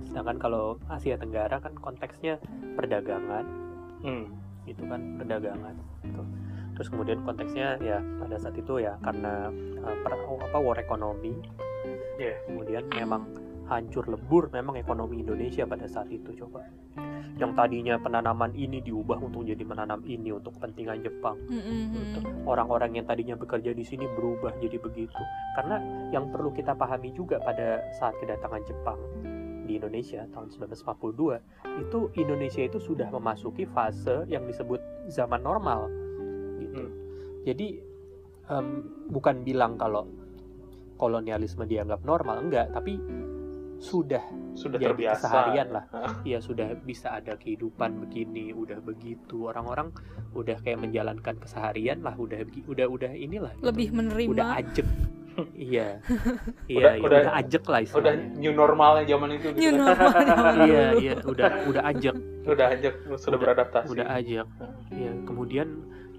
sedangkan 0.02 0.38
kalau 0.38 0.64
Asia 0.86 1.14
Tenggara 1.16 1.56
kan 1.58 1.72
konteksnya 1.78 2.36
perdagangan 2.74 3.46
hmm. 4.02 4.26
gitu 4.66 4.82
kan 4.86 5.00
perdagangan 5.18 5.74
gitu. 6.02 6.22
terus 6.74 6.88
kemudian 6.88 7.20
konteksnya 7.22 7.76
ya 7.78 8.00
pada 8.18 8.36
saat 8.36 8.56
itu 8.56 8.80
ya 8.80 8.98
karena 9.00 9.48
uh, 9.82 9.96
per- 10.02 10.18
apa 10.42 10.58
war 10.58 10.78
ekonomi 10.78 11.32
Iya. 12.14 12.34
kemudian 12.46 12.84
memang 12.92 13.22
hancur 13.72 14.04
lebur 14.06 14.52
memang 14.52 14.76
ekonomi 14.76 15.24
Indonesia 15.24 15.64
pada 15.64 15.88
saat 15.88 16.12
itu 16.12 16.32
coba 16.36 16.64
yang 17.40 17.56
tadinya 17.56 17.96
penanaman 17.96 18.52
ini 18.52 18.84
diubah 18.84 19.16
untuk 19.16 19.48
jadi 19.48 19.64
menanam 19.64 20.04
ini 20.04 20.36
untuk 20.36 20.52
kepentingan 20.60 21.00
Jepang 21.00 21.40
Gitu. 21.48 22.20
Mm-mm. 22.20 22.44
orang-orang 22.44 23.00
yang 23.00 23.06
tadinya 23.08 23.34
bekerja 23.34 23.72
di 23.72 23.82
sini 23.82 24.04
berubah 24.12 24.52
jadi 24.60 24.76
begitu 24.76 25.22
karena 25.56 25.80
yang 26.12 26.28
perlu 26.28 26.52
kita 26.52 26.76
pahami 26.76 27.10
juga 27.16 27.40
pada 27.40 27.80
saat 27.96 28.12
kedatangan 28.20 28.62
Jepang 28.68 29.00
di 29.64 29.78
Indonesia 29.80 30.26
tahun 30.34 30.52
1942 30.52 31.80
itu 31.80 31.98
Indonesia 32.18 32.62
itu 32.66 32.78
sudah 32.82 33.08
memasuki 33.08 33.64
fase 33.64 34.26
yang 34.28 34.44
disebut 34.44 34.78
zaman 35.08 35.40
normal 35.40 35.88
gitu 36.60 36.82
Hmm. 36.82 36.92
jadi 37.42 37.68
em, 38.48 38.66
bukan 39.08 39.42
bilang 39.42 39.74
kalau 39.80 40.06
kolonialisme 40.96 41.66
dianggap 41.66 42.04
normal 42.06 42.44
enggak 42.44 42.70
tapi 42.70 42.96
sudah 43.82 44.22
Sudah 44.54 44.78
jadi 44.78 44.94
terbiasa. 44.94 45.26
keseharian 45.26 45.68
lah. 45.70 45.84
Ya 46.22 46.38
sudah 46.38 46.70
bisa 46.78 47.10
ada 47.12 47.34
kehidupan 47.34 47.98
begini 47.98 48.54
udah 48.54 48.78
begitu. 48.78 49.44
Orang-orang 49.44 49.90
udah 50.32 50.54
kayak 50.56 50.78
menjalankan 50.78 51.34
keseharian 51.36 51.98
lah 51.98 52.14
udah 52.14 52.38
udah 52.64 52.86
udah 52.86 53.10
inilah 53.10 53.50
gitu. 53.52 53.66
lebih 53.66 53.88
menerima. 53.90 54.30
Udah 54.30 54.48
ajek 54.56 54.86
iya. 55.58 55.98
Udah- 55.98 56.62
iya 56.68 56.90
iya, 56.92 57.00
udah- 57.00 57.22
udah 57.24 57.32
ajek 57.34 57.64
lah 57.64 57.80
Udah 57.80 57.82
istilahnya 57.82 58.24
new 58.36 58.52
normalnya 58.52 59.04
zaman 59.08 59.28
itu 59.32 59.46
gitu 59.48 59.58
new 59.58 59.72
kan. 59.72 59.80
normal 59.82 60.10
zaman 60.22 60.54
iya 60.68 60.84
iya 60.94 61.14
udah 61.18 61.50
udah 61.66 61.82
ajek 61.88 62.14
Udah 62.42 62.66
aja 62.68 62.88
sudah 62.92 63.18
Udah- 63.26 63.40
beradaptasi. 63.40 63.88
udah 63.88 64.06
ajak 64.14 64.46
ya 64.92 65.12
kemudian 65.22 65.68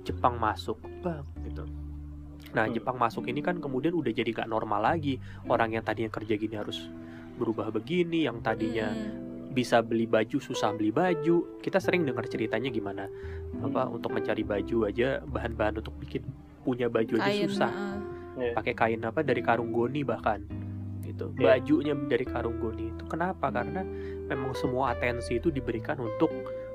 Jepang 0.03 0.35
masuk. 0.35 0.83
Bang 0.99 1.23
gitu. 1.41 1.63
Nah 2.51 2.65
Hmm. 2.65 2.75
Jepang 2.75 2.97
masuk 2.97 3.23
ini 3.25 3.39
kan 3.39 3.55
kemudian 3.57 3.93
udah 3.93 4.11
jadi 4.11 4.29
gak 4.35 4.45
normal 4.47 4.83
lagi. 4.83 5.15
Orang 5.45 5.71
yang 5.71 5.81
tadinya 5.81 6.11
kerja 6.11 6.35
gini 6.35 6.53
harus 6.53 6.91
berubah 7.37 7.73
begini 7.73 8.25
yang 8.29 8.39
tadinya 8.39 8.93
Mm. 8.93 9.53
bisa 9.53 9.81
beli 9.85 10.09
baju 10.09 10.37
susah 10.41 10.73
beli 10.73 10.89
baju. 10.89 11.61
Kita 11.61 11.77
sering 11.77 12.05
dengar 12.05 12.25
ceritanya 12.25 12.73
gimana? 12.73 13.05
Apa 13.61 13.85
untuk 13.89 14.13
mencari 14.13 14.41
baju 14.41 14.89
aja 14.89 15.21
bahan-bahan 15.21 15.77
untuk 15.81 15.93
bikin 16.01 16.25
punya 16.65 16.89
baju 16.89 17.21
aja 17.21 17.29
kain 17.29 17.49
susah. 17.49 17.69
uh, 17.69 18.53
pakai 18.57 18.73
kain 18.73 19.01
apa 19.05 19.21
dari 19.21 19.45
karung 19.45 19.69
goni 19.69 20.01
bahkan 20.01 20.41
gitu. 21.03 21.29
Iya. 21.37 21.59
bajunya 21.61 21.93
dari 22.09 22.25
karung 22.25 22.57
goni 22.57 22.89
itu. 22.89 23.03
Kenapa? 23.05 23.53
Karena 23.53 23.85
memang 24.25 24.57
semua 24.57 24.95
atensi 24.97 25.37
itu 25.37 25.53
diberikan 25.53 26.01
untuk 26.01 26.31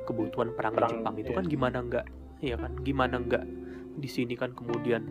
kebutuhan 0.06 0.54
perang, 0.54 0.72
Perang, 0.78 1.02
Jepang 1.02 1.14
itu 1.18 1.30
iya. 1.34 1.38
kan 1.42 1.44
gimana 1.50 1.78
enggak 1.82 2.06
ya 2.38 2.56
kan? 2.61 2.72
Gimana 2.86 3.14
enggak 3.18 3.44
di 3.98 4.06
sini 4.06 4.38
kan 4.38 4.54
kemudian 4.54 5.02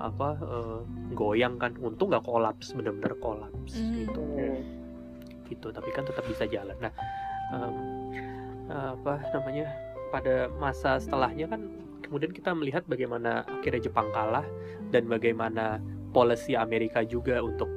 apa 0.00 0.36
eh, 0.40 0.80
goyang 1.14 1.60
kan. 1.60 1.76
Untung 1.78 2.10
nggak 2.10 2.24
kolaps 2.24 2.72
benar-benar 2.72 3.14
kolaps 3.20 3.76
Hmm. 3.76 3.94
gitu. 4.04 4.22
Gitu 5.46 5.68
tapi 5.70 5.90
kan 5.92 6.08
tetap 6.08 6.24
bisa 6.24 6.48
jalan. 6.48 6.74
Nah 6.80 6.92
em, 7.54 7.76
apa 8.70 9.18
namanya 9.34 9.66
pada 10.14 10.46
masa 10.58 10.98
setelahnya 10.98 11.46
kan 11.50 11.60
kemudian 12.02 12.30
kita 12.34 12.50
melihat 12.54 12.82
bagaimana 12.86 13.46
akhirnya 13.46 13.86
Jepang 13.86 14.10
kalah 14.10 14.46
dan 14.90 15.06
bagaimana 15.06 15.78
policy 16.10 16.58
Amerika 16.58 17.02
juga 17.06 17.38
untuk 17.38 17.70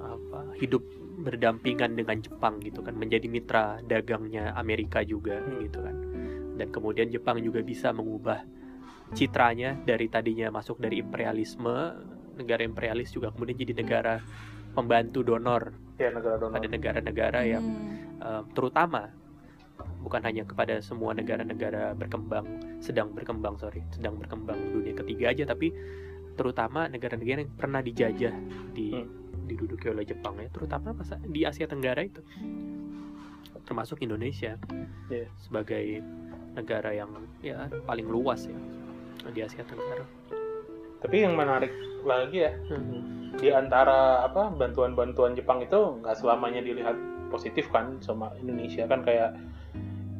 apa 0.00 0.52
hidup 0.60 0.84
berdampingan 1.22 1.94
dengan 1.94 2.18
Jepang 2.20 2.58
gitu 2.60 2.82
kan. 2.82 2.96
Menjadi 2.96 3.28
mitra 3.28 3.78
dagangnya 3.86 4.52
Amerika 4.58 5.00
juga 5.04 5.38
gitu 5.60 5.80
kan. 5.80 5.96
Dan 6.56 6.68
kemudian 6.68 7.08
Jepang 7.08 7.40
juga 7.40 7.64
bisa 7.64 7.92
mengubah 7.92 8.44
citranya 9.12 9.76
dari 9.82 10.08
tadinya 10.08 10.48
masuk 10.48 10.80
dari 10.80 10.98
imperialisme 10.98 11.76
negara 12.32 12.64
imperialis 12.64 13.12
juga 13.12 13.28
kemudian 13.30 13.56
jadi 13.56 13.74
negara 13.76 14.14
pembantu 14.72 15.20
donor 15.20 15.72
Ya 16.00 16.08
negara 16.08 16.40
donor. 16.40 16.56
pada 16.56 16.68
negara-negara 16.68 17.40
yang 17.44 17.64
Hmm. 17.64 18.24
um, 18.24 18.44
terutama 18.56 19.12
bukan 20.00 20.22
hanya 20.22 20.42
kepada 20.42 20.80
semua 20.80 21.12
negara-negara 21.12 21.92
berkembang 21.92 22.46
sedang 22.80 23.12
berkembang 23.12 23.54
sorry 23.56 23.84
sedang 23.90 24.16
berkembang 24.16 24.56
dunia 24.72 24.96
ketiga 24.96 25.30
aja 25.30 25.44
tapi 25.44 25.70
terutama 26.32 26.88
negara-negara 26.88 27.44
yang 27.44 27.52
pernah 27.52 27.84
dijajah 27.84 28.32
di 28.72 28.96
Hmm. 28.96 29.20
diduduki 29.44 29.90
oleh 29.90 30.06
Jepang 30.06 30.38
ya 30.38 30.48
terutama 30.48 30.94
pas 30.94 31.12
di 31.20 31.44
Asia 31.44 31.68
Tenggara 31.68 32.00
itu 32.00 32.22
termasuk 33.62 34.00
Indonesia 34.00 34.56
Iya. 35.06 35.28
sebagai 35.36 36.00
negara 36.52 36.90
yang 36.92 37.10
ya 37.40 37.68
paling 37.84 38.06
luas 38.06 38.46
ya 38.46 38.56
di 39.30 39.40
Asia 39.40 39.62
Tenggara. 39.62 40.02
Tapi 40.98 41.16
yang 41.18 41.34
menarik 41.34 41.70
lagi 42.02 42.42
ya 42.42 42.52
Hmm. 42.66 43.30
di 43.38 43.48
antara 43.48 44.26
apa 44.26 44.50
bantuan-bantuan 44.50 45.32
Jepang 45.32 45.62
itu 45.62 46.02
nggak 46.02 46.18
selamanya 46.18 46.60
dilihat 46.60 46.98
positif 47.30 47.70
kan 47.70 47.96
sama 48.02 48.28
Indonesia 48.36 48.84
kan 48.84 49.00
kayak 49.00 49.32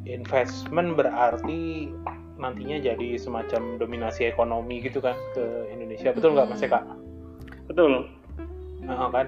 investment 0.03 0.95
berarti 0.95 1.91
nantinya 2.35 2.81
jadi 2.81 3.15
semacam 3.15 3.77
dominasi 3.77 4.27
ekonomi 4.27 4.81
gitu 4.81 4.99
kan 4.99 5.13
ke 5.31 5.43
Indonesia 5.69 6.11
betul 6.11 6.33
nggak 6.35 6.49
Mas 6.49 6.63
Eka? 6.65 6.79
Betul. 7.69 8.09
Nah, 8.83 9.07
kan 9.13 9.27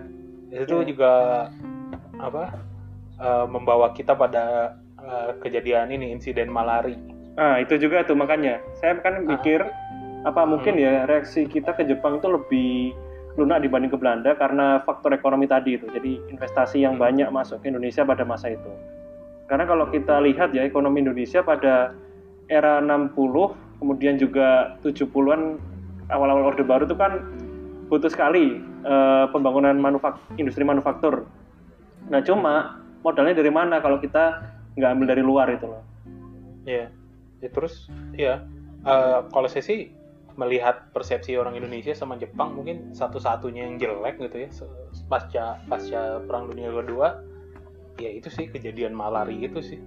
itu 0.52 0.76
Iya. 0.84 0.88
juga 0.90 1.12
apa 2.20 2.52
eh, 3.16 3.46
membawa 3.48 3.96
kita 3.96 4.12
pada 4.12 4.76
eh, 5.00 5.30
kejadian 5.40 5.94
ini 5.94 6.12
insiden 6.12 6.50
malari. 6.52 6.98
Ah, 7.36 7.60
itu 7.60 7.76
juga 7.76 8.08
tuh 8.08 8.16
makanya. 8.16 8.64
Saya 8.80 8.96
kan 9.04 9.28
mikir 9.28 9.60
apa 10.26 10.42
mungkin 10.48 10.80
ya 10.80 11.06
reaksi 11.06 11.46
kita 11.46 11.76
ke 11.76 11.86
Jepang 11.86 12.18
itu 12.18 12.28
lebih 12.32 12.96
lunak 13.36 13.62
dibanding 13.62 13.92
ke 13.92 14.00
Belanda 14.00 14.32
karena 14.40 14.80
faktor 14.88 15.12
ekonomi 15.12 15.44
tadi 15.44 15.76
itu. 15.76 15.86
Jadi 15.92 16.32
investasi 16.32 16.88
yang 16.88 16.96
Hmm. 16.96 17.04
banyak 17.04 17.28
masuk 17.30 17.60
ke 17.60 17.68
Indonesia 17.68 18.08
pada 18.08 18.24
masa 18.24 18.56
itu. 18.56 18.72
Karena 19.46 19.68
kalau 19.68 19.92
kita 19.92 20.24
lihat 20.24 20.56
ya 20.56 20.64
ekonomi 20.64 21.04
Indonesia 21.04 21.44
pada 21.44 21.94
era 22.48 22.80
60 22.80 23.54
kemudian 23.84 24.16
juga 24.16 24.80
70-an 24.82 25.60
awal-awal 26.08 26.56
Orde 26.56 26.64
Baru 26.64 26.88
itu 26.88 26.96
kan 26.96 27.20
butuh 27.92 28.10
sekali 28.10 28.64
eh, 28.64 29.26
pembangunan 29.30 29.76
manufak 29.76 30.18
industri 30.40 30.64
manufaktur. 30.64 31.28
Nah, 32.08 32.22
cuma 32.22 32.80
modalnya 33.04 33.38
dari 33.38 33.50
mana 33.50 33.82
kalau 33.82 33.98
kita 33.98 34.46
nggak 34.78 34.90
ambil 34.94 35.08
dari 35.10 35.24
luar 35.26 35.50
itu 35.52 35.66
loh. 35.66 35.84
Ya, 36.66 36.90
ya 37.46 37.50
terus 37.54 37.86
ya 38.18 38.34
eh, 38.82 39.20
kalau 39.30 39.46
saya 39.46 39.62
sih 39.62 39.94
melihat 40.36 40.92
persepsi 40.92 41.40
orang 41.40 41.56
Indonesia 41.56 41.96
sama 41.96 42.20
Jepang 42.20 42.60
mungkin 42.60 42.92
satu-satunya 42.92 43.72
yang 43.72 43.80
jelek 43.80 44.20
gitu 44.20 44.38
ya 44.44 44.50
pasca 45.08 45.64
pasca 45.72 46.20
perang 46.28 46.52
dunia 46.52 46.74
kedua 46.76 47.24
ya 47.96 48.12
itu 48.12 48.28
sih 48.28 48.52
kejadian 48.52 48.92
malari 48.92 49.40
itu 49.40 49.64
sih 49.64 49.80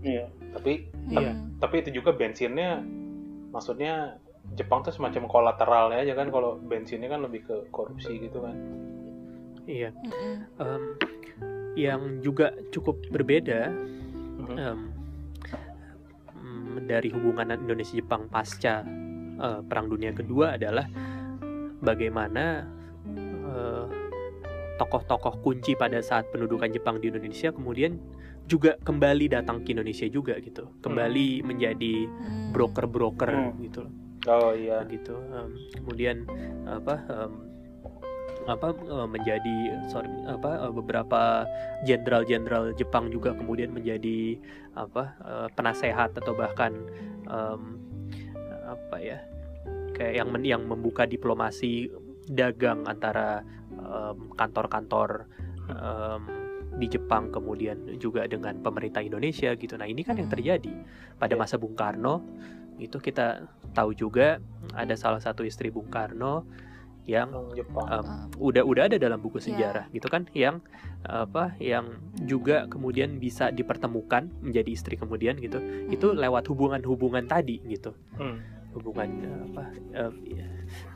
Iya. 0.00 0.30
tapi 0.56 0.88
Iya. 1.10 1.34
tapi 1.60 1.82
itu 1.82 1.90
juga 1.92 2.14
bensinnya 2.14 2.80
maksudnya 3.50 4.16
Jepang 4.56 4.80
tuh 4.80 4.94
semacam 4.94 5.28
kolateralnya 5.28 6.00
aja 6.00 6.14
kan 6.16 6.32
kalau 6.32 6.56
bensinnya 6.56 7.10
kan 7.10 7.20
lebih 7.26 7.44
ke 7.44 7.56
korupsi 7.74 8.22
gitu 8.22 8.40
kan 8.40 8.54
Iya. 9.66 9.90
Em, 10.58 10.82
yang 11.76 12.18
juga 12.22 12.50
cukup 12.70 12.98
berbeda 13.10 13.70
Mhm. 14.40 14.56
em, 14.56 14.78
mm, 14.78 14.89
dari 16.86 17.10
hubungan 17.10 17.50
Indonesia 17.52 17.96
Jepang 17.96 18.26
pasca 18.28 18.84
eh, 19.36 19.60
Perang 19.66 19.90
Dunia 19.90 20.12
Kedua 20.12 20.54
adalah 20.54 20.86
bagaimana 21.80 22.64
eh, 23.48 23.86
tokoh-tokoh 24.76 25.44
kunci 25.44 25.76
pada 25.76 26.00
saat 26.00 26.28
pendudukan 26.32 26.72
Jepang 26.72 27.00
di 27.00 27.12
Indonesia 27.12 27.52
kemudian 27.52 28.00
juga 28.48 28.80
kembali 28.80 29.30
datang 29.30 29.62
ke 29.62 29.76
Indonesia 29.76 30.08
juga 30.08 30.34
gitu 30.40 30.72
kembali 30.80 31.44
menjadi 31.44 32.08
Hmm. 32.08 32.50
broker-broker 32.56 33.30
Hmm. 33.30 33.60
gitu 33.62 33.78
loh 33.86 33.92
oh 34.26 34.52
iya 34.52 34.82
gitu 34.88 35.14
Em, 35.32 35.50
kemudian 35.76 36.24
apa 36.64 36.98
em, 37.08 37.32
apa 38.50 38.74
eh, 38.74 39.08
menjadi 39.08 39.56
sorry 39.86 40.10
apa 40.26 40.66
eh, 40.66 40.72
beberapa 40.74 41.46
jenderal-jenderal 41.86 42.74
Jepang 42.74 43.08
juga 43.14 43.30
kemudian 43.32 43.70
menjadi 43.70 44.36
apa 44.74 45.14
eh, 45.22 45.48
penasehat 45.54 46.18
atau 46.18 46.34
bahkan 46.34 46.74
em, 47.30 47.78
apa 48.66 48.96
ya 48.98 49.18
kayak 49.94 50.14
yang 50.22 50.28
men- 50.34 50.46
yang 50.46 50.62
membuka 50.66 51.06
diplomasi 51.06 51.90
dagang 52.30 52.86
antara 52.86 53.42
kantor-kantor 54.38 55.26
em, 55.66 56.22
di 56.78 56.86
Jepang 56.86 57.34
kemudian 57.34 57.98
juga 57.98 58.24
dengan 58.30 58.54
pemerintah 58.62 59.02
Indonesia 59.02 59.50
gitu. 59.58 59.74
Nah 59.74 59.90
ini 59.90 60.06
kan 60.06 60.14
yang 60.14 60.30
Hmm. 60.30 60.36
terjadi 60.38 60.74
pada 61.18 61.34
Iya. 61.34 61.40
masa 61.42 61.58
Bung 61.58 61.74
Karno 61.74 62.22
itu 62.78 62.96
kita 63.02 63.44
tahu 63.74 63.92
juga 63.92 64.38
ada 64.72 64.94
salah 64.94 65.18
satu 65.18 65.42
istri 65.42 65.68
Bung 65.74 65.90
Karno 65.90 66.46
yang 67.04 67.32
Jepang 67.52 67.86
Ah, 67.88 68.28
udah 68.36 68.62
udah 68.62 68.82
ada 68.86 68.96
dalam 68.96 69.18
buku 69.18 69.40
Iya. 69.40 69.46
sejarah 69.46 69.84
gitu 69.90 70.06
kan 70.06 70.28
yang 70.32 70.60
apa 71.00 71.56
yang 71.56 71.96
juga 72.20 72.68
kemudian 72.68 73.16
bisa 73.16 73.48
dipertemukan 73.48 74.28
menjadi 74.40 74.70
istri 74.70 74.94
kemudian 74.94 75.40
gitu 75.40 75.58
itu 75.88 76.06
mm-mm. 76.06 76.20
lewat 76.20 76.44
hubungan-hubungan 76.46 77.24
tadi 77.24 77.56
gitu 77.64 77.96
Hmm. 78.20 78.36
hubungan 78.70 79.08
apa 79.50 79.64
um, 79.96 80.14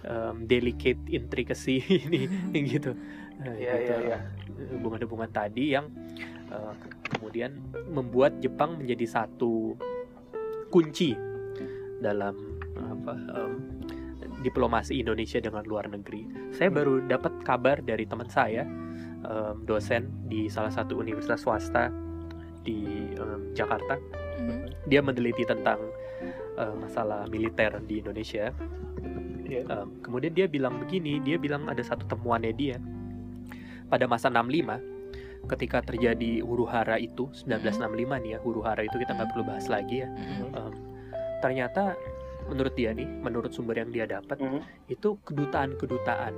um, 0.04 0.36
delicate 0.44 1.00
intricacy 1.08 1.80
ini 2.06 2.28
gitu 2.68 2.92
Iya, 3.42 3.72
gitu. 3.74 3.74
iya, 3.82 3.96
iya. 4.04 4.18
hubungan-hubungan 4.76 5.26
tadi 5.28 5.74
yang 5.74 5.90
uh, 6.48 6.70
kemudian 7.10 7.58
membuat 7.90 8.38
Jepang 8.38 8.78
menjadi 8.78 9.08
satu 9.10 9.74
kunci 10.70 11.16
dalam 11.98 12.34
apa 12.76 13.12
um, 13.34 13.52
diplomasi 14.44 15.00
Indonesia 15.00 15.40
dengan 15.40 15.64
luar 15.64 15.88
negeri. 15.88 16.52
Saya 16.52 16.68
baru 16.68 17.00
dapat 17.08 17.40
kabar 17.48 17.80
dari 17.80 18.04
teman 18.04 18.28
saya 18.28 18.68
um, 19.24 19.64
dosen 19.64 20.12
di 20.28 20.52
salah 20.52 20.70
satu 20.70 21.00
universitas 21.00 21.40
swasta 21.40 21.88
di 22.60 23.08
um, 23.16 23.56
Jakarta. 23.56 23.96
Mhm. 24.40 24.88
Dia 24.92 25.00
meneliti 25.00 25.48
tentang 25.48 25.80
uh, 26.60 26.74
masalah 26.76 27.24
militer 27.32 27.80
di 27.88 28.04
Indonesia. 28.04 28.52
Um, 29.54 30.00
kemudian 30.04 30.34
dia 30.34 30.46
bilang 30.50 30.82
begini, 30.82 31.20
dia 31.24 31.40
bilang 31.40 31.68
ada 31.68 31.80
satu 31.80 32.04
temuannya 32.08 32.52
dia 32.52 32.76
pada 33.92 34.08
masa 34.08 34.32
65 34.32 35.44
ketika 35.44 35.84
terjadi 35.84 36.40
huru 36.40 36.64
hara 36.64 36.96
itu 36.96 37.28
1965 37.44 38.24
nih 38.24 38.30
ya 38.34 38.38
huru 38.40 38.64
hara 38.64 38.80
itu 38.80 38.96
kita 38.96 39.12
nggak 39.12 39.28
perlu 39.36 39.44
bahas 39.44 39.68
lagi 39.68 40.02
ya. 40.02 40.08
Um, 40.56 40.72
ternyata 41.44 41.92
menurut 42.46 42.74
dia 42.74 42.92
nih 42.92 43.06
menurut 43.06 43.50
sumber 43.50 43.78
yang 43.78 43.90
dia 43.90 44.04
dapat 44.04 44.36
Mhm. 44.38 44.60
itu 44.88 45.16
kedutaan-kedutaan 45.22 46.34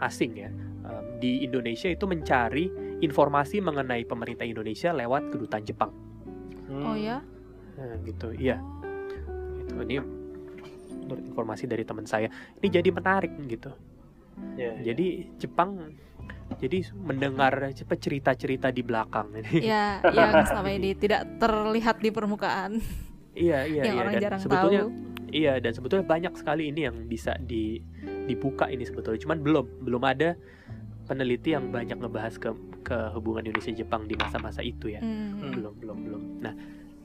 asing 0.00 0.32
ya 0.34 0.50
um, 0.82 1.20
di 1.20 1.44
Indonesia 1.44 1.86
itu 1.86 2.04
mencari 2.04 2.68
informasi 3.00 3.60
mengenai 3.60 4.04
pemerintah 4.04 4.44
Indonesia 4.44 4.90
lewat 4.90 5.30
kedutaan 5.30 5.64
Jepang 5.64 5.92
Oh 6.70 6.94
ya? 6.94 7.18
Nah, 7.74 7.98
gitu 8.06 8.30
iya 8.32 8.62
itu 9.58 9.74
ini 9.82 9.98
menurut 11.02 11.24
informasi 11.26 11.66
dari 11.66 11.82
teman 11.82 12.06
saya 12.06 12.30
ini 12.58 12.68
jadi 12.68 12.88
menarik 12.90 13.34
gitu 13.46 13.70
Iya, 14.56 14.72
iya. 14.72 14.82
jadi 14.92 15.06
Jepang 15.36 15.70
jadi 16.56 16.82
mendengar 16.96 17.52
apa, 17.60 17.94
cerita-cerita 17.94 18.70
di 18.70 18.82
belakang 18.82 19.30
ini 19.36 19.62
Ya, 19.62 20.00
yang 20.16 20.42
selama 20.44 20.70
ini 20.70 20.94
tidak 20.94 21.26
terlihat 21.36 22.00
di 22.00 22.10
permukaan, 22.10 22.80
iya 23.32 23.62
iya 23.64 23.82
yang 23.84 23.94
iya 23.94 24.00
orang 24.00 24.14
dan 24.16 24.22
jarang 24.22 24.40
sebetulnya 24.40 24.80
tahu. 24.82 24.90
Iya 25.30 25.58
dan 25.58 25.72
sebetulnya 25.74 26.06
banyak 26.06 26.34
sekali 26.36 26.70
ini 26.70 26.86
yang 26.86 26.96
bisa 27.06 27.34
di 27.40 27.80
dibuka 28.26 28.70
ini 28.70 28.86
sebetulnya. 28.86 29.20
Cuman 29.22 29.38
belum 29.42 29.66
belum 29.86 30.02
ada 30.06 30.38
peneliti 31.10 31.54
yang 31.54 31.74
banyak 31.74 31.98
ngebahas 31.98 32.38
ke 32.38 32.50
ke 32.86 32.96
hubungan 33.18 33.44
Indonesia 33.44 33.74
Jepang 33.74 34.06
di 34.06 34.14
masa-masa 34.14 34.62
itu 34.62 34.90
ya. 34.90 35.02
Mhm. 35.02 35.50
belum 35.54 35.74
belum 35.82 35.98
belum. 36.06 36.22
Nah 36.42 36.54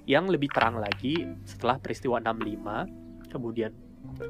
yang 0.06 0.30
lebih 0.30 0.54
terang 0.54 0.78
lagi 0.78 1.26
setelah 1.50 1.82
peristiwa 1.82 2.22
65 2.22 2.86
kemudian 3.34 3.74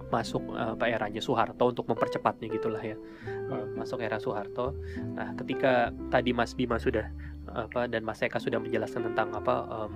masuk 0.08 0.56
apa 0.56 0.88
eranya 0.88 1.20
Soeharto 1.20 1.68
untuk 1.68 1.86
mempercepatnya 1.92 2.48
gitulah 2.48 2.80
ya. 2.80 2.96
Eh, 3.28 3.66
masuk 3.76 4.00
era 4.00 4.18
Soeharto. 4.18 4.72
Nah 5.14 5.36
ketika 5.36 5.92
tadi 6.08 6.32
Mas 6.32 6.56
Bima 6.56 6.80
sudah 6.80 7.12
apa 7.46 7.86
dan 7.86 8.02
Mas 8.08 8.24
Eka 8.24 8.42
sudah 8.42 8.58
menjelaskan 8.58 9.12
tentang 9.12 9.36
apa 9.36 9.86
em, 9.86 9.92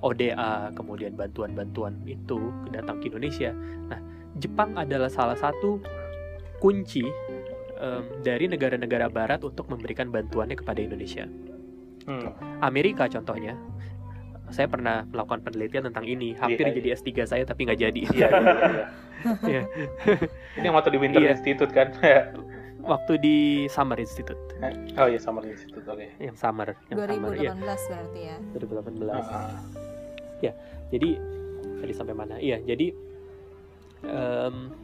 ODA 0.00 0.72
kemudian 0.72 1.12
bantuan-bantuan 1.14 2.00
itu 2.04 2.38
datang 2.70 3.00
ke 3.00 3.08
Indonesia 3.08 3.52
nah 3.86 4.00
Jepang 4.36 4.76
adalah 4.76 5.08
salah 5.08 5.36
satu 5.36 5.80
kunci 6.58 7.04
em, 7.76 8.02
dari 8.20 8.46
negara-negara 8.46 9.08
Barat 9.08 9.40
untuk 9.42 9.68
memberikan 9.68 10.08
bantuannya 10.08 10.56
kepada 10.56 10.80
Indonesia 10.80 11.28
Hmm. 12.00 12.32
Amerika 12.64 13.04
contohnya 13.06 13.60
saya 14.48 14.66
pernah 14.66 15.04
melakukan 15.04 15.44
penelitian 15.44 15.92
tentang 15.92 16.08
ini 16.08 16.32
hampir 16.34 16.64
Iya, 16.64 16.74
jadi 16.74 16.88
S3 16.96 17.08
saya 17.22 17.44
tapi 17.44 17.68
nggak 17.68 17.76
jadi 17.78 18.02
Iya, 18.08 18.28
iya, 18.28 18.28
iya. 18.32 18.86
Iya. 19.52 19.62
Ini 20.58 20.64
yang 20.64 20.74
waktu 20.74 20.96
di 20.96 20.98
Winter 20.98 21.20
Iya. 21.20 21.36
Institute 21.36 21.70
kan? 21.70 21.92
waktu 22.82 23.12
di 23.16 23.36
Summer 23.66 23.96
Institute 23.96 24.40
oh 24.94 25.06
iya, 25.06 25.16
Summer 25.16 25.44
Institute, 25.44 25.84
oke. 25.84 26.06
yang 26.18 26.34
Summer 26.34 26.74
yang 26.88 26.98
Summer 26.98 27.32
ya 27.36 27.52
2018 27.54 27.90
berarti 27.90 28.20
ya. 28.20 28.36
2018 28.52 29.20
Ah, 29.20 29.52
jadi 30.90 31.10
tadi 31.78 31.92
sampai 31.92 32.12
mana 32.12 32.34
iya 32.36 32.58
jadi 32.58 32.90
em, 34.02 34.74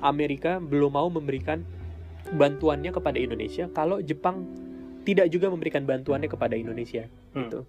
Amerika 0.00 0.58
belum 0.58 0.92
mau 0.92 1.08
memberikan 1.08 1.62
bantuannya 2.30 2.92
kepada 2.92 3.16
Indonesia 3.16 3.66
kalau 3.68 3.98
Jepang 3.98 4.44
tidak 5.02 5.32
juga 5.32 5.48
memberikan 5.48 5.82
bantuannya 5.82 6.28
kepada 6.28 6.52
Indonesia 6.52 7.08
Hmm. 7.32 7.42
gitu 7.42 7.60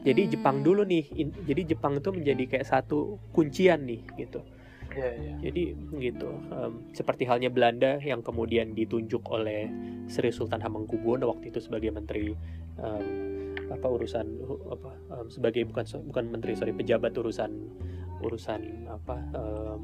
jadi 0.00 0.22
Hmm. 0.24 0.30
Jepang 0.30 0.56
dulu 0.60 0.82
nih 0.82 1.04
in- 1.14 1.36
jadi 1.44 1.62
Jepang 1.68 1.94
itu 1.94 2.10
menjadi 2.10 2.44
kayak 2.48 2.66
satu 2.66 3.18
kuncian 3.30 3.84
nih 3.84 4.02
gitu 4.18 4.42
Iya, 4.88 5.10
iya. 5.14 5.34
Jadi 5.48 5.62
gitu, 6.00 6.30
em, 6.50 6.72
seperti 6.96 7.28
halnya 7.28 7.52
Belanda 7.52 8.00
yang 8.00 8.24
kemudian 8.24 8.72
ditunjuk 8.72 9.22
oleh 9.30 9.68
Sri 10.08 10.32
Sultan 10.32 10.64
Hamengkubuwono 10.64 11.28
waktu 11.28 11.52
itu 11.52 11.60
sebagai 11.60 11.92
menteri 11.92 12.32
em, 12.80 13.06
apa 13.68 13.86
urusan 13.86 14.26
apa 14.72 14.90
em, 15.12 15.26
sebagai 15.28 15.62
bukan 15.68 15.84
bukan 16.08 16.24
menteri 16.32 16.56
sorry 16.56 16.72
pejabat 16.72 17.12
urusan 17.14 17.52
urusan 18.24 18.88
apa 18.88 19.16
em, 19.36 19.80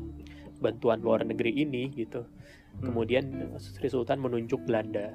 bantuan 0.58 0.98
luar 1.04 1.22
negeri 1.22 1.52
ini 1.62 1.92
gitu. 1.92 2.24
Hmm. 2.80 2.90
Kemudian 2.90 3.54
Sri 3.60 3.86
Sultan 3.92 4.18
menunjuk 4.24 4.64
Belanda 4.64 5.14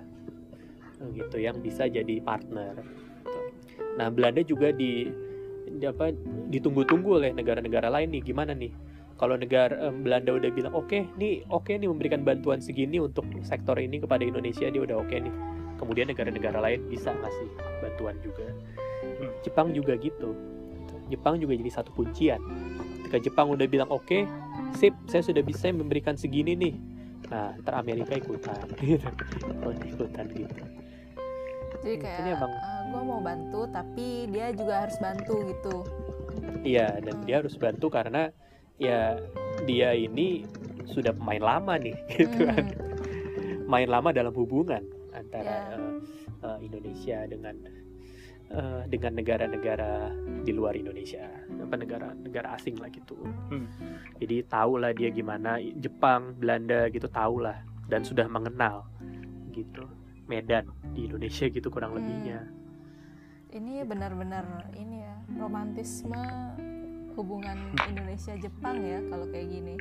gitu 1.15 1.39
yang 1.39 1.63
bisa 1.63 1.87
jadi 1.87 2.19
partner. 2.19 2.75
gitu. 3.23 3.39
Nah 3.95 4.11
Belanda 4.11 4.43
juga 4.43 4.71
di, 4.75 5.07
di 5.67 5.85
apa 5.87 6.11
ditunggu-tunggu 6.51 7.23
oleh 7.23 7.31
negara-negara 7.31 7.87
lain 7.87 8.15
nih 8.15 8.23
gimana 8.23 8.51
nih 8.51 8.71
kalau 9.20 9.36
negara 9.36 9.76
em, 9.84 10.01
Belanda 10.01 10.32
udah 10.32 10.47
bilang 10.49 10.72
oke 10.72 11.11
nih 11.20 11.43
oke 11.51 11.70
nih 11.70 11.86
memberikan 11.86 12.24
bantuan 12.24 12.63
segini 12.63 12.97
untuk 12.97 13.28
sektor 13.43 13.76
ini 13.76 13.99
kepada 13.99 14.24
Indonesia 14.24 14.65
dia 14.65 14.80
udah 14.80 14.95
oke 14.97 15.11
nih. 15.11 15.34
Kemudian 15.76 16.07
negara-negara 16.07 16.59
lain 16.59 16.88
bisa 16.88 17.11
ngasih 17.11 17.47
bantuan 17.80 18.15
juga. 18.20 18.47
Hmm. 19.03 19.32
Jepang 19.43 19.67
juga 19.72 19.95
gitu. 19.95 20.32
Jepang 21.07 21.36
juga 21.36 21.51
jadi 21.53 21.72
satu 21.72 21.91
kuncian. 21.91 22.39
Ketika 23.03 23.20
Jepang 23.22 23.51
udah 23.51 23.67
bilang 23.67 23.91
oke 23.91 24.24
sip 24.72 24.95
saya 25.05 25.20
sudah 25.20 25.43
bisa 25.43 25.67
memberikan 25.70 26.15
segini 26.15 26.55
nih. 26.55 26.74
Nah 27.28 27.59
ntar 27.59 27.76
Amerika 27.76 28.15
ikutan. 28.15 28.55
Gitu 28.80 29.03
Oh, 29.59 29.76
ikutan 29.76 30.26
gitu. 30.32 30.63
Jadi 31.80 31.91
Hmm, 31.91 32.01
kayak 32.01 32.20
ini 32.20 32.30
emang- 32.34 32.59
gue 32.89 33.03
mau 33.05 33.22
bantu 33.22 33.61
tapi 33.70 34.07
dia 34.32 34.49
juga 34.49 34.88
harus 34.88 34.97
bantu 34.97 35.36
gitu. 35.45 35.76
Iya, 36.65 36.97
dan 36.99 37.22
dia 37.24 37.39
harus 37.39 37.53
bantu 37.53 37.88
karena 37.88 38.34
ya 38.80 39.19
dia 39.63 39.91
ini 39.91 40.47
sudah 40.88 41.13
pemain 41.13 41.43
lama 41.43 41.75
nih, 41.75 41.95
gitu 42.15 42.47
kan. 42.47 42.63
Mhm. 42.65 43.67
Main 43.69 43.86
lama 43.86 44.09
dalam 44.09 44.34
hubungan 44.34 44.82
antara 45.13 45.45
Ya. 45.45 45.77
eh, 45.77 45.93
eh, 46.41 46.57
Indonesia 46.63 47.17
dengan 47.27 47.55
eh, 48.49 48.82
dengan 48.89 49.13
negara-negara 49.13 50.09
di 50.41 50.49
luar 50.49 50.73
Indonesia, 50.73 51.30
apa 51.53 51.75
negara-negara 51.77 52.57
asing 52.57 52.82
lah 52.82 52.89
gitu. 52.89 53.13
Hmm. 53.53 53.69
Jadi 54.17 54.41
tahulah 54.41 54.89
dia 54.89 55.13
gimana 55.13 55.61
Jepang, 55.61 56.34
Belanda 56.34 56.89
gitu 56.89 57.05
tahulah 57.05 57.61
dan 57.86 58.01
sudah 58.01 58.25
mengenal 58.25 58.89
gitu 59.53 59.86
Medan 60.25 60.65
di 60.93 61.05
Indonesia 61.05 61.45
gitu 61.45 61.69
kurang 61.69 61.93
Hmm. 61.93 62.01
lebihnya. 62.01 62.39
Ini 63.49 63.86
benar-benar 63.86 64.45
ini 64.73 65.01
ya 65.01 65.13
romantisme 65.38 66.21
hubungan 67.20 67.59
Indonesia 67.86 68.34
Jepang 68.39 68.80
ya 68.80 69.03
kalau 69.11 69.28
kayak 69.28 69.47
gini. 69.51 69.76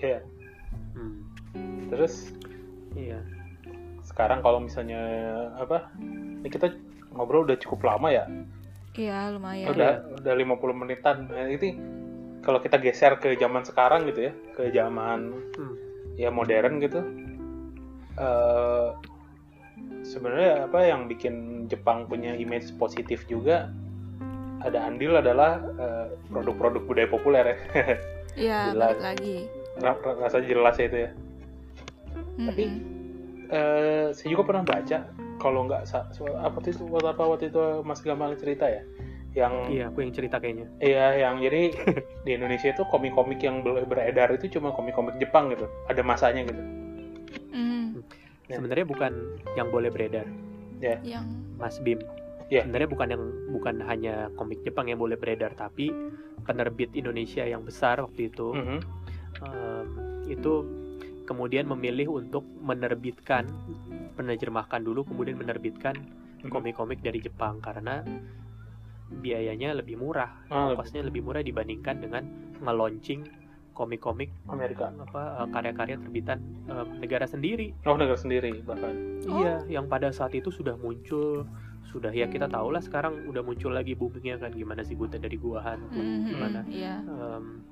Iya. 0.00 0.20
Hmm, 0.96 1.20
Terus 1.92 2.32
iya. 2.96 3.20
sekarang 4.00 4.40
kalau 4.40 4.64
misalnya 4.64 5.00
apa? 5.60 5.92
Ini 6.40 6.48
kita 6.48 6.72
ngobrol 7.12 7.44
udah 7.44 7.60
cukup 7.60 7.84
lama 7.84 8.08
ya. 8.08 8.24
Iya 8.96 9.36
lumayan. 9.36 9.68
Udah 9.76 9.92
udah 10.22 10.32
50 10.32 10.80
menitan. 10.80 11.16
Nah, 11.28 11.46
ini 11.50 11.76
kalau 12.40 12.60
kita 12.60 12.76
geser 12.80 13.16
ke 13.20 13.36
zaman 13.36 13.64
sekarang 13.64 14.08
gitu 14.08 14.28
ya, 14.28 14.32
ke 14.56 14.72
zaman 14.72 15.20
Hmm. 15.56 15.74
ya 16.16 16.28
modern 16.32 16.80
gitu. 16.80 17.00
eh 18.14 18.88
sebenarnya 20.06 20.70
apa 20.70 20.86
yang 20.86 21.10
bikin 21.10 21.66
Jepang 21.66 22.06
punya 22.06 22.38
image 22.38 22.70
positif 22.78 23.26
juga 23.26 23.74
ada 24.64 24.78
andil 24.88 25.12
adalah 25.14 25.60
eh, 25.76 26.06
produk-produk 26.28 26.82
budaya 26.82 27.08
populer 27.08 27.44
ya. 27.44 27.56
Iya 28.34 28.58
Jelas. 28.74 28.98
balik 28.98 29.02
lagi. 29.04 29.36
Ra- 29.78 29.94
ra- 29.94 30.18
Rasanya 30.26 30.46
jelas 30.50 30.74
ya 30.74 30.84
itu 30.84 30.98
ya. 31.06 31.10
Tapi, 32.34 32.64
Mm-mm. 32.66 32.82
eh 33.46 34.06
saya 34.10 34.28
juga 34.28 34.42
pernah 34.42 34.64
baca 34.66 34.98
kalau 35.38 35.70
nggak 35.70 35.82
apa 36.42 36.58
itu 36.64 36.82
waktu 36.82 37.08
apa 37.10 37.22
waktu 37.22 37.44
itu 37.46 37.62
Mas 37.86 38.02
Gamal 38.02 38.34
cerita 38.34 38.66
ya 38.66 38.82
yang 39.34 39.66
Iya, 39.66 39.90
aku 39.90 40.02
yang 40.02 40.10
cerita 40.10 40.38
kayaknya. 40.38 40.66
iya 40.78 41.14
yang 41.26 41.38
jadi 41.38 41.74
di 42.26 42.30
Indonesia 42.34 42.70
itu 42.70 42.82
komik-komik 42.86 43.38
yang 43.38 43.62
ber- 43.62 43.86
beredar 43.86 44.30
itu 44.34 44.50
cuma 44.50 44.70
komik-komik 44.70 45.14
Jepang 45.18 45.50
gitu 45.54 45.66
ada 45.86 46.02
masanya 46.02 46.42
gitu 46.46 46.62
Mm, 47.54 48.02
Ya. 48.44 48.58
Sebenarnya 48.58 48.84
bukan 48.84 49.12
yang 49.54 49.70
boleh 49.70 49.88
beredar, 49.88 50.26
yang 50.82 51.22
Mas 51.56 51.78
Bim. 51.80 52.02
Iya. 52.46 52.62
Sebenarnya 52.62 52.88
bukan 52.88 53.08
yang 53.08 53.22
bukan 53.50 53.74
hanya 53.82 54.14
komik 54.34 54.60
Jepang 54.60 54.86
yang 54.86 54.98
boleh 54.98 55.16
beredar, 55.16 55.52
tapi 55.52 55.88
penerbit 56.42 56.92
Indonesia 56.92 57.42
yang 57.42 57.62
besar 57.62 57.98
waktu 57.98 58.28
itu 58.28 58.52
Mhm. 58.52 58.78
em, 59.42 59.86
itu 60.26 60.52
kemudian 61.24 61.64
memilih 61.66 62.12
untuk 62.12 62.44
menerbitkan 62.60 63.48
menerjemahkan 64.14 64.78
dulu 64.78 65.02
kemudian 65.04 65.34
menerbitkan 65.34 65.96
Mhm. 66.40 66.48
komik-komik 66.48 67.00
dari 67.00 67.18
Jepang 67.18 67.58
karena 67.58 68.04
biayanya 69.10 69.72
lebih 69.74 69.96
murah 69.96 70.30
Ah, 70.46 70.68
lebih- 70.68 70.76
kosnya 70.78 71.02
lebih 71.02 71.22
murah 71.22 71.40
dibandingkan 71.40 71.96
dengan 71.98 72.22
nge-launching 72.60 73.24
komik-komik 73.72 74.30
Amerika 74.46 74.92
apa 74.94 75.42
eh, 75.42 75.48
karya-karya 75.50 75.96
terbitan 75.98 76.38
em, 76.64 77.00
negara 77.00 77.26
sendiri 77.26 77.74
oh 77.82 77.96
negara 77.96 78.14
sendiri 78.16 78.62
bahkan 78.62 78.94
Oh. 79.24 79.40
iya 79.40 79.58
yang 79.66 79.88
pada 79.88 80.08
saat 80.10 80.30
itu 80.32 80.48
sudah 80.48 80.76
muncul 80.76 81.42
sudah 81.84 82.10
ya 82.10 82.26
kita 82.26 82.46
tahu 82.46 82.70
lah 82.70 82.80
sekarang 82.80 83.26
udah 83.26 83.40
muncul 83.40 83.70
lagi 83.70 83.92
boomingnya 83.92 84.36
kan 84.36 84.50
gimana 84.50 84.80
sih 84.80 84.92
Buta 84.92 85.14
dari 85.14 85.36
Gua 85.36 85.60
Hantu 85.60 85.94
Mhm, 85.94 86.26
gimana 86.26 86.60
Iya. 86.66 86.94
em, 87.00 87.62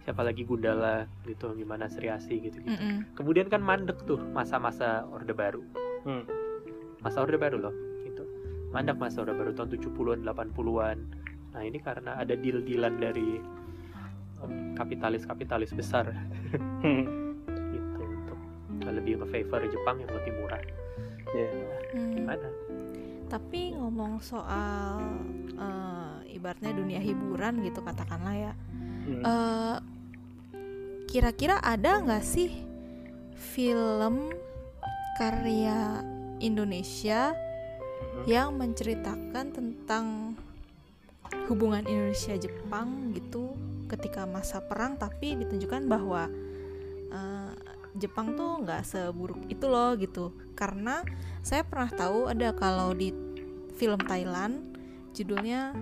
siapa 0.00 0.22
lagi 0.22 0.42
Gundala 0.42 1.04
gitu 1.22 1.52
gimana 1.52 1.84
Sri 1.86 2.08
Asi 2.08 2.40
gitu 2.40 2.56
gitu 2.58 2.70
Mm-mm. 2.70 3.12
kemudian 3.12 3.46
kan 3.46 3.60
mandek 3.60 4.00
tuh 4.02 4.16
masa-masa 4.30 5.04
Orde 5.06 5.32
Baru 5.32 5.60
Hmm. 6.02 6.24
masa 6.98 7.20
Orde 7.20 7.36
Baru 7.36 7.60
loh 7.60 7.74
gitu 8.02 8.24
mandek 8.70 8.96
masa 8.96 9.20
Orde 9.20 9.34
Baru 9.34 9.52
tahun 9.52 9.68
70-an 9.70 10.24
80-an 10.24 10.98
nah 11.48 11.60
ini 11.60 11.76
karena 11.78 12.16
ada 12.16 12.32
deal-dealan 12.32 12.96
dari 12.96 13.36
kapitalis-kapitalis 14.74 15.74
besar 15.74 16.08
Hmm. 16.80 17.04
gitu 17.68 18.00
untuk 18.00 18.38
lebih 18.86 19.18
nge-favor 19.18 19.60
Jepang 19.66 19.96
yang 19.98 20.12
lebih 20.14 20.32
murah 20.36 20.62
Hmm. 21.28 22.14
gimana 22.14 22.48
Tapi 23.28 23.76
ngomong 23.76 24.24
soal 24.24 25.04
eh, 25.54 26.34
ibaratnya 26.34 26.72
dunia 26.72 27.00
hiburan 27.00 27.60
gitu 27.62 27.84
katakanlah 27.84 28.34
ya. 28.34 28.52
Hmm. 29.04 29.22
eh, 29.22 29.76
Kira-kira 31.08 31.56
ada 31.64 32.04
nggak 32.04 32.20
sih 32.20 32.52
film 33.32 34.28
karya 35.16 36.04
Indonesia 36.38 37.32
Hmm. 37.98 38.24
yang 38.30 38.48
menceritakan 38.54 39.50
tentang 39.50 40.38
hubungan 41.50 41.82
Indonesia 41.82 42.38
Jepang 42.38 43.10
gitu 43.10 43.58
ketika 43.90 44.22
masa 44.22 44.62
perang 44.62 44.94
tapi 44.94 45.34
ditunjukkan 45.34 45.82
bahwa 45.90 46.30
eh, 47.10 47.52
Jepang 47.98 48.38
tuh 48.38 48.62
nggak 48.62 48.86
seburuk 48.86 49.42
itu 49.50 49.66
loh 49.66 49.98
gitu 49.98 50.30
karena 50.58 51.06
saya 51.46 51.62
pernah 51.62 51.86
tahu 51.86 52.26
ada 52.26 52.50
kalau 52.50 52.90
di 52.90 53.14
film 53.78 54.02
Thailand 54.02 54.74
judulnya 55.14 55.78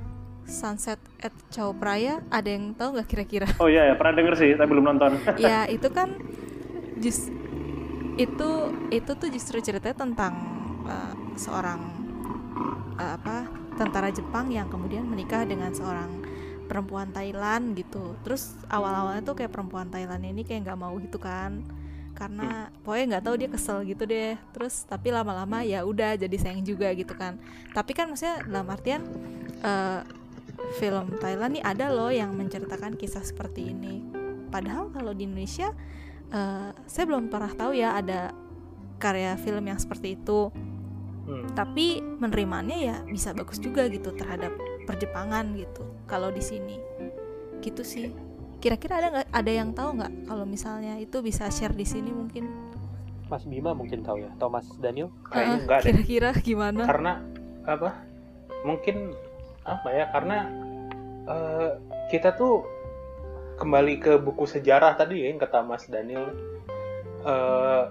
Sunset 0.47 1.01
at 1.19 1.35
Chao 1.51 1.75
Phraya 1.75 2.23
ada 2.31 2.47
yang 2.47 2.77
tahu 2.77 2.95
nggak 3.01 3.09
kira-kira? 3.09 3.49
Oh 3.59 3.67
iya 3.67 3.89
ya, 3.91 3.95
pernah 3.99 4.15
denger 4.15 4.35
sih, 4.39 4.55
tapi 4.55 4.69
belum 4.71 4.87
nonton. 4.95 5.19
ya 5.43 5.67
itu 5.67 5.89
kan 5.91 6.15
jus 7.03 7.33
itu 8.21 8.51
itu 8.95 9.11
tuh 9.17 9.29
justru 9.33 9.59
ceritanya 9.59 10.07
tentang 10.07 10.35
uh, 10.87 11.13
seorang 11.35 11.81
uh, 13.01 13.19
apa 13.19 13.51
tentara 13.75 14.09
Jepang 14.15 14.55
yang 14.55 14.71
kemudian 14.71 15.03
menikah 15.03 15.43
dengan 15.43 15.75
seorang 15.75 16.23
perempuan 16.71 17.11
Thailand 17.11 17.75
gitu. 17.75 18.15
Terus 18.23 18.55
awal-awalnya 18.71 19.27
tuh 19.27 19.35
kayak 19.35 19.51
perempuan 19.51 19.91
Thailand 19.91 20.23
ini 20.23 20.47
kayak 20.47 20.63
nggak 20.63 20.79
mau 20.79 20.95
gitu 21.03 21.19
kan 21.19 21.65
karena 22.17 22.73
pokoknya 22.81 23.05
nggak 23.17 23.25
tahu 23.29 23.37
dia 23.37 23.51
kesel 23.53 23.79
gitu 23.85 24.09
deh. 24.09 24.35
Terus 24.57 24.89
tapi 24.89 25.13
lama-lama 25.13 25.61
ya 25.61 25.85
udah 25.85 26.17
jadi 26.17 26.37
sayang 26.41 26.65
juga 26.65 26.89
gitu 26.97 27.13
kan. 27.13 27.37
Tapi 27.77 27.93
kan 27.93 28.09
maksudnya 28.09 28.41
dalam 28.49 28.67
artian 28.73 29.05
uh, 29.61 30.01
film 30.81 31.21
Thailand 31.21 31.61
nih 31.61 31.65
ada 31.65 31.93
loh 31.93 32.09
yang 32.09 32.33
menceritakan 32.33 32.97
kisah 32.97 33.23
seperti 33.23 33.71
ini. 33.71 34.01
Padahal 34.49 34.89
kalau 34.89 35.13
di 35.13 35.29
Indonesia 35.29 35.69
eh, 36.33 36.71
saya 36.89 37.05
belum 37.05 37.29
pernah 37.29 37.53
tahu 37.53 37.77
ya 37.77 37.99
ada 37.99 38.33
karya 38.97 39.37
film 39.37 39.69
yang 39.69 39.77
seperti 39.77 40.17
itu. 40.17 40.51
Hmm. 41.27 41.43
tapi 41.59 41.99
menerimanya 41.99 42.79
ya 42.79 42.97
bisa 43.03 43.35
bagus 43.35 43.59
juga 43.59 43.91
gitu 43.91 44.15
terhadap 44.15 44.55
perjepangan 44.87 45.59
gitu 45.59 45.83
kalau 46.07 46.31
di 46.31 46.39
sini. 46.39 46.79
Gitu 47.59 47.83
sih 47.83 48.26
kira-kira 48.67 48.99
ada 48.99 49.09
nggak 49.15 49.29
ada 49.31 49.53
yang 49.53 49.71
tahu 49.71 49.91
nggak 49.95 50.13
kalau 50.27 50.43
misalnya 50.43 50.99
itu 50.99 51.23
bisa 51.23 51.47
share 51.49 51.71
di 51.71 51.87
sini 51.87 52.11
mungkin? 52.11 52.51
Mas 53.27 53.43
Bima 53.43 53.71
mungkin 53.71 54.03
tahu 54.03 54.23
ya 54.23 54.31
Thomas 54.37 54.67
Daniel? 54.77 55.11
Kayaknya 55.25 55.47
Eh, 55.47 55.63
enggak 55.63 55.79
deh. 55.79 55.87
kira-kira 56.03 56.31
gimana? 56.37 56.83
Karena 56.83 57.13
apa 57.63 57.91
mungkin 58.63 59.15
apa 59.63 59.89
ya 59.91 60.05
karena 60.11 60.37
eh, 61.25 61.71
kita 62.11 62.35
tuh 62.35 62.67
kembali 63.57 63.95
ke 63.99 64.13
buku 64.19 64.47
sejarah 64.47 64.95
tadi 64.95 65.23
ya 65.23 65.31
yang 65.31 65.39
kata 65.39 65.63
Mas 65.63 65.87
Daniel. 65.87 66.27
Eh, 67.23 67.85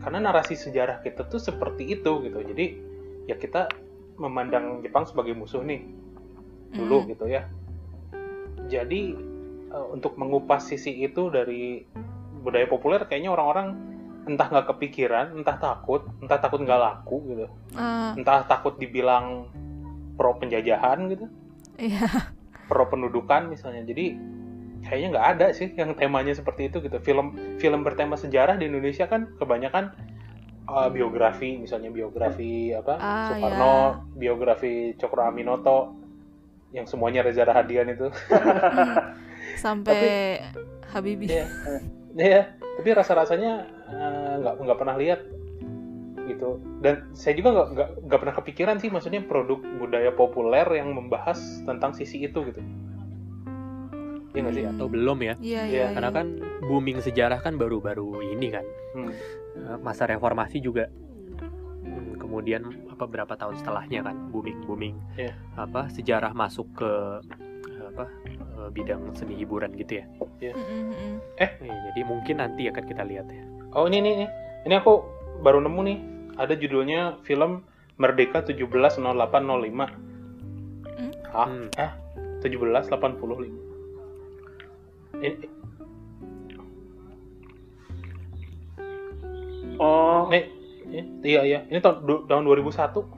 karena 0.00 0.18
narasi 0.20 0.52
sejarah 0.52 1.00
kita 1.00 1.24
tuh 1.24 1.40
seperti 1.40 1.88
itu 1.90 2.20
gitu. 2.20 2.44
Jadi 2.44 2.76
ya 3.24 3.36
kita 3.36 3.72
memandang 4.16 4.80
Jepang 4.80 5.04
sebagai 5.04 5.32
musuh 5.32 5.64
nih 5.64 5.80
dulu 6.72 7.04
Mm. 7.04 7.08
gitu 7.08 7.24
ya. 7.26 7.48
Jadi 8.64 9.16
eh, 9.74 9.86
untuk 9.90 10.14
mengupas 10.14 10.62
sisi 10.70 11.02
itu 11.02 11.28
dari 11.34 11.82
budaya 12.46 12.70
populer 12.70 13.02
kayaknya 13.10 13.34
orang-orang 13.34 13.74
entah 14.24 14.48
nggak 14.48 14.72
kepikiran 14.72 15.36
entah 15.36 15.60
takut 15.60 16.08
entah 16.24 16.40
takut 16.40 16.62
nggak 16.64 16.80
laku 16.80 17.16
gitu 17.28 17.46
Eh, 17.74 18.10
entah 18.16 18.46
takut 18.46 18.78
dibilang 18.78 19.50
pro 20.14 20.38
penjajahan 20.38 21.10
gitu, 21.10 21.26
iya 21.74 22.06
pro 22.70 22.86
pendudukan 22.86 23.50
misalnya. 23.50 23.82
Jadi 23.82 24.14
kayaknya 24.86 25.08
nggak 25.10 25.28
ada 25.36 25.46
sih 25.50 25.74
yang 25.74 25.98
temanya 25.98 26.38
seperti 26.38 26.70
itu 26.70 26.78
gitu. 26.86 27.02
Film 27.02 27.34
film 27.58 27.82
bertema 27.82 28.14
sejarah 28.14 28.54
di 28.54 28.70
Indonesia 28.70 29.10
kan 29.10 29.26
kebanyakan 29.42 29.90
uh, 30.70 30.86
biografi, 30.86 31.58
misalnya 31.58 31.90
biografi 31.90 32.70
apa 32.70 32.94
Ah, 33.02 33.26
Soekarno, 33.34 34.06
biografi 34.14 34.94
Cokro 34.94 35.26
Aminoto, 35.26 35.98
yang 36.70 36.86
semuanya 36.86 37.26
Reza 37.26 37.42
Rahadian 37.42 37.90
itu. 37.90 38.06
Hmm. 38.30 39.18
sampai 39.56 40.40
Habibie 40.90 41.28
Iya, 41.30 41.46
Iya, 42.14 42.42
tapi 42.78 42.88
rasa-rasanya 42.90 43.52
uh, 43.88 44.34
nggak 44.38 44.54
nggak 44.60 44.78
pernah 44.78 44.94
lihat 44.94 45.20
gitu. 46.24 46.56
Dan 46.78 47.10
saya 47.10 47.34
juga 47.34 47.48
nggak 47.52 47.68
nggak 47.74 47.88
nggak 48.06 48.20
pernah 48.22 48.34
kepikiran 48.34 48.76
sih, 48.78 48.88
maksudnya 48.88 49.20
produk 49.20 49.58
budaya 49.76 50.08
populer 50.10 50.64
yang 50.72 50.94
membahas 50.94 51.36
tentang 51.62 51.90
sisi 51.92 52.22
itu 52.22 52.38
gitu. 52.46 52.62
Iya 54.30 54.40
nggak 54.40 54.54
sih? 54.54 54.64
Hmm. 54.64 54.74
atau 54.74 54.86
belum 54.86 55.18
ya 55.20 55.34
iya 55.38 55.62
Iya, 55.62 55.62
iya 55.62 55.86
karena 55.94 56.10
iya. 56.10 56.18
kan 56.18 56.26
booming 56.60 56.98
sejarah 56.98 57.38
kan 57.38 57.54
baru-baru 57.54 58.18
ini 58.30 58.50
kan 58.50 58.66
Hmm. 58.94 59.10
Eh, 59.54 59.78
masa 59.78 60.06
reformasi 60.06 60.58
juga 60.58 60.90
Hmm, 61.84 62.16
kemudian 62.16 62.66
apa 62.88 63.04
berapa 63.04 63.30
tahun 63.30 63.54
setelahnya 63.54 64.02
kan 64.02 64.16
booming 64.30 64.66
booming 64.66 64.94
Iya. 65.14 65.38
apa 65.54 65.86
sejarah 65.86 66.34
masuk 66.34 66.66
ke 66.74 66.90
eh, 66.90 67.18
apa 67.94 68.10
eh, 68.26 68.68
bidang 68.74 69.14
seni 69.14 69.38
hiburan 69.38 69.70
gitu 69.78 70.02
ya 70.02 70.06
Mm, 70.44 70.50
mm, 70.52 70.92
mm. 70.92 71.16
Eh, 71.40 71.50
jadi 71.62 72.00
mungkin 72.04 72.36
nanti 72.36 72.68
akan 72.68 72.84
kita 72.84 73.00
lihat 73.06 73.24
ya 73.30 73.44
Oh 73.72 73.88
ini 73.88 73.98
nih, 73.98 74.14
nih. 74.22 74.30
ini 74.66 74.74
aku 74.78 75.02
baru 75.42 75.58
nemu 75.58 75.80
nih. 75.82 75.98
Ada 76.38 76.54
judulnya 76.54 77.18
film 77.26 77.66
Merdeka 77.98 78.46
170805. 78.46 79.02
Hmm? 80.94 81.10
Hah? 81.34 81.48
Hmm. 81.50 81.66
Eh? 81.74 81.90
1785. 82.38 83.50
Ini, 85.18 85.46
Oh, 89.74 90.30
ini, 90.30 90.40
ini 90.86 91.02
iya 91.26 91.42
iya. 91.42 91.58
Ini 91.66 91.82
tahun 91.82 92.30
tahun 92.30 92.42
2001. 92.46 93.10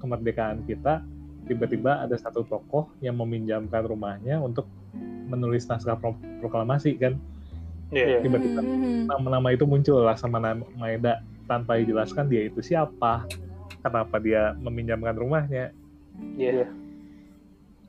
kemerdekaan 0.00 0.64
kita 0.64 1.04
tiba-tiba 1.48 1.98
ada 1.98 2.14
satu 2.14 2.44
tokoh 2.44 2.92
yang 2.98 3.16
meminjamkan 3.16 3.82
rumahnya 3.82 4.38
untuk 4.38 4.68
menulis 5.26 5.64
naskah 5.64 5.96
pro- 5.96 6.14
proklamasi 6.38 6.94
kan? 6.94 7.16
Iya. 7.88 8.20
Tiba-tiba 8.20 8.60
Hmm, 8.60 8.76
hmm. 8.76 9.02
nama-nama 9.08 9.48
itu 9.50 9.64
muncul 9.64 10.04
lah 10.04 10.14
sama 10.14 10.36
nama 10.36 10.60
Maeda. 10.74 11.24
Tanpa 11.44 11.80
dijelaskan 11.80 12.28
dia 12.28 12.44
itu 12.44 12.60
siapa 12.60 13.24
kenapa 13.80 14.20
dia 14.20 14.52
meminjamkan 14.54 15.16
rumahnya. 15.16 15.72
Iya. 16.36 16.68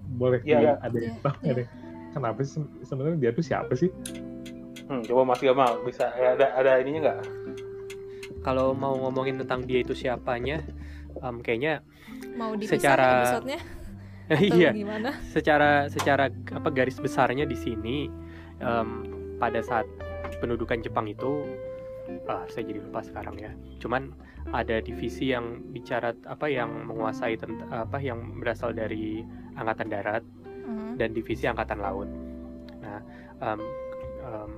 Boleh 0.09 0.39
di- 0.39 0.49
iya. 0.49 0.79
ada 0.79 0.95
yang 0.95 1.13
Iya, 1.13 1.21
tahu 1.21 1.35
nggak 1.37 1.57
iya. 1.59 1.67
kenapa 2.09 2.39
sih 2.41 2.51
se- 2.55 2.71
sebenarnya 2.81 3.17
dia 3.19 3.31
tuh 3.31 3.43
siapa 3.43 3.75
sih? 3.75 3.91
Hmm, 4.87 5.03
coba 5.03 5.21
Mas 5.27 5.37
Gamal 5.37 5.83
bisa 5.83 6.07
ada 6.09 6.49
ada 6.49 6.79
ininya 6.79 7.11
nggak? 7.11 7.19
Kalau 8.39 8.71
mau 8.71 8.95
ngomongin 8.95 9.35
tentang 9.37 9.67
dia 9.67 9.83
itu 9.83 9.91
siapanya, 9.91 10.63
em, 11.15 11.35
kayaknya 11.39 11.81
mau 12.35 12.53
dipisah 12.53 12.77
Secara- 12.77 13.21
episodenya 13.25 13.59
iya, 14.53 14.69
gimana 14.69 15.17
secara 15.25 15.89
secara 15.89 16.29
apa 16.29 16.69
garis 16.69 17.01
besarnya 17.01 17.43
di 17.43 17.57
sini 17.57 18.05
em, 18.59 18.89
pada 19.41 19.59
saat 19.59 19.89
pendudukan 20.37 20.77
Jepang 20.79 21.09
itu 21.09 21.41
ah, 22.29 22.45
saya 22.47 22.65
jadi 22.65 22.81
lupa 22.81 23.01
sekarang 23.01 23.37
ya. 23.37 23.49
Cuman 23.77 24.13
ada 24.49 24.77
divisi 24.79 25.29
yang 25.29 25.61
bicara 25.69 26.13
apa 26.25 26.45
yang 26.45 26.85
menguasai 26.85 27.37
tentang 27.37 27.69
apa 27.69 27.97
yang 27.97 28.37
berasal 28.37 28.69
dari 28.71 29.25
angkatan 29.55 29.89
darat 29.89 30.23
Hmm. 30.69 31.01
dan 31.01 31.17
divisi 31.17 31.49
angkatan 31.49 31.81
laut. 31.81 32.05
Nah, 32.77 33.01
em, 33.41 33.57
em, 34.21 34.51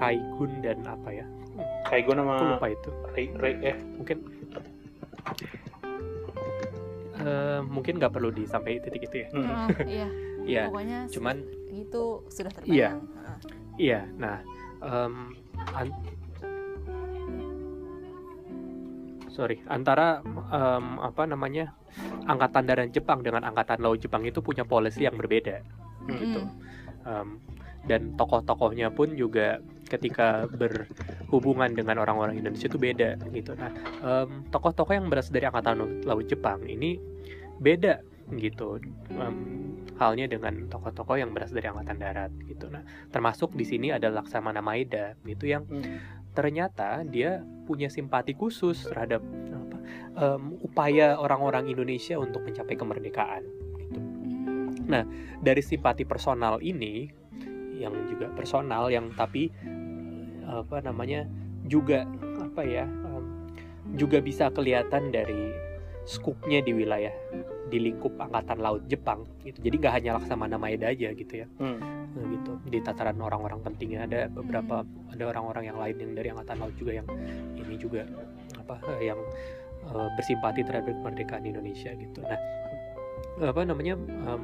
Kaigun 0.00 0.64
dan 0.64 0.80
apa 0.88 1.12
ya? 1.12 1.26
Kaigo 1.84 2.16
Aku 2.16 2.20
nama 2.24 2.56
lupa 2.56 2.72
itu. 2.72 2.88
Rei, 3.12 3.28
Rei 3.36 3.54
eh 3.60 3.76
Mungkin 3.76 4.24
eh, 7.28 7.60
mungkin 7.60 8.00
nggak 8.00 8.10
perlu 8.10 8.32
disampaikan 8.32 8.80
titik 8.82 9.02
itu 9.04 9.16
ya. 9.22 9.28
hmm. 9.30 9.44
Oh, 9.44 9.68
iya 9.96 10.08
Iya, 10.48 10.62
pokoknya 10.72 10.98
cuman 11.12 11.36
itu 11.68 12.02
sudah 12.32 12.50
Iya. 12.64 12.96
terbayang 12.96 13.00
Ah. 13.20 13.38
Iya, 13.76 14.00
nah, 14.16 14.36
em, 14.80 15.14
an- 15.70 16.00
sorry, 19.28 19.60
antara 19.68 20.24
em, 20.50 20.86
apa 20.98 21.22
namanya 21.24 21.76
angkatan 22.24 22.64
darat 22.64 22.90
Jepang 22.90 23.20
dengan 23.20 23.44
angkatan 23.44 23.78
laut 23.78 24.00
Jepang 24.00 24.24
itu 24.24 24.40
punya 24.40 24.64
policy 24.64 25.04
yang 25.04 25.14
berbeda, 25.14 25.62
gitu. 26.08 26.42
Mm-mm. 26.42 27.06
Em, 27.06 27.28
dan 27.86 28.12
tokoh-tokohnya 28.16 28.90
pun 28.90 29.14
juga 29.14 29.62
ketika 29.88 30.44
berhubungan 30.52 31.72
dengan 31.72 32.04
orang-orang 32.04 32.36
Indonesia 32.36 32.68
itu 32.68 32.76
beda, 32.76 33.16
gitu. 33.32 33.56
Nah, 33.56 33.72
em, 34.04 34.44
tokoh-tokoh 34.52 34.92
yang 34.92 35.08
berasal 35.08 35.32
dari 35.32 35.48
angkatan 35.48 36.04
laut 36.04 36.28
Jepang 36.28 36.62
ini 36.68 37.00
beda, 37.58 38.04
gitu. 38.36 38.78
Em, 39.16 39.36
halnya 39.98 40.30
dengan 40.30 40.70
tokoh-tokoh 40.70 41.18
yang 41.18 41.34
berasal 41.34 41.58
dari 41.58 41.66
angkatan 41.72 41.98
darat, 41.98 42.30
gitu. 42.46 42.70
Nah 42.70 42.86
termasuk 43.10 43.50
di 43.58 43.66
sini 43.66 43.90
ada 43.90 44.14
Laksamana 44.14 44.62
Maeda 44.62 45.18
gitu 45.26 45.50
yang 45.50 45.66
Hmm. 45.66 45.98
ternyata 46.38 47.02
dia 47.02 47.42
punya 47.66 47.90
simpati 47.90 48.30
khusus 48.30 48.86
terhadap 48.86 49.18
apa, 49.50 49.78
em, 50.22 50.54
upaya 50.62 51.18
orang-orang 51.18 51.66
Indonesia 51.66 52.14
untuk 52.14 52.46
mencapai 52.46 52.78
kemerdekaan 52.78 53.42
gitu. 53.90 53.98
Hmm. 54.86 55.10
Dari 55.42 55.62
simpati 55.66 56.06
personal 56.06 56.62
ini 56.62 57.10
yang 57.78 57.94
juga 58.10 58.26
personal 58.34 58.90
yang 58.90 59.14
tapi 59.14 59.48
apa 60.44 60.80
namanya 60.80 61.28
juga 61.64 62.04
apa 62.40 62.64
ya 62.64 62.84
em, 62.84 63.24
juga 63.94 64.18
bisa 64.18 64.48
kelihatan 64.48 65.12
dari 65.12 65.52
skupnya 66.08 66.64
di 66.64 66.72
wilayah 66.72 67.12
di 67.68 67.76
lingkup 67.76 68.16
angkatan 68.16 68.64
laut 68.64 68.80
Jepang 68.88 69.28
gitu. 69.44 69.60
Jadi 69.60 69.74
nggak 69.76 69.92
hanya 69.92 70.10
Laksamana 70.16 70.56
Maeda 70.56 70.88
aja 70.88 71.12
gitu 71.12 71.44
ya. 71.44 71.46
Hmm. 71.60 71.76
Nah, 72.08 72.24
gitu 72.32 72.56
di 72.72 72.80
tataran 72.80 73.20
orang-orang 73.20 73.60
pentingnya 73.60 74.08
ada 74.08 74.20
beberapa 74.32 74.80
ada 75.12 75.24
orang-orang 75.28 75.68
yang 75.68 75.76
lain 75.76 75.96
yang 76.00 76.12
dari 76.16 76.28
angkatan 76.32 76.56
laut 76.64 76.74
juga 76.80 76.92
yang 76.96 77.06
ini 77.60 77.76
juga 77.76 78.08
apa 78.56 78.80
yang 79.04 79.20
eh, 79.84 80.08
bersimpati 80.16 80.64
terhadap 80.64 80.88
kemerdekaan 80.88 81.44
Indonesia 81.44 81.92
gitu 81.92 82.24
nah 82.24 82.40
apa 83.44 83.60
namanya 83.62 84.00
em, 84.00 84.42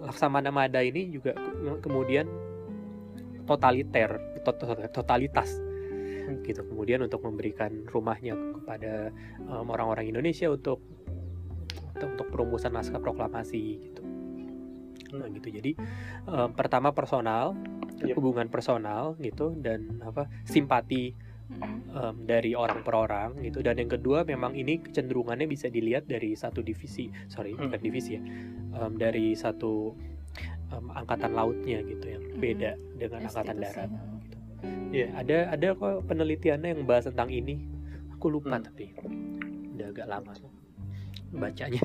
Laksamana 0.00 0.48
Mada 0.48 0.80
ini 0.80 1.12
juga 1.12 1.36
ke- 1.36 1.84
kemudian 1.84 2.26
totaliter 3.46 4.20
tot- 4.42 4.58
tot- 4.58 4.90
totalitas. 4.92 5.62
Gitu. 6.42 6.58
Kemudian 6.66 7.06
untuk 7.06 7.22
memberikan 7.22 7.86
rumahnya 7.86 8.34
kepada 8.34 9.14
em, 9.38 9.66
orang-orang 9.70 10.10
Indonesia 10.10 10.50
untuk 10.50 10.82
untuk 11.94 12.08
untuk 12.18 12.26
perumusan 12.28 12.74
naskah 12.74 12.98
proklamasi 12.98 13.62
gitu. 13.78 14.02
Nah 15.14 15.30
gitu. 15.30 15.48
Jadi 15.48 15.78
em, 16.26 16.50
pertama 16.52 16.90
personal 16.90 17.54
Yep. 17.96 18.12
hubungan 18.20 18.52
personal 18.52 19.16
gitu 19.24 19.56
dan 19.56 20.02
apa 20.04 20.28
simpati 20.44 21.16
Hmm. 21.46 21.78
em, 21.94 22.16
dari 22.26 22.58
orang 22.58 22.82
per 22.82 22.94
orang 22.98 23.38
gitu. 23.40 23.62
Dan 23.62 23.78
yang 23.78 23.88
kedua 23.88 24.26
memang 24.26 24.58
ini 24.58 24.82
kecenderungannya 24.82 25.46
bisa 25.46 25.70
dilihat 25.70 26.10
dari 26.10 26.34
satu 26.34 26.58
divisi 26.58 27.06
sorry 27.30 27.54
Hmm. 27.54 27.70
bukan 27.70 27.80
divisi 27.80 28.18
ya 28.18 28.22
em, 28.82 28.92
dari 28.98 29.32
satu 29.32 29.94
em, 30.70 30.86
angkatan 30.92 31.32
lautnya 31.32 31.78
gitu 31.82 32.06
yang 32.06 32.24
Hmm. 32.26 32.40
beda 32.40 32.70
dengan 32.96 33.20
angkatan 33.24 33.56
darat 33.58 33.88
gitu. 33.90 34.36
Iya 34.92 35.06
ada 35.14 35.36
ada 35.52 35.68
kok 35.74 36.06
penelitiannya 36.06 36.68
yang 36.74 36.82
bahas 36.84 37.06
tentang 37.06 37.28
ini 37.28 37.60
aku 38.12 38.32
lupa 38.32 38.56
Hmm. 38.56 38.64
tapi 38.64 38.90
udah 39.76 39.86
agak 39.92 40.06
lama 40.08 40.32
bacanya 41.32 41.82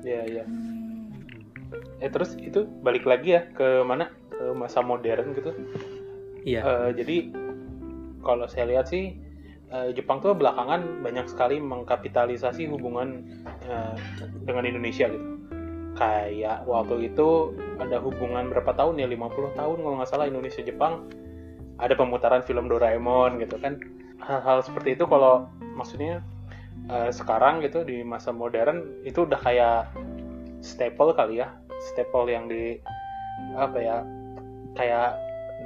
Iya, 0.00 0.22
iya. 0.24 0.44
Hmm. 0.46 1.10
Eh 1.98 2.08
terus 2.08 2.38
itu 2.38 2.64
balik 2.80 3.04
lagi 3.04 3.36
ya 3.36 3.42
ke 3.52 3.82
mana? 3.82 4.08
Ke 4.30 4.54
masa 4.54 4.80
modern 4.80 5.34
gitu. 5.34 5.50
iya 6.40 6.64
Eh, 6.64 6.90
jadi 6.96 7.16
kalau 8.20 8.48
saya 8.48 8.64
lihat 8.70 8.88
sih 8.88 9.18
eh, 9.68 9.88
Jepang 9.92 10.18
tuh 10.18 10.32
belakangan 10.32 11.04
banyak 11.04 11.26
sekali 11.28 11.60
mengkapitalisasi 11.60 12.64
hubungan 12.70 13.22
eh, 13.66 13.94
dengan 14.46 14.64
Indonesia 14.64 15.06
gitu. 15.06 15.29
Kayak 16.00 16.64
waktu 16.64 17.12
itu 17.12 17.52
ada 17.76 18.00
hubungan 18.00 18.48
berapa 18.48 18.72
tahun 18.72 19.04
ya 19.04 19.06
50 19.06 19.52
tahun 19.52 19.76
kalau 19.84 19.94
nggak 20.00 20.08
salah 20.08 20.26
Indonesia 20.32 20.64
Jepang 20.64 21.04
ada 21.76 21.92
pemutaran 21.92 22.40
film 22.40 22.72
Doraemon 22.72 23.36
gitu 23.36 23.60
kan. 23.60 23.76
Hal-hal 24.24 24.64
seperti 24.64 24.96
itu 24.96 25.04
kalau 25.04 25.44
maksudnya 25.76 26.24
eh, 26.88 27.12
sekarang 27.12 27.60
gitu 27.60 27.84
di 27.84 28.00
masa 28.00 28.32
modern 28.32 29.04
itu 29.04 29.28
udah 29.28 29.40
kayak 29.44 29.92
staple 30.64 31.12
kali 31.12 31.44
ya, 31.44 31.52
staple 31.92 32.32
yang 32.32 32.48
di 32.48 32.80
apa 33.56 33.76
ya 33.80 33.96
kayak 34.76 35.16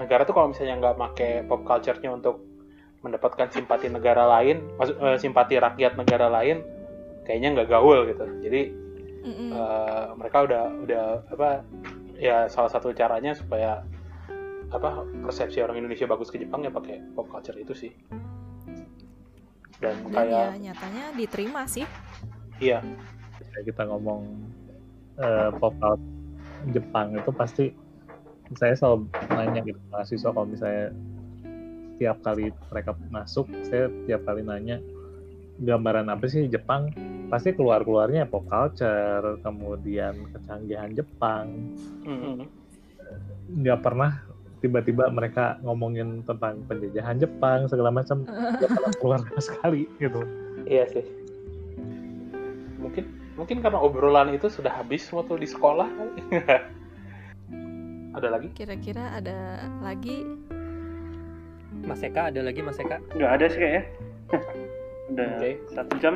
negara 0.02 0.26
tuh 0.26 0.34
kalau 0.34 0.50
misalnya 0.50 0.82
nggak 0.82 0.96
make 0.98 1.30
pop 1.46 1.62
culture-nya 1.62 2.10
untuk 2.10 2.42
mendapatkan 3.06 3.52
simpati 3.54 3.86
negara 3.86 4.26
lain, 4.26 4.66
maksud 4.80 4.96
eh, 4.98 5.18
simpati 5.20 5.62
rakyat 5.62 5.94
negara 5.94 6.26
lain, 6.26 6.64
kayaknya 7.22 7.54
nggak 7.54 7.68
gaul 7.70 8.02
gitu. 8.08 8.26
Jadi 8.42 8.60
Mm-mm. 9.24 9.50
eh, 9.50 10.06
mereka 10.20 10.44
udah 10.44 10.64
udah 10.84 11.04
apa 11.32 11.64
ya 12.20 12.46
salah 12.46 12.70
satu 12.70 12.92
caranya 12.92 13.32
supaya 13.32 13.82
apa 14.70 15.06
persepsi 15.24 15.62
orang 15.62 15.80
Indonesia 15.80 16.04
bagus 16.04 16.28
ke 16.28 16.36
Jepang 16.36 16.62
ya 16.66 16.70
pakai 16.70 17.00
pop 17.14 17.26
culture 17.30 17.56
itu 17.56 17.72
sih. 17.72 17.92
Dan 19.82 20.00
dan 20.08 20.12
kayak 20.12 20.30
ya 20.30 20.44
nyatanya 20.70 21.04
diterima 21.12 21.62
sih 21.68 21.84
iya, 22.62 22.78
kita 23.66 23.84
ngomong 23.90 24.22
eh, 25.18 25.50
pop 25.58 25.74
out 25.82 26.00
Jepang 26.72 27.12
itu 27.18 27.30
pasti 27.34 27.66
saya 28.56 28.72
selalu 28.76 29.08
nanya 29.34 29.60
gitu 29.64 29.80
mahasiswa 29.92 30.30
kalau 30.32 30.48
misalnya 30.48 30.92
tiap 32.00 32.18
kali 32.24 32.50
mereka 32.72 32.96
masuk 33.12 33.46
saya 33.66 33.88
tiap 34.08 34.24
kali 34.24 34.42
nanya 34.44 34.80
gambaran 35.60 36.10
apa 36.10 36.26
sih 36.26 36.50
Jepang 36.50 36.90
pasti 37.30 37.54
keluar 37.54 37.86
keluarnya 37.86 38.26
pop 38.26 38.46
culture 38.50 39.38
kemudian 39.42 40.14
kecanggihan 40.34 40.90
Jepang 40.92 41.74
nggak 43.54 43.80
pernah 43.80 44.24
tiba-tiba 44.58 45.12
mereka 45.12 45.60
ngomongin 45.60 46.24
tentang 46.24 46.64
penjajahan 46.64 47.20
Jepang 47.20 47.68
segala 47.68 47.92
macam 47.92 48.24
gak 48.58 48.70
pernah 48.72 48.92
keluar 49.00 49.20
sama 49.20 49.42
sekali 49.44 49.84
gitu 50.00 50.24
Iya 50.64 50.84
sih. 50.88 51.04
Mungkin 52.80 53.04
mungkin 53.36 53.60
karena 53.60 53.78
obrolan 53.80 54.32
itu 54.32 54.48
sudah 54.48 54.72
habis 54.72 55.04
waktu 55.12 55.44
di 55.44 55.48
sekolah. 55.48 55.88
Ada 58.16 58.28
lagi? 58.30 58.48
Kira-kira 58.54 59.10
ada 59.18 59.58
lagi 59.82 60.22
Mas 61.82 61.98
Eka 61.98 62.30
ada 62.30 62.46
lagi 62.46 62.62
Mas 62.62 62.78
Eka 62.78 63.02
Nggak 63.18 63.32
ada 63.34 63.46
sih 63.50 63.58
kayaknya. 63.58 63.82
Udah 65.10 65.28
Oke. 65.36 65.50
satu 65.72 65.94
jam. 66.00 66.14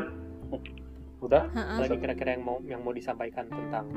Udah? 1.19 1.51
Ha-ha. 1.51 1.83
lagi 1.83 1.99
kira-kira 1.99 2.39
yang 2.39 2.45
mau 2.47 2.57
yang 2.63 2.81
mau 2.81 2.95
disampaikan 2.95 3.51
tentang 3.51 3.91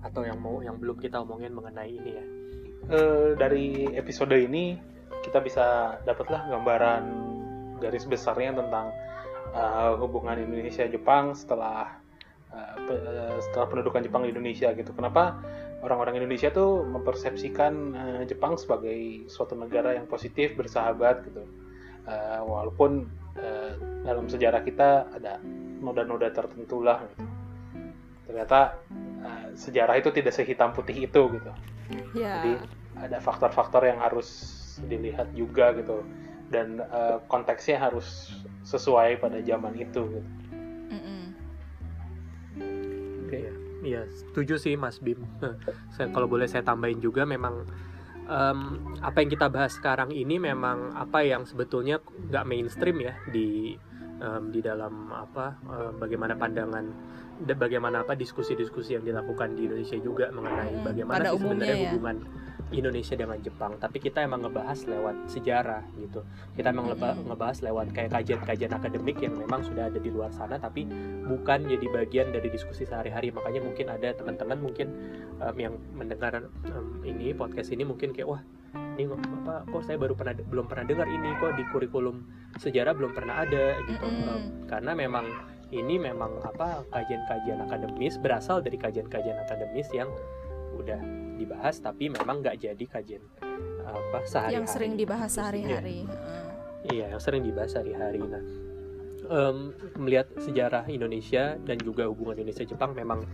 atau 0.00 0.22
yang 0.24 0.38
mau 0.40 0.64
yang 0.64 0.80
belum 0.80 0.96
kita 0.96 1.20
omongin 1.20 1.52
mengenai 1.52 1.90
ini 1.90 2.10
ya 2.16 2.24
Eh, 2.86 3.34
dari 3.34 3.90
episode 3.92 4.30
ini 4.32 4.78
kita 5.20 5.42
bisa 5.42 5.98
dapatlah 6.06 6.46
gambaran 6.48 7.02
garis 7.76 8.06
besarnya 8.06 8.54
tentang 8.54 8.94
eh, 9.52 9.92
hubungan 9.98 10.38
Indonesia 10.38 10.86
Jepang 10.86 11.34
setelah 11.34 11.98
eh, 12.54 12.74
pe- 12.86 13.02
eh, 13.04 13.36
setelah 13.42 13.66
pendudukan 13.66 14.00
Jepang 14.00 14.22
di 14.24 14.30
Indonesia 14.30 14.70
gitu. 14.72 14.94
Kenapa 14.94 15.36
orang-orang 15.82 16.22
Indonesia 16.22 16.48
tuh 16.48 16.86
mempersepsikan 16.86 17.72
eh, 17.92 18.22
Jepang 18.24 18.54
sebagai 18.56 19.26
suatu 19.26 19.58
negara 19.58 19.92
yang 19.92 20.06
positif, 20.06 20.54
bersahabat 20.54 21.26
gitu. 21.26 21.42
Eh, 22.06 22.40
walaupun 22.46 23.10
eh, 23.34 23.74
dalam 24.06 24.30
sejarah 24.30 24.62
kita 24.62 25.10
ada 25.10 25.42
noda-noda 25.82 26.30
tertentu 26.30 26.78
lah 26.78 27.02
gitu. 27.02 27.26
Ternyata 28.30 28.78
eh, 29.26 29.46
sejarah 29.58 29.98
itu 29.98 30.14
tidak 30.14 30.30
sehitam 30.30 30.70
putih 30.70 30.94
itu 30.94 31.22
gitu 31.34 31.50
ya 32.14 32.42
jadi 32.42 32.52
ada 32.96 33.18
faktor-faktor 33.20 33.84
yang 33.86 34.00
harus 34.00 34.28
dilihat 34.86 35.30
juga 35.36 35.74
gitu 35.76 36.02
dan 36.50 36.80
eh, 36.80 37.18
konteksnya 37.26 37.82
harus 37.82 38.38
sesuai 38.66 39.18
pada 39.22 39.38
zaman 39.42 39.74
itu 39.78 40.02
gitu. 40.06 40.30
Oke 43.26 43.38
ya, 43.42 43.54
iya 43.82 44.02
setuju 44.06 44.54
sih 44.58 44.78
Mas 44.78 45.02
Bim. 45.02 45.18
saya 45.94 46.06
kalau 46.14 46.30
boleh 46.30 46.46
saya 46.46 46.62
tambahin 46.62 47.02
juga 47.02 47.26
memang 47.26 47.66
em, 48.26 48.58
apa 49.00 49.16
yang 49.22 49.30
kita 49.30 49.46
bahas 49.48 49.72
sekarang 49.78 50.10
ini 50.10 50.38
memang 50.38 50.94
apa 50.94 51.22
yang 51.22 51.46
sebetulnya 51.46 52.02
nggak 52.02 52.46
mainstream 52.46 53.02
ya 53.02 53.14
di 53.30 53.78
em, 54.20 54.42
di 54.50 54.60
dalam 54.60 55.10
apa 55.10 55.56
em, 55.62 55.94
bagaimana 55.98 56.34
pandangan 56.34 56.86
bagaimana 57.38 58.00
apa 58.00 58.12
diskusi-diskusi 58.12 58.94
yang 58.94 59.04
dilakukan 59.04 59.52
di 59.52 59.64
Indonesia 59.64 59.96
juga 59.96 60.30
mengenai 60.30 60.72
Hmm, 60.72 60.84
bagaimana 60.84 61.16
pada 61.18 61.30
sih 61.30 61.38
sebenarnya 61.38 61.74
ya. 61.74 61.82
hubungan 61.90 62.16
Indonesia 62.68 63.14
dengan 63.14 63.38
Jepang. 63.38 63.72
Tapi 63.76 63.98
kita 64.00 64.18
emang 64.20 64.42
ngebahas 64.42 64.80
lewat 64.84 65.16
sejarah 65.28 65.86
gitu. 65.96 66.26
Kita 66.52 66.68
emang 66.68 66.90
Hmm. 66.90 67.22
ngebahas 67.24 67.62
lewat 67.62 67.86
kayak 67.92 68.10
kajian-kajian 68.12 68.72
akademik 68.72 69.16
yang 69.18 69.34
memang 69.34 69.62
sudah 69.62 69.86
ada 69.86 69.96
di 69.96 70.08
luar 70.08 70.30
sana 70.30 70.56
tapi 70.56 70.82
bukan 71.22 71.62
jadi 71.64 71.86
bagian 71.86 72.26
dari 72.28 72.48
diskusi 72.48 72.82
sehari-hari 72.82 73.30
makanya 73.30 73.60
mungkin 73.60 73.86
ada 73.86 74.10
teman-teman 74.12 74.58
mungkin 74.58 74.88
em, 75.38 75.56
yang 75.56 75.74
mendengar 75.92 76.42
em, 76.42 76.86
ini 77.04 77.30
podcast 77.32 77.70
ini 77.70 77.84
mungkin 77.84 78.10
kayak 78.10 78.26
wah 78.26 78.42
ini 78.96 79.06
kok- 79.06 79.22
apa 79.44 79.54
kok 79.64 79.82
saya 79.82 79.96
baru 79.96 80.14
pernah 80.14 80.34
belum 80.34 80.66
pernah 80.66 80.84
dengar 80.84 81.06
ini 81.06 81.36
kok 81.36 81.54
di 81.54 81.64
kurikulum 81.66 82.16
sejarah 82.56 82.92
belum 82.92 83.12
pernah 83.12 83.42
ada 83.42 83.78
gitu 83.84 84.02
Mm-mm. 84.02 84.26
Em, 84.26 84.42
karena 84.66 84.92
memang 84.92 85.26
ini 85.74 85.98
memang 85.98 86.42
apa 86.46 86.86
kajian-kajian 86.94 87.58
akademis 87.66 88.18
berasal 88.22 88.62
dari 88.62 88.78
kajian-kajian 88.78 89.38
akademis 89.42 89.90
yang 89.90 90.06
udah 90.76 91.00
dibahas 91.34 91.82
tapi 91.82 92.12
memang 92.12 92.44
nggak 92.44 92.62
jadi 92.62 92.84
kajian 92.86 93.24
apa 93.86 94.18
sehari-hari 94.26 94.56
yang 94.58 94.66
sering 94.66 94.92
dibahas 94.94 95.30
iya. 95.30 95.36
sehari-hari 95.36 95.98
Heeh. 96.06 96.56
Iya, 96.92 97.06
yang 97.16 97.22
sering 97.22 97.42
dibahas 97.42 97.74
sehari-hari. 97.74 98.22
Nah, 98.22 98.42
em, 99.26 99.56
melihat 99.98 100.30
sejarah 100.38 100.86
Indonesia 100.86 101.58
dan 101.58 101.78
juga 101.82 102.06
hubungan 102.06 102.38
Indonesia-Jepang 102.38 102.94
memang 102.94 103.26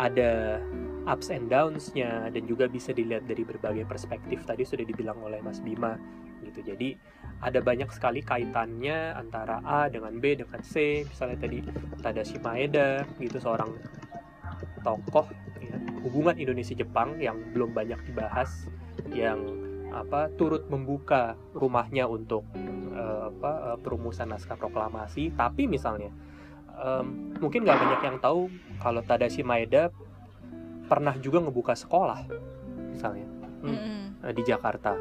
ada 0.00 0.62
ups 1.04 1.28
and 1.28 1.52
downs-nya 1.52 2.32
dan 2.32 2.42
juga 2.48 2.70
bisa 2.70 2.96
dilihat 2.96 3.28
dari 3.28 3.44
berbagai 3.44 3.84
perspektif. 3.84 4.46
Tadi 4.48 4.64
sudah 4.64 4.86
dibilang 4.88 5.20
oleh 5.20 5.44
Mas 5.44 5.60
Bima 5.60 5.98
gitu. 6.40 6.64
Jadi 6.64 6.96
ada 7.42 7.58
banyak 7.58 7.90
sekali 7.90 8.22
kaitannya 8.22 9.18
antara 9.18 9.58
A 9.66 9.90
dengan 9.90 10.14
B 10.22 10.38
dengan 10.38 10.62
C. 10.62 11.02
Misalnya 11.02 11.38
tadi 11.42 11.58
Tadashi 11.98 12.38
Maeda 12.38 13.02
gitu 13.18 13.42
seorang 13.42 13.74
tokoh 14.86 15.26
ya, 15.58 15.76
hubungan 16.06 16.38
Indonesia-Jepang 16.38 17.18
yang 17.18 17.38
belum 17.50 17.74
banyak 17.74 17.98
dibahas 18.06 18.70
yang 19.10 19.42
apa 19.92 20.30
turut 20.38 20.70
membuka 20.70 21.34
rumahnya 21.52 22.06
untuk 22.06 22.46
eh, 22.94 23.22
apa 23.34 23.74
eh, 23.74 23.78
perumusan 23.82 24.30
naskah 24.30 24.54
proklamasi. 24.54 25.34
Tapi 25.34 25.66
misalnya 25.66 26.14
em, 26.78 27.34
mungkin 27.42 27.66
nggak 27.66 27.78
banyak 27.78 28.00
yang 28.06 28.16
tahu 28.22 28.46
kalau 28.78 29.02
Tadashi 29.02 29.42
Maeda 29.42 29.90
pernah 30.86 31.18
juga 31.18 31.42
ngebuka 31.42 31.74
sekolah 31.74 32.22
misalnya 32.94 33.26
eh, 33.66 34.30
di 34.30 34.42
Jakarta 34.46 34.94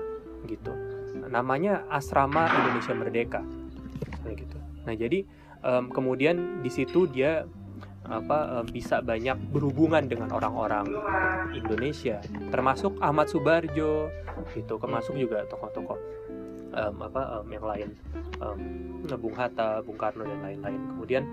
gitu 0.49 1.00
namanya 1.27 1.83
Asrama 1.87 2.47
Indonesia 2.49 2.93
Merdeka. 2.93 3.41
Kayak 4.23 4.35
gitu. 4.45 4.57
Nah 4.85 4.93
jadi 4.93 5.19
em, 5.61 5.85
kemudian 5.89 6.35
di 6.61 6.71
situ 6.71 7.07
dia 7.07 7.45
apa 8.05 8.59
em, 8.59 8.65
bisa 8.67 8.99
banyak 8.99 9.37
berhubungan 9.53 10.09
dengan 10.09 10.33
orang-orang 10.33 10.89
Indonesia 11.53 12.19
termasuk 12.49 12.97
Ahmad 12.99 13.29
Subarjo 13.29 14.09
gitu. 14.53 14.73
Termasuk 14.77 15.15
juga 15.15 15.45
tokoh-tokoh 15.47 15.97
em, 16.73 16.95
apa 16.97 17.21
em, 17.41 17.47
yang 17.51 17.65
lain. 17.65 17.89
Em, 18.41 18.59
Bung 19.17 19.35
Hatta, 19.35 19.83
Bung 19.85 19.99
Karno 19.99 20.25
dan 20.25 20.39
lain-lain. 20.41 20.79
Kemudian 20.95 21.23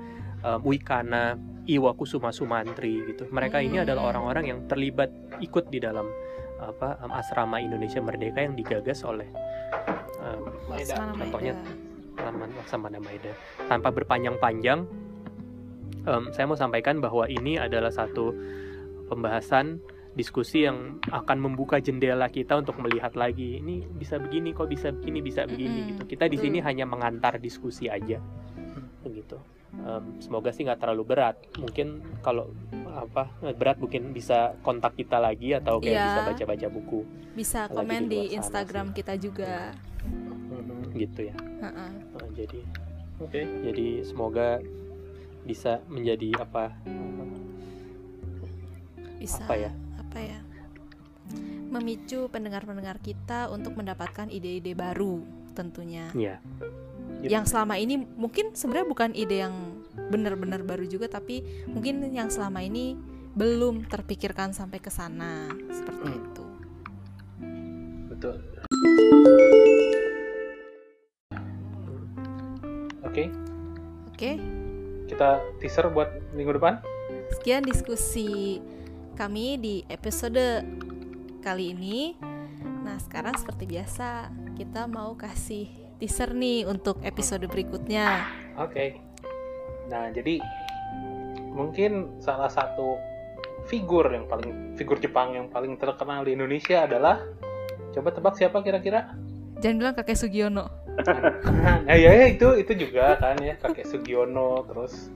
em, 0.44 0.58
Wikana 0.62 1.38
Iwa 1.68 1.92
Kusuma 1.92 2.32
Sumantri 2.32 3.04
gitu. 3.04 3.28
Mereka 3.28 3.60
ini 3.60 3.76
Hmm. 3.76 3.84
adalah 3.84 4.08
orang-orang 4.08 4.44
yang 4.48 4.58
terlibat 4.64 5.12
ikut 5.40 5.68
di 5.68 5.84
dalam 5.84 6.08
apa 6.58 6.98
asrama 7.14 7.62
Indonesia 7.62 8.02
Merdeka 8.02 8.42
yang 8.42 8.58
digagas 8.58 9.06
oleh 9.06 9.26
contohnya 11.18 11.54
Maeda. 11.54 11.72
Taman 12.18 12.50
Laksamana 12.58 12.98
Maeda. 12.98 13.32
Tanpa 13.70 13.88
berpanjang-panjang, 13.94 14.78
em, 16.02 16.24
saya 16.34 16.44
mau 16.50 16.58
sampaikan 16.58 16.98
bahwa 16.98 17.30
ini 17.30 17.56
adalah 17.56 17.94
satu 17.94 18.34
pembahasan 19.06 19.78
diskusi 20.18 20.66
yang 20.66 20.98
akan 21.14 21.38
membuka 21.38 21.78
jendela 21.78 22.26
kita 22.26 22.58
untuk 22.58 22.74
melihat 22.82 23.14
lagi 23.14 23.62
ini 23.62 23.86
bisa 23.86 24.18
begini 24.18 24.50
kok 24.50 24.66
bisa 24.66 24.90
begini 24.90 25.22
bisa 25.22 25.46
begini 25.46 25.78
Mm-mm, 25.78 25.90
gitu. 25.94 26.02
Kita 26.10 26.26
di 26.26 26.34
sini 26.34 26.58
hanya 26.58 26.90
mengantar 26.90 27.38
diskusi 27.38 27.86
aja, 27.86 28.18
begitu. 29.06 29.38
Em, 29.70 30.04
semoga 30.18 30.48
sih 30.48 30.62
nggak 30.62 30.80
terlalu 30.80 31.04
berat. 31.06 31.36
Mungkin 31.54 32.00
kalau 32.18 32.48
apa 32.88 33.28
berat 33.54 33.78
mungkin 33.78 34.10
bisa 34.10 34.56
kontak 34.60 34.94
kita 34.94 35.16
lagi 35.16 35.54
atau 35.54 35.78
kayak 35.78 35.92
Iya. 35.92 36.04
bisa 36.04 36.20
baca-baca 36.26 36.66
buku 36.68 37.00
bisa 37.32 37.60
Lagi 37.64 37.76
komen 37.76 38.02
di 38.02 38.10
di 38.10 38.20
sana 38.26 38.34
Instagram 38.34 38.86
sih. 38.88 38.94
kita 38.96 39.14
juga 39.14 39.52
gitu 40.92 41.20
ya. 41.22 41.36
Heeh. 41.38 41.90
Nah, 41.94 42.28
jadi 42.32 42.60
Oke. 43.18 43.40
jadi 43.62 43.88
semoga 44.02 44.58
bisa 45.44 45.78
menjadi 45.86 46.28
apa 46.38 46.74
bisa 49.18 49.42
Apa 49.42 49.54
ya? 49.58 49.70
apa 49.98 50.18
ya 50.18 50.38
memicu 51.68 52.32
pendengar-pendengar 52.32 52.96
kita 52.98 53.46
untuk 53.48 53.76
mendapatkan 53.76 54.26
ide-ide 54.26 54.72
baru 54.72 55.20
tentunya 55.52 56.08
ya 57.22 57.38
yang 57.38 57.44
selama 57.44 57.74
ini 57.76 57.98
mungkin 58.14 58.54
sebenarnya 58.54 58.88
bukan 58.88 59.10
ide 59.14 59.42
yang 59.42 59.54
benar-benar 60.08 60.62
baru 60.62 60.86
juga 60.86 61.10
tapi 61.10 61.42
mungkin 61.66 62.06
yang 62.14 62.30
selama 62.30 62.62
ini 62.62 62.94
belum 63.34 63.86
terpikirkan 63.86 64.54
sampai 64.54 64.78
ke 64.78 64.90
sana 64.90 65.50
seperti 65.70 66.06
Hmm. 66.08 66.18
itu 66.18 66.44
Betul. 68.08 68.34
Oke, 73.06 73.30
oke 74.10 74.30
kita 75.08 75.38
teaser 75.62 75.86
buat 75.88 76.10
minggu 76.34 76.58
depan. 76.58 76.82
sekian 77.38 77.62
diskusi 77.62 78.58
kami 79.14 79.58
di 79.58 79.74
episode 79.86 80.66
kali 81.40 81.72
ini 81.74 82.14
nah 82.82 82.98
sekarang 82.98 83.34
seperti 83.38 83.70
biasa 83.70 84.30
kita 84.54 84.86
mau 84.90 85.14
kasih 85.14 85.87
teaser 85.98 86.30
nih 86.30 86.64
untuk 86.64 87.02
episode 87.02 87.44
berikutnya 87.44 88.24
Oke. 88.56 88.98
Nah, 89.86 90.10
jadi 90.10 90.42
mungkin 91.52 92.18
salah 92.18 92.50
satu 92.50 92.98
figur 93.66 94.06
yang 94.08 94.26
paling 94.26 94.74
figur 94.74 94.98
Jepang 94.98 95.34
yang 95.34 95.46
paling 95.46 95.74
terkenal 95.76 96.22
di 96.22 96.34
Indonesia 96.34 96.82
adalah 96.82 97.22
coba 97.90 98.08
tebak 98.10 98.34
siapa 98.34 98.62
kira-kira? 98.62 99.14
jangan 99.58 99.76
bilang 99.76 99.94
kakek 99.94 100.14
Sugiono 100.14 100.70
nah, 101.86 101.98
ya, 101.98 102.10
ya 102.14 102.26
itu 102.30 102.46
itu 102.54 102.72
juga 102.78 103.18
kan 103.18 103.34
ya 103.42 103.58
kakek 103.58 103.86
Sugiono 103.86 104.62
terus 104.70 105.10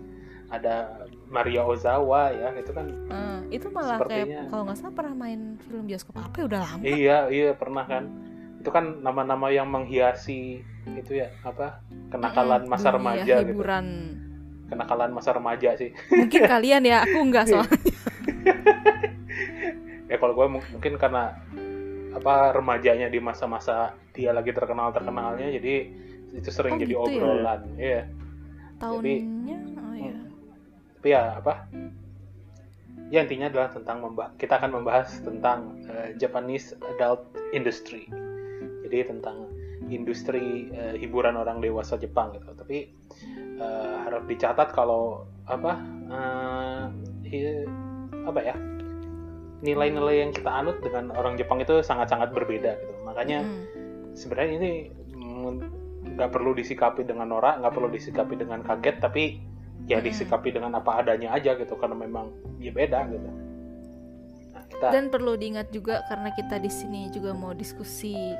ada 0.50 1.06
Maria 1.30 1.62
Ozawa 1.62 2.34
ya 2.34 2.50
itu 2.58 2.74
kan 2.74 2.90
Eh, 2.90 3.38
itu 3.54 3.70
malah 3.70 4.02
Sepertinya. 4.02 4.18
kayak 4.42 4.50
kalau 4.50 4.62
nggak 4.66 4.78
salah 4.82 4.94
pernah 4.98 5.14
main 5.14 5.40
film 5.62 5.86
bioskop 5.86 6.18
apa 6.18 6.34
ya 6.42 6.44
udah 6.50 6.60
lama 6.60 6.82
iya 6.82 7.18
iya 7.30 7.50
pernah 7.54 7.86
kan 7.86 8.04
itu 8.62 8.70
kan 8.70 9.02
nama-nama 9.02 9.50
yang 9.50 9.66
menghiasi 9.66 10.62
itu 10.94 11.12
ya 11.18 11.34
apa 11.42 11.82
kenakalan 12.14 12.62
masa 12.70 12.88
dunia 12.88 12.94
remaja 12.94 13.34
gitu. 13.42 13.50
hiburan. 13.58 13.86
Kenakalan 14.70 15.10
masa 15.10 15.30
remaja 15.34 15.68
sih. 15.74 15.90
Mungkin 16.08 16.42
kalian 16.46 16.82
ya 16.86 17.02
aku 17.02 17.18
nggak 17.26 17.44
Iya. 17.44 17.52
soalnya. 17.58 17.94
Ya 20.06 20.20
kalau 20.20 20.36
gue 20.36 20.44
mungkin 20.46 21.00
karena 21.00 21.40
apa 22.12 22.52
remajanya 22.52 23.08
di 23.08 23.16
masa-masa 23.16 23.96
dia 24.12 24.28
lagi 24.30 24.52
terkenal 24.52 24.92
terkenalnya 24.92 25.48
jadi 25.56 25.88
itu 26.36 26.48
sering 26.52 26.76
Oh, 26.76 26.80
jadi 26.84 26.92
gitu 26.92 27.00
ya? 27.00 27.16
obrolan. 27.16 27.60
Iya. 27.80 28.02
Tahunnya 28.76 29.58
oh 29.80 29.94
ya 29.96 30.16
tapi 31.02 31.10
ya 31.10 31.34
apa 31.34 31.66
ya 33.10 33.26
intinya 33.26 33.50
adalah 33.50 33.74
tentang 33.74 34.06
kita 34.38 34.54
akan 34.54 34.70
membahas 34.70 35.18
tentang 35.18 35.82
eh, 35.90 36.14
Japanese 36.14 36.78
adult 36.94 37.26
industry 37.50 38.06
jadi 38.92 39.08
tentang 39.08 39.48
industri 39.88 40.68
eh, 40.68 41.00
hiburan 41.00 41.32
orang 41.34 41.58
dewasa 41.58 41.96
Jepang 41.96 42.36
gitu 42.36 42.52
tapi 42.52 42.92
eh, 43.56 43.94
harap 44.04 44.28
dicatat 44.28 44.68
kalau 44.70 45.24
apa 45.48 45.80
eh, 46.12 46.82
i- 47.32 47.64
apa 48.22 48.40
ya 48.44 48.54
nilai-nilai 49.62 50.16
yang 50.20 50.30
kita 50.30 50.50
anut 50.50 50.76
dengan 50.84 51.08
orang 51.16 51.40
Jepang 51.40 51.58
itu 51.58 51.80
sangat-sangat 51.80 52.30
berbeda 52.30 52.76
gitu 52.76 52.94
makanya 53.02 53.40
Mm. 53.42 53.64
sebenarnya 54.12 54.52
ini 54.60 54.72
mm, 55.14 55.50
nggak 56.14 56.30
perlu 56.30 56.52
disikapi 56.52 57.02
dengan 57.02 57.32
norak 57.32 57.62
nggak 57.62 57.72
perlu 57.72 57.88
disikapi 57.88 58.36
dengan 58.36 58.60
kaget 58.60 59.00
tapi 59.00 59.38
ya 59.86 59.98
Mm-mm. 59.98 60.06
disikapi 60.06 60.52
dengan 60.52 60.76
apa 60.76 61.00
adanya 61.00 61.32
aja 61.32 61.56
gitu 61.56 61.74
karena 61.74 61.96
memang 61.96 62.28
ya 62.58 62.70
beda 62.70 63.06
gitu 63.08 63.30
nah, 64.52 64.62
kita 64.68 64.86
dan 64.90 65.08
perlu 65.08 65.34
diingat 65.34 65.70
juga 65.70 66.02
karena 66.06 66.34
kita 66.34 66.58
di 66.58 66.70
sini 66.70 67.08
juga 67.08 67.30
mau 67.32 67.54
diskusi 67.54 68.34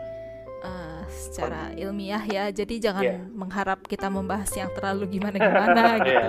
eh, 0.63 1.01
secara 1.09 1.71
ilmiah 1.75 2.23
ya 2.25 2.45
jadi 2.49 2.75
jangan 2.81 3.05
Iya. 3.05 3.17
mengharap 3.29 3.85
kita 3.85 4.09
membahas 4.09 4.51
yang 4.53 4.71
terlalu 4.73 5.19
gimana 5.19 5.37
gimana 5.37 5.83
gitu 6.07 6.13
Iya. 6.13 6.29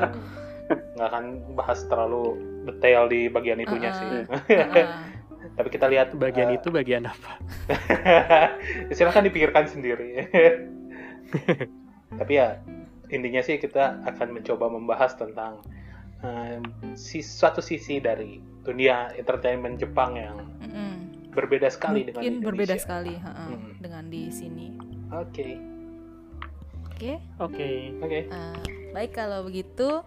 nggak 0.98 1.08
akan 1.08 1.26
bahas 1.54 1.80
terlalu 1.86 2.24
detail 2.66 3.06
di 3.06 3.28
bagian 3.28 3.60
itunya 3.60 3.92
Uh-uh. 3.92 4.00
sih 4.00 4.10
Heeh. 4.60 4.88
tapi 5.54 5.70
kita 5.70 5.86
lihat 5.92 6.16
bagian 6.16 6.50
eh, 6.52 6.58
itu 6.58 6.72
bagian 6.72 7.04
apa 7.06 7.32
silahkan 8.96 9.28
dipikirkan 9.28 9.68
sendiri 9.68 10.24
tapi 12.16 12.34
ya 12.34 12.62
intinya 13.10 13.42
sih 13.42 13.60
kita 13.60 14.02
akan 14.08 14.40
mencoba 14.40 14.72
membahas 14.72 15.14
tentang 15.14 15.60
eh, 16.24 16.58
si 16.96 17.20
suatu 17.20 17.60
sisi 17.60 18.00
dari 18.00 18.40
dunia 18.64 19.12
entertainment 19.20 19.76
Jepang 19.78 20.16
yang 20.16 20.38
Mm-mm. 20.64 21.03
Berbeda 21.34 21.68
sekali 21.68 22.02
dengan 22.04 22.22
mungkin 22.22 22.36
berbeda 22.40 22.74
Indonesia. 22.74 22.84
sekali 22.84 23.14
heeh, 23.16 23.50
Mm. 23.50 23.72
dengan 23.80 24.04
di 24.08 24.24
sini 24.30 24.68
Oke, 25.12 25.50
oke 26.88 27.12
oke 27.38 27.70
oke. 28.00 28.20
Eh, 28.26 28.58
baik 28.92 29.12
kalau 29.12 29.44
begitu 29.44 30.02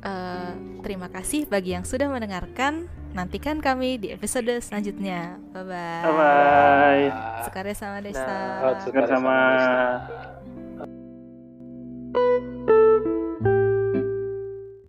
eh, 0.00 0.52
terima 0.80 1.06
kasih 1.06 1.44
bagi 1.44 1.70
yang 1.70 1.82
sudah 1.82 2.06
mendengarkan 2.06 2.86
nantikan 3.10 3.58
kami 3.58 3.98
di 3.98 4.08
episode 4.08 4.48
selanjutnya 4.58 5.34
bye 5.50 5.62
bye 5.62 6.02
Bye 6.02 6.14
bye. 6.14 7.04
Sekare 7.42 7.72
sama 7.72 7.98
desa 7.98 8.22
Nah, 8.22 8.78
sama- 9.04 9.98
desa. 10.80 12.49